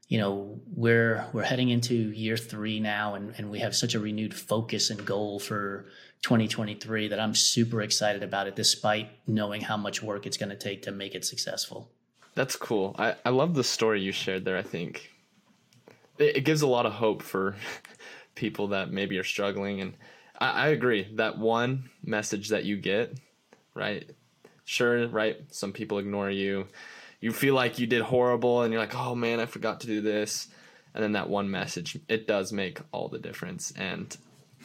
you 0.08 0.18
know, 0.18 0.60
we're 0.74 1.26
we're 1.34 1.44
heading 1.44 1.70
into 1.70 1.94
year 1.94 2.38
three 2.38 2.80
now, 2.80 3.16
and, 3.16 3.34
and 3.38 3.52
we 3.52 3.60
have 3.60 3.76
such 3.76 3.94
a 3.94 4.00
renewed 4.00 4.34
focus 4.34 4.90
and 4.90 5.06
goal 5.06 5.40
for 5.40 5.88
2023 6.24 7.10
that 7.10 7.20
I'm 7.20 7.36
super 7.36 7.82
excited 7.82 8.24
about 8.24 8.48
it, 8.48 8.56
despite 8.56 9.10
knowing 9.28 9.62
how 9.62 9.78
much 9.78 10.02
work 10.02 10.26
it's 10.26 10.38
going 10.38 10.50
to 10.50 10.56
take 10.56 10.84
to 10.84 10.92
make 10.92 11.14
it 11.14 11.26
successful. 11.26 11.92
That's 12.36 12.56
cool. 12.56 12.96
I, 12.98 13.16
I 13.26 13.30
love 13.30 13.54
the 13.54 13.64
story 13.64 14.02
you 14.02 14.12
shared 14.12 14.46
there. 14.46 14.58
I 14.58 14.62
think 14.62 15.12
it, 16.18 16.38
it 16.38 16.42
gives 16.42 16.62
a 16.62 16.68
lot 16.68 16.86
of 16.86 16.94
hope 16.94 17.22
for 17.22 17.56
people 18.36 18.68
that 18.70 18.92
maybe 18.92 19.18
are 19.18 19.24
struggling 19.24 19.82
and 19.82 19.94
I, 20.40 20.50
I 20.50 20.68
agree 20.68 21.08
that 21.16 21.38
one 21.38 21.90
message 22.04 22.50
that 22.50 22.64
you 22.64 22.78
get, 22.78 23.18
right? 23.74 24.10
Sure, 24.66 25.08
right? 25.08 25.38
Some 25.50 25.74
people 25.74 25.98
ignore 25.98 26.30
you. 26.30 26.68
You 27.20 27.32
feel 27.32 27.56
like 27.56 27.80
you 27.80 27.88
did 27.88 28.02
horrible 28.02 28.62
and 28.62 28.72
you're 28.72 28.82
like, 28.82 28.96
oh 28.96 29.16
man, 29.16 29.40
I 29.40 29.46
forgot 29.46 29.82
to 29.82 29.88
do 29.88 30.02
this. 30.02 30.48
And 30.94 31.04
then 31.04 31.14
that 31.14 31.30
one 31.30 31.50
message, 31.50 32.00
it 32.08 32.28
does 32.28 32.52
make 32.52 32.80
all 32.92 33.08
the 33.08 33.20
difference. 33.20 33.72
And 33.76 34.16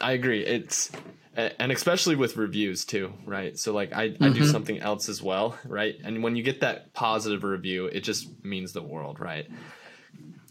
I 0.00 0.12
agree. 0.12 0.44
It's, 0.44 0.90
and 1.34 1.72
especially 1.72 2.16
with 2.16 2.36
reviews 2.36 2.84
too, 2.84 3.12
right? 3.24 3.58
So 3.58 3.72
like 3.72 3.92
I, 3.92 4.08
mm-hmm. 4.08 4.24
I 4.24 4.28
do 4.28 4.40
mm-hmm. 4.40 4.50
something 4.50 4.78
else 4.80 5.08
as 5.08 5.22
well, 5.22 5.58
right? 5.64 5.96
And 6.04 6.22
when 6.22 6.36
you 6.36 6.42
get 6.42 6.60
that 6.60 6.92
positive 6.92 7.44
review, 7.44 7.86
it 7.86 8.00
just 8.00 8.44
means 8.44 8.72
the 8.72 8.82
world, 8.82 9.20
right? 9.20 9.46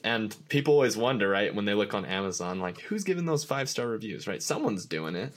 And 0.03 0.35
people 0.49 0.73
always 0.73 0.97
wonder, 0.97 1.29
right, 1.29 1.53
when 1.53 1.65
they 1.65 1.75
look 1.75 1.93
on 1.93 2.05
Amazon, 2.05 2.59
like 2.59 2.81
who's 2.81 3.03
giving 3.03 3.25
those 3.25 3.43
five 3.43 3.69
star 3.69 3.87
reviews, 3.87 4.27
right? 4.27 4.41
Someone's 4.41 4.85
doing 4.85 5.15
it. 5.15 5.33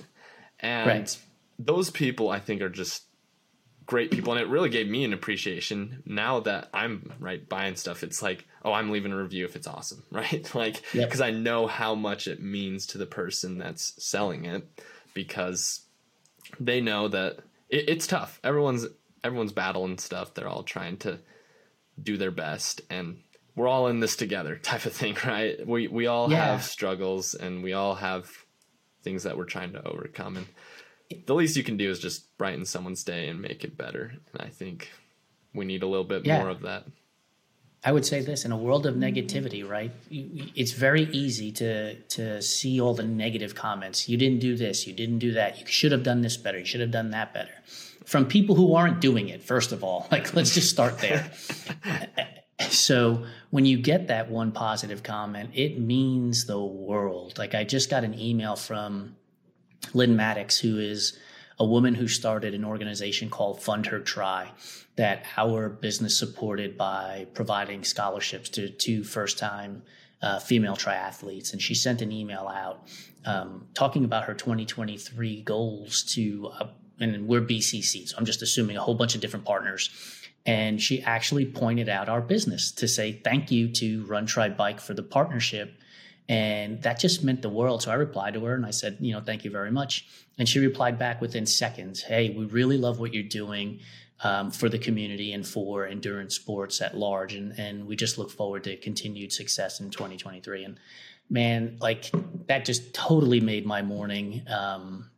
And 0.61 0.88
right. 0.88 1.18
those 1.59 1.90
people 1.90 2.31
I 2.31 2.40
think 2.40 2.62
are 2.62 2.70
just 2.70 3.05
great 3.87 4.11
people 4.11 4.33
and 4.33 4.40
it 4.40 4.49
really 4.49 4.70
gave 4.70 4.88
me 4.88 5.05
an 5.05 5.12
appreciation. 5.12 6.03
Now 6.07 6.40
that 6.40 6.68
i'm 6.73 7.12
right 7.20 7.47
buying 7.49 7.77
stuff 7.77 8.03
it's 8.03 8.23
like 8.23 8.47
oh 8.64 8.73
i'm 8.73 8.90
leaving 8.90 9.12
a 9.12 9.16
review 9.16 9.44
if 9.44 9.57
it's 9.57 9.66
awesome 9.66 10.03
right? 10.11 10.53
Like 10.55 10.83
because 10.92 11.20
yep. 11.20 11.29
i 11.29 11.31
know 11.31 11.66
how 11.66 11.94
much 11.94 12.27
it 12.27 12.42
means 12.42 12.87
to 12.87 12.99
the 12.99 13.07
person 13.07 13.59
that's 13.59 13.94
selling 14.03 14.44
it 14.44 14.66
because 15.14 15.83
they 16.61 16.81
know 16.81 17.09
that 17.09 17.38
it, 17.68 17.88
it's 17.88 18.07
tough. 18.07 18.40
Everyone's 18.44 18.87
everyone's 19.23 19.53
battling 19.53 19.99
stuff. 19.99 20.35
They're 20.35 20.49
all 20.49 20.62
trying 20.62 20.99
to 20.99 21.18
do 22.03 22.16
their 22.16 22.31
best 22.31 22.81
and 22.90 23.20
we're 23.57 23.68
all 23.68 23.87
in 23.87 24.01
this 24.01 24.16
together 24.16 24.57
type 24.62 24.85
of 24.85 24.92
thing 24.92 25.16
right? 25.25 25.66
We 25.66 25.88
we 25.88 26.07
all 26.07 26.31
yeah. 26.31 26.53
have 26.53 26.64
struggles 26.64 27.35
and 27.35 27.62
we 27.62 27.73
all 27.73 27.94
have 27.94 28.31
things 29.03 29.25
that 29.25 29.37
we're 29.37 29.44
trying 29.44 29.73
to 29.73 29.87
overcome 29.87 30.37
and 30.37 30.47
the 31.27 31.35
least 31.35 31.57
you 31.57 31.62
can 31.62 31.77
do 31.77 31.90
is 31.90 31.99
just 31.99 32.37
brighten 32.38 32.64
someone's 32.64 33.05
day 33.05 33.29
and 33.29 33.40
make 33.40 33.64
it 33.64 33.77
better. 33.77 34.14
And 34.33 34.43
I 34.43 34.49
think 34.49 34.90
we 35.55 35.64
need 35.64 35.83
a 35.83 35.87
little 35.87 36.05
bit 36.05 36.25
yeah. 36.25 36.38
more 36.38 36.49
of 36.49 36.62
that. 36.62 36.85
I 37.87 37.93
would 37.93 38.07
say 38.07 38.23
this 38.23 38.47
in 38.47 38.53
a 38.53 38.57
world 38.57 38.87
of 38.87 38.95
negativity, 38.95 39.69
right? 39.69 39.93
It's 40.11 40.73
very 40.73 41.03
easy 41.12 41.53
to 41.53 41.95
to 41.97 42.40
see 42.40 42.81
all 42.81 42.95
the 42.95 43.05
negative 43.05 43.55
comments. 43.55 44.09
You 44.09 44.17
didn't 44.17 44.38
do 44.38 44.57
this, 44.57 44.87
you 44.87 44.95
didn't 44.95 45.19
do 45.19 45.33
that. 45.33 45.61
You 45.61 45.67
should 45.67 45.93
have 45.93 46.03
done 46.03 46.23
this 46.23 46.38
better. 46.38 46.59
You 46.59 46.64
should 46.64 46.81
have 46.81 46.90
done 46.90 47.11
that 47.11 47.35
better. 47.35 47.53
From 48.07 48.27
people 48.27 48.55
who 48.55 48.75
aren't 48.75 49.01
doing 49.01 49.29
it, 49.29 49.43
first 49.43 49.73
of 49.73 49.85
all. 49.85 50.09
Like 50.11 50.35
let's 50.35 50.55
just 50.55 50.71
start 50.71 50.99
there. 50.99 51.31
so, 52.71 53.25
when 53.51 53.67
you 53.67 53.77
get 53.77 54.09
that 54.09 54.31
one 54.31 54.53
positive 54.53 55.03
comment, 55.03 55.51
it 55.53 55.79
means 55.79 56.47
the 56.47 56.64
world. 56.64 57.37
Like 57.37 57.55
I 57.55 57.64
just 57.64 57.90
got 57.90 58.03
an 58.05 58.19
email 58.19 58.57
from 58.57 59.17
Lynn 59.92 60.16
Maddox, 60.16 60.59
who 60.59 60.79
is 60.79 61.18
a 61.59 61.64
woman 61.64 61.94
who 61.94 62.09
started 62.09 62.55
an 62.55 62.64
organization 62.64 63.31
called 63.31 63.62
Fund 63.62 63.87
Her 63.87 64.01
Tri, 64.01 64.51
that 64.97 65.25
our 65.37 65.68
business 65.68 66.18
supported 66.18 66.77
by 66.77 67.27
providing 67.35 67.85
scholarships 67.85 68.49
to 68.51 68.68
two 68.68 69.05
first 69.05 69.38
time 69.38 69.83
uh, 70.23 70.38
female 70.38 70.77
triathletes. 70.77 71.53
And 71.53 71.61
she 71.61 71.75
sent 71.75 72.01
an 72.01 72.11
email 72.11 72.49
out 72.49 72.88
um, 73.25 73.66
talking 73.75 74.05
about 74.05 74.25
her 74.25 74.35
2023 74.35 75.42
goals 75.42 76.03
to, 76.14 76.51
uh, 76.61 76.68
and 76.99 77.29
we're 77.29 77.42
BCC, 77.42 78.09
so 78.09 78.16
I'm 78.16 78.25
just 78.25 78.42
assuming 78.42 78.77
a 78.77 78.81
whole 78.81 78.94
bunch 78.94 79.14
of 79.14 79.20
different 79.20 79.44
partners. 79.44 79.90
And 80.47 80.81
she 80.81 81.03
actually 81.03 81.47
pointed 81.47 81.88
out 81.88 82.09
our 82.09 82.20
business 82.20 82.70
to 82.73 82.88
say 82.88 83.12
thank 83.12 83.51
you 83.51 83.68
to 83.68 84.05
Run 84.07 84.27
Tri 84.27 84.51
Bike 84.51 84.81
for 84.81 84.94
the 84.94 85.03
partnership 85.03 85.75
and 86.28 86.82
that 86.82 86.98
just 86.98 87.22
meant 87.22 87.42
the 87.42 87.48
world. 87.48 87.82
So 87.82 87.90
I 87.90 87.94
replied 87.94 88.34
to 88.34 88.44
her 88.44 88.54
and 88.54 88.64
I 88.64 88.70
said, 88.70 88.96
you 89.00 89.12
know, 89.12 89.20
thank 89.20 89.44
you 89.44 89.50
very 89.50 89.70
much. 89.70 90.06
And 90.38 90.48
she 90.48 90.58
replied 90.58 90.98
back 90.98 91.20
within 91.20 91.44
seconds, 91.44 92.02
hey, 92.02 92.30
we 92.30 92.46
really 92.46 92.78
love 92.78 92.98
what 92.98 93.12
you're 93.12 93.22
doing 93.22 93.80
um, 94.22 94.50
for 94.50 94.68
the 94.68 94.78
community 94.78 95.32
and 95.32 95.46
for 95.46 95.87
endurance 95.87 96.34
sports 96.34 96.80
at 96.80 96.96
large. 96.96 97.34
And, 97.34 97.58
and 97.58 97.87
we 97.87 97.94
just 97.94 98.16
look 98.16 98.30
forward 98.30 98.64
to 98.64 98.76
continued 98.76 99.32
success 99.32 99.80
in 99.80 99.90
2023. 99.90 100.64
And 100.64 100.80
man, 101.28 101.76
like 101.80 102.10
that 102.46 102.64
just 102.64 102.94
totally 102.94 103.40
made 103.40 103.66
my 103.66 103.82
morning 103.82 104.42
um, 104.48 105.10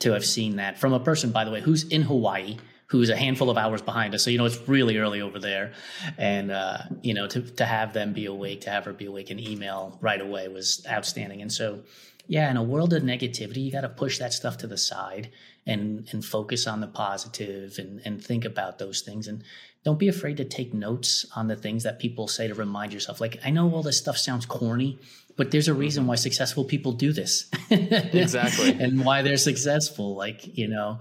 to 0.00 0.12
have 0.12 0.26
seen 0.26 0.56
that 0.56 0.78
from 0.78 0.92
a 0.92 1.00
person, 1.00 1.30
by 1.30 1.44
the 1.44 1.50
way, 1.50 1.62
who's 1.62 1.84
in 1.84 2.02
Hawaii 2.02 2.58
who's 2.88 3.10
a 3.10 3.16
handful 3.16 3.50
of 3.50 3.58
hours 3.58 3.82
behind 3.82 4.14
us. 4.14 4.24
So, 4.24 4.30
you 4.30 4.38
know, 4.38 4.46
it's 4.46 4.66
really 4.66 4.96
early 4.96 5.20
over 5.20 5.38
there. 5.38 5.72
And, 6.16 6.50
uh, 6.50 6.78
you 7.02 7.12
know, 7.12 7.26
to, 7.26 7.42
to 7.42 7.64
have 7.64 7.92
them 7.92 8.14
be 8.14 8.24
awake, 8.24 8.62
to 8.62 8.70
have 8.70 8.86
her 8.86 8.94
be 8.94 9.04
awake 9.04 9.30
and 9.30 9.38
email 9.38 9.98
right 10.00 10.20
away 10.20 10.48
was 10.48 10.84
outstanding. 10.90 11.42
And 11.42 11.52
so, 11.52 11.80
yeah, 12.26 12.50
in 12.50 12.56
a 12.56 12.62
world 12.62 12.94
of 12.94 13.02
negativity, 13.02 13.58
you 13.58 13.72
got 13.72 13.82
to 13.82 13.90
push 13.90 14.18
that 14.18 14.32
stuff 14.32 14.58
to 14.58 14.66
the 14.66 14.78
side 14.78 15.30
and, 15.66 16.08
and 16.12 16.24
focus 16.24 16.66
on 16.66 16.80
the 16.80 16.86
positive 16.86 17.78
and, 17.78 18.00
and 18.06 18.24
think 18.24 18.46
about 18.46 18.78
those 18.78 19.02
things. 19.02 19.28
And 19.28 19.44
don't 19.84 19.98
be 19.98 20.08
afraid 20.08 20.38
to 20.38 20.44
take 20.44 20.72
notes 20.72 21.26
on 21.36 21.48
the 21.48 21.56
things 21.56 21.82
that 21.82 21.98
people 21.98 22.26
say 22.26 22.48
to 22.48 22.54
remind 22.54 22.94
yourself. 22.94 23.20
Like, 23.20 23.38
I 23.44 23.50
know 23.50 23.70
all 23.72 23.82
this 23.82 23.98
stuff 23.98 24.16
sounds 24.16 24.46
corny, 24.46 24.98
but 25.36 25.50
there's 25.50 25.68
a 25.68 25.74
reason 25.74 26.06
why 26.06 26.14
successful 26.14 26.64
people 26.64 26.92
do 26.92 27.12
this. 27.12 27.50
exactly. 27.70 28.70
and 28.70 29.04
why 29.04 29.20
they're 29.20 29.36
successful. 29.36 30.14
Like, 30.14 30.56
you 30.56 30.68
know, 30.68 31.00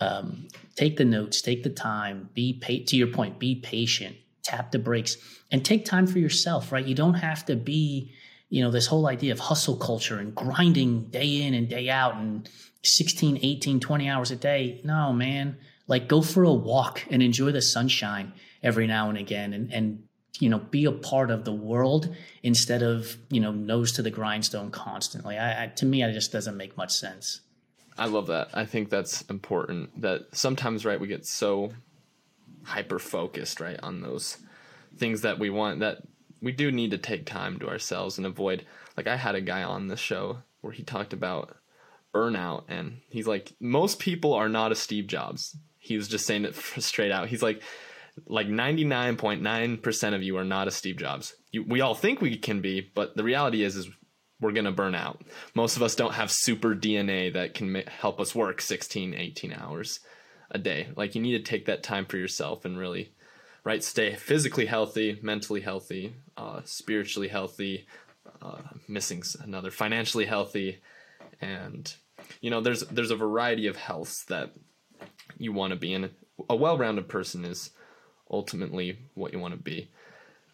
um, 0.00 0.48
take 0.76 0.96
the 0.96 1.04
notes, 1.04 1.40
take 1.40 1.62
the 1.62 1.70
time, 1.70 2.30
be 2.34 2.54
pa- 2.54 2.84
to 2.86 2.96
your 2.96 3.08
point, 3.08 3.38
be 3.38 3.56
patient, 3.56 4.16
tap 4.42 4.72
the 4.72 4.78
brakes, 4.78 5.16
and 5.50 5.64
take 5.64 5.84
time 5.84 6.06
for 6.06 6.18
yourself. 6.18 6.72
Right? 6.72 6.84
You 6.84 6.94
don't 6.94 7.14
have 7.14 7.44
to 7.46 7.56
be, 7.56 8.12
you 8.48 8.62
know, 8.62 8.70
this 8.70 8.86
whole 8.86 9.06
idea 9.06 9.32
of 9.32 9.40
hustle 9.40 9.76
culture 9.76 10.18
and 10.18 10.34
grinding 10.34 11.04
day 11.04 11.42
in 11.42 11.54
and 11.54 11.68
day 11.68 11.90
out 11.90 12.16
and 12.16 12.48
16, 12.82 13.38
18, 13.42 13.80
20 13.80 14.08
hours 14.08 14.30
a 14.30 14.36
day. 14.36 14.80
No, 14.84 15.12
man. 15.12 15.56
Like 15.86 16.08
go 16.08 16.22
for 16.22 16.44
a 16.44 16.52
walk 16.52 17.04
and 17.10 17.22
enjoy 17.22 17.52
the 17.52 17.62
sunshine 17.62 18.32
every 18.62 18.86
now 18.86 19.10
and 19.10 19.18
again 19.18 19.52
and, 19.52 19.72
and 19.72 20.02
you 20.40 20.48
know 20.48 20.58
be 20.58 20.86
a 20.86 20.92
part 20.92 21.30
of 21.30 21.44
the 21.44 21.52
world 21.52 22.14
instead 22.42 22.82
of 22.82 23.16
you 23.30 23.40
know 23.40 23.52
nose 23.52 23.92
to 23.92 24.02
the 24.02 24.10
grindstone 24.10 24.70
constantly 24.70 25.38
I, 25.38 25.64
I, 25.64 25.66
to 25.68 25.86
me 25.86 26.02
it 26.02 26.12
just 26.12 26.32
doesn't 26.32 26.56
make 26.56 26.76
much 26.76 26.92
sense 26.92 27.40
I 27.96 28.06
love 28.06 28.26
that. 28.26 28.48
I 28.54 28.64
think 28.64 28.90
that's 28.90 29.22
important 29.22 30.00
that 30.00 30.22
sometimes 30.32 30.84
right 30.84 31.00
we 31.00 31.06
get 31.06 31.26
so 31.26 31.72
hyper 32.64 32.98
focused 32.98 33.60
right 33.60 33.78
on 33.82 34.00
those 34.00 34.38
things 34.96 35.20
that 35.22 35.38
we 35.38 35.50
want 35.50 35.80
that 35.80 35.98
we 36.40 36.52
do 36.52 36.70
need 36.72 36.90
to 36.90 36.98
take 36.98 37.26
time 37.26 37.58
to 37.58 37.68
ourselves 37.68 38.16
and 38.18 38.26
avoid 38.26 38.64
like 38.96 39.06
I 39.06 39.16
had 39.16 39.34
a 39.34 39.40
guy 39.40 39.62
on 39.62 39.88
the 39.88 39.96
show 39.96 40.38
where 40.60 40.72
he 40.72 40.82
talked 40.82 41.12
about 41.12 41.56
burnout 42.14 42.64
and 42.68 42.98
he's 43.08 43.26
like 43.26 43.52
most 43.60 43.98
people 43.98 44.32
are 44.34 44.48
not 44.48 44.72
a 44.72 44.76
Steve 44.76 45.06
Jobs. 45.06 45.56
He 45.78 45.96
was 45.96 46.08
just 46.08 46.26
saying 46.26 46.44
it 46.44 46.54
straight 46.78 47.12
out. 47.12 47.28
He's 47.28 47.42
like 47.42 47.62
like 48.26 48.46
99.9% 48.46 50.14
of 50.14 50.22
you 50.22 50.36
are 50.36 50.44
not 50.44 50.68
a 50.68 50.70
Steve 50.70 50.96
Jobs. 50.96 51.34
You, 51.50 51.64
we 51.64 51.80
all 51.80 51.96
think 51.96 52.20
we 52.20 52.36
can 52.36 52.60
be, 52.60 52.92
but 52.94 53.16
the 53.16 53.24
reality 53.24 53.62
is 53.64 53.76
is 53.76 53.88
we're 54.40 54.52
going 54.52 54.64
to 54.64 54.72
burn 54.72 54.94
out. 54.94 55.22
Most 55.54 55.76
of 55.76 55.82
us 55.82 55.94
don't 55.94 56.14
have 56.14 56.30
super 56.30 56.74
DNA 56.74 57.32
that 57.32 57.54
can 57.54 57.74
help 57.86 58.20
us 58.20 58.34
work 58.34 58.60
16, 58.60 59.14
18 59.14 59.52
hours 59.52 60.00
a 60.50 60.58
day. 60.58 60.88
Like 60.96 61.14
you 61.14 61.22
need 61.22 61.38
to 61.38 61.50
take 61.50 61.66
that 61.66 61.82
time 61.82 62.04
for 62.06 62.16
yourself 62.16 62.64
and 62.64 62.78
really 62.78 63.12
right 63.64 63.82
stay 63.82 64.14
physically 64.14 64.66
healthy, 64.66 65.18
mentally 65.22 65.60
healthy, 65.60 66.14
uh, 66.36 66.60
spiritually 66.64 67.28
healthy, 67.28 67.86
uh, 68.42 68.62
missing 68.88 69.22
another 69.42 69.70
financially 69.70 70.26
healthy 70.26 70.80
and 71.40 71.94
you 72.40 72.50
know 72.50 72.60
there's 72.60 72.80
there's 72.82 73.10
a 73.10 73.16
variety 73.16 73.66
of 73.66 73.76
healths 73.76 74.24
that 74.24 74.52
you 75.38 75.52
want 75.52 75.72
to 75.72 75.78
be 75.78 75.92
in. 75.92 76.10
A 76.48 76.56
well-rounded 76.56 77.08
person 77.08 77.44
is 77.44 77.70
ultimately 78.30 78.98
what 79.14 79.32
you 79.32 79.38
want 79.38 79.54
to 79.54 79.60
be. 79.60 79.90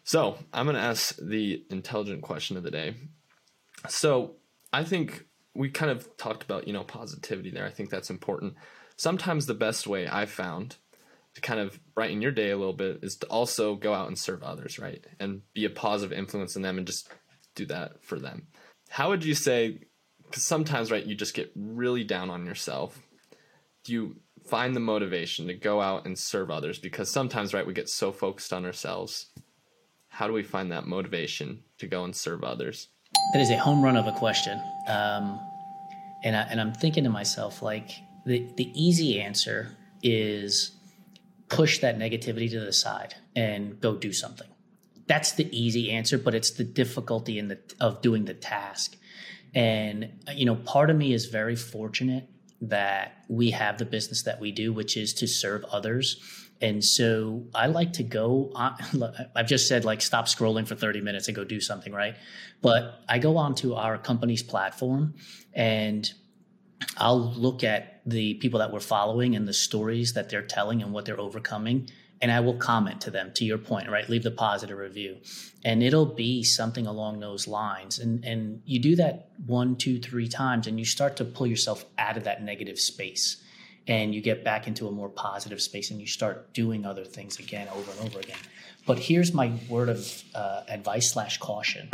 So, 0.03 0.37
I'm 0.51 0.65
going 0.65 0.75
to 0.75 0.81
ask 0.81 1.15
the 1.17 1.63
intelligent 1.69 2.21
question 2.23 2.57
of 2.57 2.63
the 2.63 2.71
day. 2.71 2.95
So 3.87 4.35
I 4.71 4.83
think 4.83 5.25
we 5.53 5.69
kind 5.69 5.91
of 5.91 6.15
talked 6.17 6.43
about, 6.43 6.67
you 6.67 6.73
know, 6.73 6.83
positivity 6.83 7.51
there. 7.51 7.65
I 7.65 7.71
think 7.71 7.89
that's 7.89 8.09
important. 8.09 8.55
Sometimes 8.95 9.45
the 9.45 9.53
best 9.53 9.87
way 9.87 10.07
I've 10.07 10.31
found 10.31 10.77
to 11.33 11.41
kind 11.41 11.59
of 11.59 11.79
brighten 11.93 12.21
your 12.21 12.31
day 12.31 12.51
a 12.51 12.57
little 12.57 12.73
bit 12.73 12.99
is 13.01 13.15
to 13.17 13.27
also 13.27 13.75
go 13.75 13.93
out 13.93 14.07
and 14.07 14.17
serve 14.17 14.43
others, 14.43 14.77
right? 14.79 15.05
And 15.19 15.41
be 15.53 15.65
a 15.65 15.69
positive 15.69 16.17
influence 16.17 16.55
in 16.55 16.61
them 16.61 16.77
and 16.77 16.85
just 16.85 17.09
do 17.55 17.65
that 17.67 18.03
for 18.03 18.19
them. 18.19 18.47
How 18.89 19.09
would 19.09 19.23
you 19.23 19.33
say, 19.33 19.79
because 20.25 20.45
sometimes, 20.45 20.91
right, 20.91 21.05
you 21.05 21.15
just 21.15 21.33
get 21.33 21.51
really 21.55 22.03
down 22.03 22.29
on 22.29 22.45
yourself. 22.45 23.01
Do 23.83 23.93
you 23.93 24.17
find 24.45 24.75
the 24.75 24.81
motivation 24.81 25.47
to 25.47 25.53
go 25.53 25.81
out 25.81 26.05
and 26.05 26.17
serve 26.17 26.51
others? 26.51 26.79
Because 26.79 27.09
sometimes, 27.09 27.53
right, 27.53 27.65
we 27.65 27.73
get 27.73 27.89
so 27.89 28.11
focused 28.11 28.53
on 28.53 28.65
ourselves. 28.65 29.27
How 30.09 30.27
do 30.27 30.33
we 30.33 30.43
find 30.43 30.71
that 30.71 30.85
motivation 30.85 31.63
to 31.79 31.87
go 31.87 32.03
and 32.03 32.15
serve 32.15 32.43
others? 32.43 32.89
That 33.33 33.41
is 33.41 33.49
a 33.49 33.57
home 33.57 33.83
run 33.83 33.97
of 33.97 34.07
a 34.07 34.11
question. 34.11 34.61
Um, 34.87 35.39
and, 36.23 36.35
I, 36.35 36.41
and 36.49 36.59
I'm 36.59 36.73
thinking 36.73 37.03
to 37.05 37.09
myself, 37.09 37.61
like, 37.61 37.91
the, 38.25 38.47
the 38.57 38.69
easy 38.73 39.21
answer 39.21 39.77
is 40.03 40.71
push 41.49 41.79
that 41.79 41.97
negativity 41.97 42.49
to 42.49 42.59
the 42.59 42.73
side 42.73 43.15
and 43.35 43.79
go 43.79 43.95
do 43.95 44.13
something. 44.13 44.47
That's 45.07 45.33
the 45.33 45.49
easy 45.57 45.91
answer, 45.91 46.17
but 46.17 46.33
it's 46.33 46.51
the 46.51 46.63
difficulty 46.63 47.37
in 47.37 47.49
the 47.49 47.59
of 47.79 48.01
doing 48.01 48.25
the 48.25 48.33
task. 48.33 48.95
And 49.53 50.09
you 50.33 50.45
know, 50.45 50.55
part 50.55 50.89
of 50.89 50.95
me 50.95 51.13
is 51.13 51.25
very 51.25 51.55
fortunate 51.55 52.29
that 52.61 53.25
we 53.27 53.51
have 53.51 53.77
the 53.77 53.85
business 53.85 54.23
that 54.23 54.39
we 54.39 54.51
do, 54.51 54.71
which 54.71 54.95
is 54.95 55.13
to 55.15 55.27
serve 55.27 55.65
others. 55.65 56.21
And 56.61 56.83
so 56.83 57.43
I 57.55 57.67
like 57.67 57.93
to 57.93 58.03
go 58.03 58.51
I've 59.35 59.47
just 59.47 59.67
said 59.67 59.85
like 59.85 60.01
stop 60.01 60.25
scrolling 60.25 60.67
for 60.67 60.75
30 60.75 61.01
minutes 61.01 61.27
and 61.27 61.35
go 61.35 61.43
do 61.43 61.59
something, 61.59 61.93
right? 61.93 62.15
But 62.61 63.03
I 63.09 63.19
go 63.19 63.37
onto 63.37 63.73
our 63.73 63.97
company's 63.97 64.43
platform 64.43 65.15
and 65.53 66.11
I'll 66.97 67.33
look 67.33 67.63
at 67.63 68.01
the 68.05 68.35
people 68.35 68.59
that 68.59 68.71
we're 68.71 68.79
following 68.79 69.35
and 69.35 69.47
the 69.47 69.53
stories 69.53 70.13
that 70.13 70.29
they're 70.29 70.41
telling 70.41 70.81
and 70.81 70.93
what 70.93 71.05
they're 71.05 71.19
overcoming 71.19 71.89
and 72.21 72.31
I 72.31 72.39
will 72.39 72.53
comment 72.53 73.01
to 73.01 73.11
them 73.11 73.31
to 73.35 73.45
your 73.45 73.57
point, 73.57 73.89
right? 73.89 74.07
Leave 74.07 74.23
the 74.23 74.31
positive 74.31 74.77
review. 74.77 75.17
And 75.65 75.81
it'll 75.81 76.05
be 76.05 76.43
something 76.43 76.85
along 76.85 77.19
those 77.19 77.47
lines. 77.47 77.97
And 77.97 78.23
and 78.23 78.61
you 78.65 78.79
do 78.79 78.95
that 78.97 79.29
one, 79.45 79.75
two, 79.75 79.99
three 79.99 80.27
times, 80.27 80.67
and 80.67 80.77
you 80.77 80.85
start 80.85 81.17
to 81.17 81.25
pull 81.25 81.47
yourself 81.47 81.83
out 81.97 82.17
of 82.17 82.23
that 82.25 82.43
negative 82.43 82.79
space. 82.79 83.41
And 83.87 84.13
you 84.13 84.21
get 84.21 84.43
back 84.43 84.67
into 84.67 84.87
a 84.87 84.91
more 84.91 85.09
positive 85.09 85.61
space 85.61 85.91
and 85.91 85.99
you 85.99 86.07
start 86.07 86.53
doing 86.53 86.85
other 86.85 87.03
things 87.03 87.39
again 87.39 87.67
over 87.69 87.91
and 87.91 87.99
over 88.01 88.19
again. 88.19 88.37
But 88.85 88.99
here's 88.99 89.33
my 89.33 89.53
word 89.67 89.89
of 89.89 90.23
uh, 90.35 90.63
advice 90.67 91.11
slash 91.11 91.37
caution. 91.39 91.89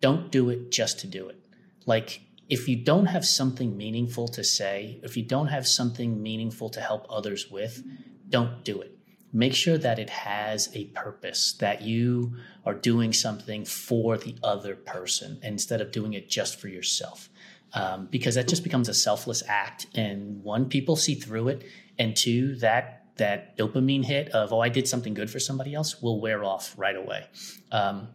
Don't 0.00 0.30
do 0.30 0.50
it 0.50 0.70
just 0.70 1.00
to 1.00 1.06
do 1.06 1.28
it. 1.28 1.40
Like 1.86 2.20
if 2.48 2.68
you 2.68 2.76
don't 2.76 3.06
have 3.06 3.24
something 3.24 3.76
meaningful 3.76 4.28
to 4.28 4.44
say, 4.44 5.00
if 5.02 5.16
you 5.16 5.24
don't 5.24 5.48
have 5.48 5.66
something 5.66 6.22
meaningful 6.22 6.70
to 6.70 6.80
help 6.80 7.06
others 7.10 7.50
with, 7.50 7.82
don't 8.28 8.64
do 8.64 8.80
it 8.80 8.94
make 9.34 9.52
sure 9.52 9.76
that 9.76 9.98
it 9.98 10.08
has 10.08 10.70
a 10.74 10.84
purpose, 10.86 11.54
that 11.54 11.82
you 11.82 12.36
are 12.64 12.72
doing 12.72 13.12
something 13.12 13.64
for 13.64 14.16
the 14.16 14.36
other 14.44 14.76
person 14.76 15.38
instead 15.42 15.80
of 15.80 15.90
doing 15.90 16.14
it 16.14 16.30
just 16.30 16.58
for 16.58 16.68
yourself. 16.68 17.28
Um, 17.74 18.06
because 18.06 18.36
that 18.36 18.46
just 18.46 18.62
becomes 18.62 18.88
a 18.88 18.94
selfless 18.94 19.42
act. 19.48 19.88
And 19.96 20.44
one, 20.44 20.68
people 20.68 20.94
see 20.94 21.16
through 21.16 21.48
it, 21.48 21.64
and 21.98 22.16
two, 22.16 22.54
that 22.56 23.06
that 23.16 23.56
dopamine 23.56 24.04
hit 24.04 24.28
of 24.30 24.52
oh, 24.52 24.60
I 24.60 24.68
did 24.68 24.88
something 24.88 25.14
good 25.14 25.30
for 25.30 25.40
somebody 25.40 25.74
else 25.74 26.00
will 26.00 26.20
wear 26.20 26.44
off 26.44 26.74
right 26.76 26.96
away. 26.96 27.26
Um, 27.70 28.08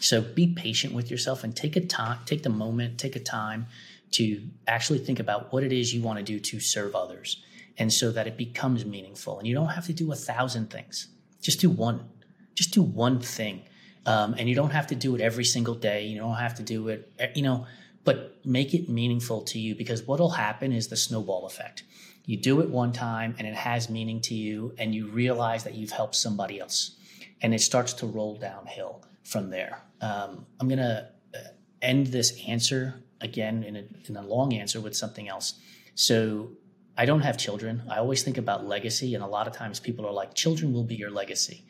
so 0.00 0.20
be 0.20 0.54
patient 0.54 0.94
with 0.94 1.10
yourself 1.10 1.44
and 1.44 1.54
take 1.54 1.76
a 1.76 1.80
time, 1.80 2.18
take 2.24 2.42
the 2.42 2.50
moment, 2.50 2.98
take 2.98 3.14
a 3.14 3.20
time 3.20 3.66
to 4.12 4.42
actually 4.66 4.98
think 4.98 5.20
about 5.20 5.52
what 5.52 5.62
it 5.62 5.72
is 5.72 5.94
you 5.94 6.02
want 6.02 6.18
to 6.18 6.24
do 6.24 6.38
to 6.38 6.60
serve 6.60 6.94
others 6.94 7.42
and 7.78 7.92
so 7.92 8.10
that 8.12 8.26
it 8.26 8.36
becomes 8.36 8.84
meaningful. 8.84 9.38
And 9.38 9.46
you 9.46 9.54
don't 9.54 9.68
have 9.68 9.86
to 9.86 9.92
do 9.92 10.12
a 10.12 10.14
thousand 10.14 10.70
things, 10.70 11.08
just 11.40 11.60
do 11.60 11.70
one, 11.70 12.08
just 12.54 12.72
do 12.72 12.82
one 12.82 13.20
thing. 13.20 13.62
Um, 14.04 14.34
and 14.36 14.48
you 14.48 14.54
don't 14.54 14.70
have 14.70 14.88
to 14.88 14.96
do 14.96 15.14
it 15.14 15.20
every 15.20 15.44
single 15.44 15.76
day. 15.76 16.06
You 16.06 16.18
don't 16.18 16.34
have 16.34 16.56
to 16.56 16.62
do 16.64 16.88
it, 16.88 17.12
you 17.36 17.42
know, 17.42 17.66
but 18.04 18.44
make 18.44 18.74
it 18.74 18.88
meaningful 18.88 19.42
to 19.42 19.58
you 19.58 19.74
because 19.74 20.02
what'll 20.02 20.30
happen 20.30 20.72
is 20.72 20.88
the 20.88 20.96
snowball 20.96 21.46
effect. 21.46 21.84
You 22.24 22.36
do 22.36 22.60
it 22.60 22.70
one 22.70 22.92
time 22.92 23.34
and 23.38 23.46
it 23.46 23.54
has 23.54 23.90
meaning 23.90 24.20
to 24.22 24.34
you, 24.34 24.74
and 24.78 24.94
you 24.94 25.08
realize 25.08 25.64
that 25.64 25.74
you've 25.74 25.90
helped 25.90 26.14
somebody 26.14 26.60
else, 26.60 26.96
and 27.40 27.54
it 27.54 27.60
starts 27.60 27.92
to 27.94 28.06
roll 28.06 28.36
downhill 28.36 29.04
from 29.24 29.50
there. 29.50 29.82
Um, 30.00 30.46
I'm 30.60 30.68
going 30.68 30.78
to 30.78 31.08
uh, 31.34 31.38
end 31.80 32.08
this 32.08 32.38
answer 32.46 33.02
again 33.20 33.62
in 33.62 33.76
a, 33.76 33.84
in 34.08 34.16
a 34.16 34.22
long 34.22 34.52
answer 34.52 34.80
with 34.80 34.96
something 34.96 35.28
else. 35.28 35.54
So 35.94 36.52
I 36.96 37.06
don't 37.06 37.20
have 37.20 37.38
children. 37.38 37.82
I 37.88 37.98
always 37.98 38.22
think 38.22 38.38
about 38.38 38.66
legacy, 38.66 39.14
and 39.14 39.22
a 39.22 39.26
lot 39.26 39.46
of 39.46 39.52
times 39.52 39.80
people 39.80 40.06
are 40.06 40.12
like, 40.12 40.34
children 40.34 40.72
will 40.72 40.84
be 40.84 40.94
your 40.94 41.10
legacy. 41.10 41.64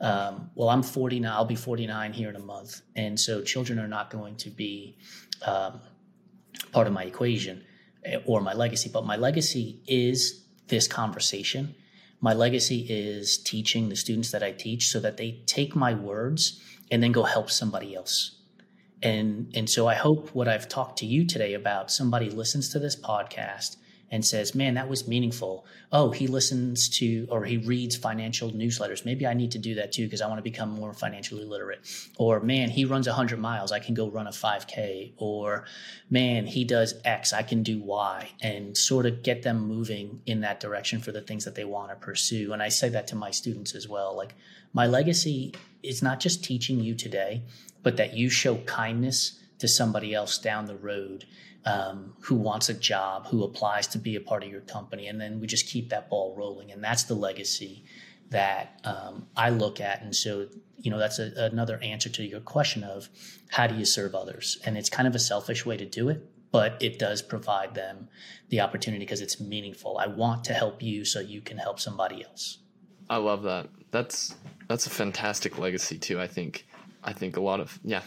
Um, 0.00 0.50
well, 0.54 0.68
I'm 0.68 0.82
40 0.82 1.20
now. 1.20 1.36
I'll 1.36 1.44
be 1.44 1.56
49 1.56 2.12
here 2.12 2.28
in 2.28 2.36
a 2.36 2.40
month, 2.40 2.82
and 2.94 3.18
so 3.18 3.42
children 3.42 3.78
are 3.78 3.88
not 3.88 4.10
going 4.10 4.36
to 4.36 4.50
be 4.50 4.98
um, 5.44 5.80
part 6.72 6.86
of 6.86 6.92
my 6.92 7.04
equation 7.04 7.64
eh, 8.04 8.18
or 8.26 8.40
my 8.40 8.52
legacy. 8.52 8.90
But 8.92 9.06
my 9.06 9.16
legacy 9.16 9.80
is 9.86 10.44
this 10.68 10.86
conversation. 10.86 11.74
My 12.20 12.34
legacy 12.34 12.86
is 12.88 13.38
teaching 13.38 13.88
the 13.88 13.96
students 13.96 14.30
that 14.32 14.42
I 14.42 14.52
teach, 14.52 14.88
so 14.88 15.00
that 15.00 15.16
they 15.16 15.42
take 15.46 15.74
my 15.74 15.94
words 15.94 16.60
and 16.90 17.02
then 17.02 17.12
go 17.12 17.22
help 17.22 17.50
somebody 17.50 17.94
else. 17.94 18.36
And 19.02 19.50
and 19.54 19.68
so 19.68 19.86
I 19.86 19.94
hope 19.94 20.34
what 20.34 20.48
I've 20.48 20.68
talked 20.68 20.98
to 20.98 21.06
you 21.06 21.26
today 21.26 21.54
about 21.54 21.90
somebody 21.90 22.30
listens 22.30 22.68
to 22.70 22.78
this 22.78 22.96
podcast 22.96 23.76
and 24.10 24.24
says, 24.24 24.54
man, 24.54 24.74
that 24.74 24.88
was 24.88 25.08
meaningful. 25.08 25.66
Oh, 25.90 26.10
he 26.10 26.26
listens 26.26 26.88
to 26.98 27.26
or 27.28 27.44
he 27.44 27.56
reads 27.56 27.96
financial 27.96 28.50
newsletters. 28.50 29.04
Maybe 29.04 29.26
I 29.26 29.34
need 29.34 29.50
to 29.52 29.58
do 29.58 29.74
that 29.76 29.92
too 29.92 30.04
because 30.04 30.20
I 30.20 30.28
want 30.28 30.38
to 30.38 30.42
become 30.42 30.70
more 30.70 30.92
financially 30.92 31.44
literate. 31.44 31.80
Or, 32.16 32.40
man, 32.40 32.70
he 32.70 32.84
runs 32.84 33.06
100 33.06 33.38
miles. 33.38 33.72
I 33.72 33.80
can 33.80 33.94
go 33.94 34.08
run 34.08 34.26
a 34.26 34.30
5K. 34.30 35.14
Or, 35.16 35.64
man, 36.08 36.46
he 36.46 36.64
does 36.64 36.94
X. 37.04 37.32
I 37.32 37.42
can 37.42 37.62
do 37.62 37.80
Y. 37.80 38.30
And 38.40 38.76
sort 38.76 39.06
of 39.06 39.22
get 39.22 39.42
them 39.42 39.66
moving 39.66 40.22
in 40.26 40.40
that 40.42 40.60
direction 40.60 41.00
for 41.00 41.10
the 41.10 41.20
things 41.20 41.44
that 41.44 41.56
they 41.56 41.64
want 41.64 41.90
to 41.90 41.96
pursue. 41.96 42.52
And 42.52 42.62
I 42.62 42.68
say 42.68 42.88
that 42.90 43.08
to 43.08 43.16
my 43.16 43.32
students 43.32 43.74
as 43.74 43.88
well. 43.88 44.16
Like, 44.16 44.34
my 44.72 44.86
legacy 44.86 45.54
is 45.82 46.02
not 46.02 46.20
just 46.20 46.44
teaching 46.44 46.80
you 46.80 46.94
today, 46.94 47.42
but 47.82 47.96
that 47.96 48.14
you 48.14 48.30
show 48.30 48.56
kindness 48.58 49.40
to 49.58 49.66
somebody 49.66 50.14
else 50.14 50.38
down 50.38 50.66
the 50.66 50.76
road 50.76 51.24
um, 51.66 52.14
who 52.20 52.36
wants 52.36 52.68
a 52.68 52.74
job, 52.74 53.26
who 53.26 53.42
applies 53.42 53.88
to 53.88 53.98
be 53.98 54.14
a 54.14 54.20
part 54.20 54.44
of 54.44 54.50
your 54.50 54.60
company, 54.62 55.08
and 55.08 55.20
then 55.20 55.40
we 55.40 55.46
just 55.46 55.66
keep 55.66 55.90
that 55.90 56.08
ball 56.08 56.34
rolling. 56.36 56.70
And 56.70 56.82
that's 56.82 57.04
the 57.04 57.14
legacy 57.14 57.84
that 58.30 58.80
um, 58.84 59.26
I 59.36 59.50
look 59.50 59.80
at. 59.80 60.00
And 60.02 60.14
so, 60.14 60.46
you 60.78 60.90
know, 60.90 60.98
that's 60.98 61.18
a, 61.18 61.32
another 61.36 61.78
answer 61.82 62.08
to 62.08 62.24
your 62.24 62.40
question 62.40 62.84
of 62.84 63.08
how 63.50 63.66
do 63.66 63.74
you 63.74 63.84
serve 63.84 64.14
others? 64.14 64.58
And 64.64 64.78
it's 64.78 64.88
kind 64.88 65.08
of 65.08 65.14
a 65.14 65.18
selfish 65.18 65.66
way 65.66 65.76
to 65.76 65.84
do 65.84 66.08
it, 66.08 66.24
but 66.52 66.76
it 66.80 66.98
does 66.98 67.20
provide 67.20 67.74
them 67.74 68.08
the 68.48 68.60
opportunity 68.60 69.04
because 69.04 69.20
it's 69.20 69.40
meaningful. 69.40 69.98
I 69.98 70.06
want 70.06 70.44
to 70.44 70.54
help 70.54 70.82
you 70.82 71.04
so 71.04 71.20
you 71.20 71.40
can 71.40 71.58
help 71.58 71.80
somebody 71.80 72.24
else. 72.24 72.58
I 73.10 73.16
love 73.16 73.42
that. 73.42 73.68
That's 73.90 74.34
that's 74.68 74.86
a 74.86 74.90
fantastic 74.90 75.58
legacy 75.58 75.98
too. 75.98 76.20
I 76.20 76.26
think 76.26 76.66
I 77.04 77.12
think 77.12 77.36
a 77.36 77.40
lot 77.40 77.60
of 77.60 77.78
yeah, 77.84 78.02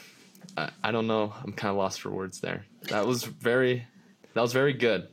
I, 0.59 0.71
I 0.83 0.91
don't 0.91 1.07
know. 1.07 1.33
I'm 1.43 1.53
kind 1.53 1.71
of 1.71 1.77
lost 1.77 2.01
for 2.01 2.09
words 2.09 2.41
there. 2.41 2.65
That 2.89 3.07
was 3.07 3.23
very, 3.23 3.87
that 4.33 4.41
was 4.41 4.53
very 4.53 4.73
good. 4.73 5.07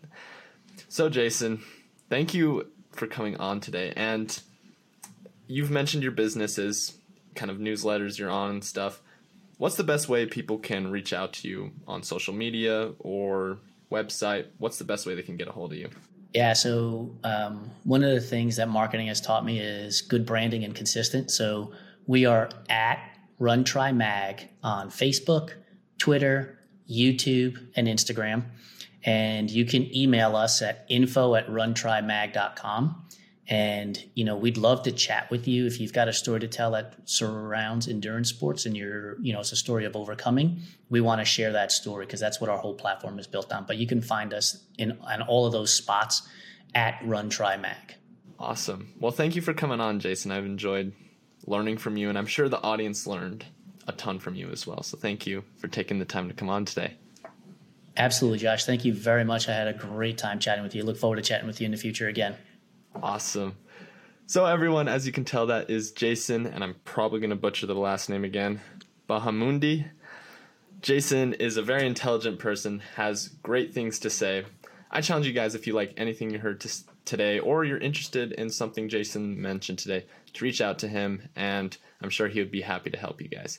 So, 0.88 1.08
Jason, 1.08 1.62
thank 2.10 2.34
you 2.34 2.70
for 2.92 3.06
coming 3.06 3.36
on 3.36 3.60
today. 3.60 3.92
And 3.96 4.38
you've 5.46 5.70
mentioned 5.70 6.02
your 6.02 6.12
businesses, 6.12 6.96
kind 7.34 7.50
of 7.50 7.58
newsletters 7.58 8.18
you're 8.18 8.30
on 8.30 8.50
and 8.50 8.64
stuff. 8.64 9.00
What's 9.58 9.76
the 9.76 9.84
best 9.84 10.08
way 10.08 10.26
people 10.26 10.58
can 10.58 10.90
reach 10.90 11.12
out 11.12 11.32
to 11.34 11.48
you 11.48 11.70
on 11.86 12.02
social 12.02 12.34
media 12.34 12.92
or 12.98 13.58
website? 13.90 14.46
What's 14.58 14.78
the 14.78 14.84
best 14.84 15.06
way 15.06 15.14
they 15.14 15.22
can 15.22 15.36
get 15.36 15.48
a 15.48 15.52
hold 15.52 15.72
of 15.72 15.78
you? 15.78 15.88
Yeah, 16.34 16.52
so 16.52 17.16
um, 17.24 17.70
one 17.84 18.04
of 18.04 18.10
the 18.10 18.20
things 18.20 18.56
that 18.56 18.68
marketing 18.68 19.06
has 19.06 19.20
taught 19.20 19.44
me 19.44 19.58
is 19.58 20.02
good 20.02 20.26
branding 20.26 20.64
and 20.64 20.74
consistent. 20.74 21.30
So 21.30 21.72
we 22.06 22.26
are 22.26 22.50
at 22.68 23.15
RunTriMag 23.40 24.48
on 24.62 24.90
Facebook, 24.90 25.52
Twitter, 25.98 26.58
YouTube, 26.88 27.58
and 27.74 27.86
Instagram. 27.86 28.44
And 29.04 29.50
you 29.50 29.64
can 29.64 29.94
email 29.96 30.34
us 30.36 30.62
at 30.62 30.84
info 30.88 31.34
at 31.34 31.48
runtrimag.com. 31.48 33.02
And, 33.48 34.04
you 34.14 34.24
know, 34.24 34.36
we'd 34.36 34.56
love 34.56 34.82
to 34.84 34.92
chat 34.92 35.30
with 35.30 35.46
you 35.46 35.66
if 35.66 35.78
you've 35.78 35.92
got 35.92 36.08
a 36.08 36.12
story 36.12 36.40
to 36.40 36.48
tell 36.48 36.72
that 36.72 36.96
surrounds 37.04 37.86
endurance 37.86 38.28
sports 38.28 38.66
and 38.66 38.76
you're, 38.76 39.20
you 39.20 39.32
know, 39.32 39.38
it's 39.38 39.52
a 39.52 39.56
story 39.56 39.84
of 39.84 39.94
overcoming. 39.94 40.62
We 40.90 41.00
want 41.00 41.20
to 41.20 41.24
share 41.24 41.52
that 41.52 41.70
story 41.70 42.06
because 42.06 42.18
that's 42.18 42.40
what 42.40 42.50
our 42.50 42.58
whole 42.58 42.74
platform 42.74 43.20
is 43.20 43.28
built 43.28 43.52
on. 43.52 43.64
But 43.64 43.76
you 43.76 43.86
can 43.86 44.02
find 44.02 44.34
us 44.34 44.64
in 44.78 44.98
on 45.00 45.22
all 45.22 45.46
of 45.46 45.52
those 45.52 45.72
spots 45.72 46.28
at 46.74 46.98
RunTriMag. 47.00 47.94
Awesome. 48.38 48.92
Well, 48.98 49.12
thank 49.12 49.36
you 49.36 49.42
for 49.42 49.54
coming 49.54 49.80
on, 49.80 50.00
Jason. 50.00 50.32
I've 50.32 50.44
enjoyed 50.44 50.92
learning 51.46 51.78
from 51.78 51.96
you, 51.96 52.08
and 52.08 52.18
I'm 52.18 52.26
sure 52.26 52.48
the 52.48 52.62
audience 52.62 53.06
learned 53.06 53.44
a 53.86 53.92
ton 53.92 54.18
from 54.18 54.34
you 54.34 54.50
as 54.50 54.66
well. 54.66 54.82
So 54.82 54.96
thank 54.96 55.26
you 55.26 55.44
for 55.58 55.68
taking 55.68 55.98
the 55.98 56.04
time 56.04 56.28
to 56.28 56.34
come 56.34 56.48
on 56.48 56.64
today. 56.64 56.94
Absolutely, 57.96 58.40
Josh. 58.40 58.64
Thank 58.64 58.84
you 58.84 58.92
very 58.92 59.24
much. 59.24 59.48
I 59.48 59.54
had 59.54 59.68
a 59.68 59.72
great 59.72 60.18
time 60.18 60.38
chatting 60.38 60.62
with 60.62 60.74
you. 60.74 60.82
Look 60.82 60.98
forward 60.98 61.16
to 61.16 61.22
chatting 61.22 61.46
with 61.46 61.60
you 61.60 61.64
in 61.64 61.70
the 61.70 61.78
future 61.78 62.08
again. 62.08 62.36
Awesome. 63.02 63.56
So, 64.26 64.44
everyone, 64.44 64.88
as 64.88 65.06
you 65.06 65.12
can 65.12 65.24
tell, 65.24 65.46
that 65.46 65.70
is 65.70 65.92
Jason, 65.92 66.46
and 66.46 66.62
I'm 66.64 66.74
probably 66.84 67.20
going 67.20 67.30
to 67.30 67.36
butcher 67.36 67.66
the 67.66 67.74
last 67.74 68.10
name 68.10 68.24
again 68.24 68.60
Bahamundi. 69.08 69.88
Jason 70.82 71.32
is 71.34 71.56
a 71.56 71.62
very 71.62 71.86
intelligent 71.86 72.38
person, 72.38 72.82
has 72.96 73.28
great 73.42 73.72
things 73.72 73.98
to 74.00 74.10
say. 74.10 74.44
I 74.90 75.00
challenge 75.00 75.26
you 75.26 75.32
guys 75.32 75.54
if 75.54 75.66
you 75.66 75.72
like 75.72 75.94
anything 75.96 76.30
you 76.30 76.38
heard 76.38 76.60
to, 76.60 76.70
today 77.04 77.38
or 77.38 77.64
you're 77.64 77.78
interested 77.78 78.32
in 78.32 78.50
something 78.50 78.88
Jason 78.88 79.40
mentioned 79.40 79.78
today, 79.78 80.04
to 80.36 80.44
reach 80.44 80.60
out 80.60 80.78
to 80.80 80.88
him, 80.88 81.28
and 81.34 81.76
I'm 82.00 82.10
sure 82.10 82.28
he 82.28 82.40
would 82.40 82.50
be 82.50 82.62
happy 82.62 82.90
to 82.90 82.98
help 82.98 83.20
you 83.20 83.28
guys. 83.28 83.58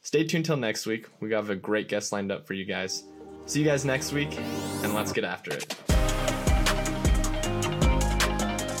Stay 0.00 0.24
tuned 0.24 0.44
till 0.44 0.56
next 0.56 0.86
week. 0.86 1.06
We 1.20 1.32
have 1.32 1.50
a 1.50 1.56
great 1.56 1.88
guest 1.88 2.12
lined 2.12 2.30
up 2.30 2.46
for 2.46 2.54
you 2.54 2.64
guys. 2.64 3.04
See 3.46 3.60
you 3.60 3.66
guys 3.66 3.84
next 3.84 4.12
week, 4.12 4.38
and 4.82 4.94
let's 4.94 5.12
get 5.12 5.24
after 5.24 5.50
it. 5.52 5.74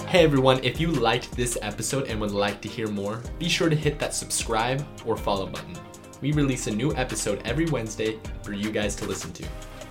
Hey 0.08 0.24
everyone, 0.24 0.64
if 0.64 0.80
you 0.80 0.90
liked 0.90 1.32
this 1.32 1.58
episode 1.60 2.08
and 2.08 2.18
would 2.20 2.30
like 2.30 2.62
to 2.62 2.68
hear 2.68 2.88
more, 2.88 3.22
be 3.38 3.48
sure 3.48 3.68
to 3.68 3.76
hit 3.76 3.98
that 3.98 4.14
subscribe 4.14 4.86
or 5.04 5.18
follow 5.18 5.46
button. 5.46 5.76
We 6.22 6.32
release 6.32 6.66
a 6.66 6.74
new 6.74 6.94
episode 6.94 7.42
every 7.44 7.66
Wednesday 7.66 8.18
for 8.42 8.54
you 8.54 8.70
guys 8.70 8.96
to 8.96 9.04
listen 9.04 9.32
to. 9.34 9.44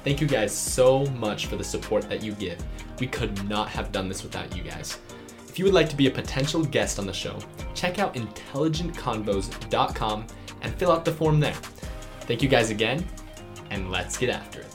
Thank 0.03 0.19
you 0.19 0.27
guys 0.27 0.51
so 0.51 1.05
much 1.07 1.45
for 1.45 1.55
the 1.55 1.63
support 1.63 2.09
that 2.09 2.23
you 2.23 2.31
give. 2.33 2.57
We 2.99 3.07
could 3.07 3.47
not 3.47 3.69
have 3.69 3.91
done 3.91 4.07
this 4.07 4.23
without 4.23 4.55
you 4.55 4.63
guys. 4.63 4.97
If 5.57 5.61
you 5.61 5.65
would 5.65 5.73
like 5.73 5.89
to 5.89 5.95
be 5.95 6.05
a 6.05 6.11
potential 6.11 6.63
guest 6.63 6.99
on 6.99 7.07
the 7.07 7.13
show, 7.13 7.35
check 7.73 7.97
out 7.97 8.13
intelligentconvos.com 8.13 10.27
and 10.61 10.75
fill 10.75 10.91
out 10.91 11.03
the 11.03 11.11
form 11.11 11.39
there. 11.39 11.55
Thank 12.27 12.43
you 12.43 12.47
guys 12.47 12.69
again, 12.69 13.03
and 13.71 13.89
let's 13.89 14.19
get 14.19 14.29
after 14.29 14.61
it. 14.61 14.66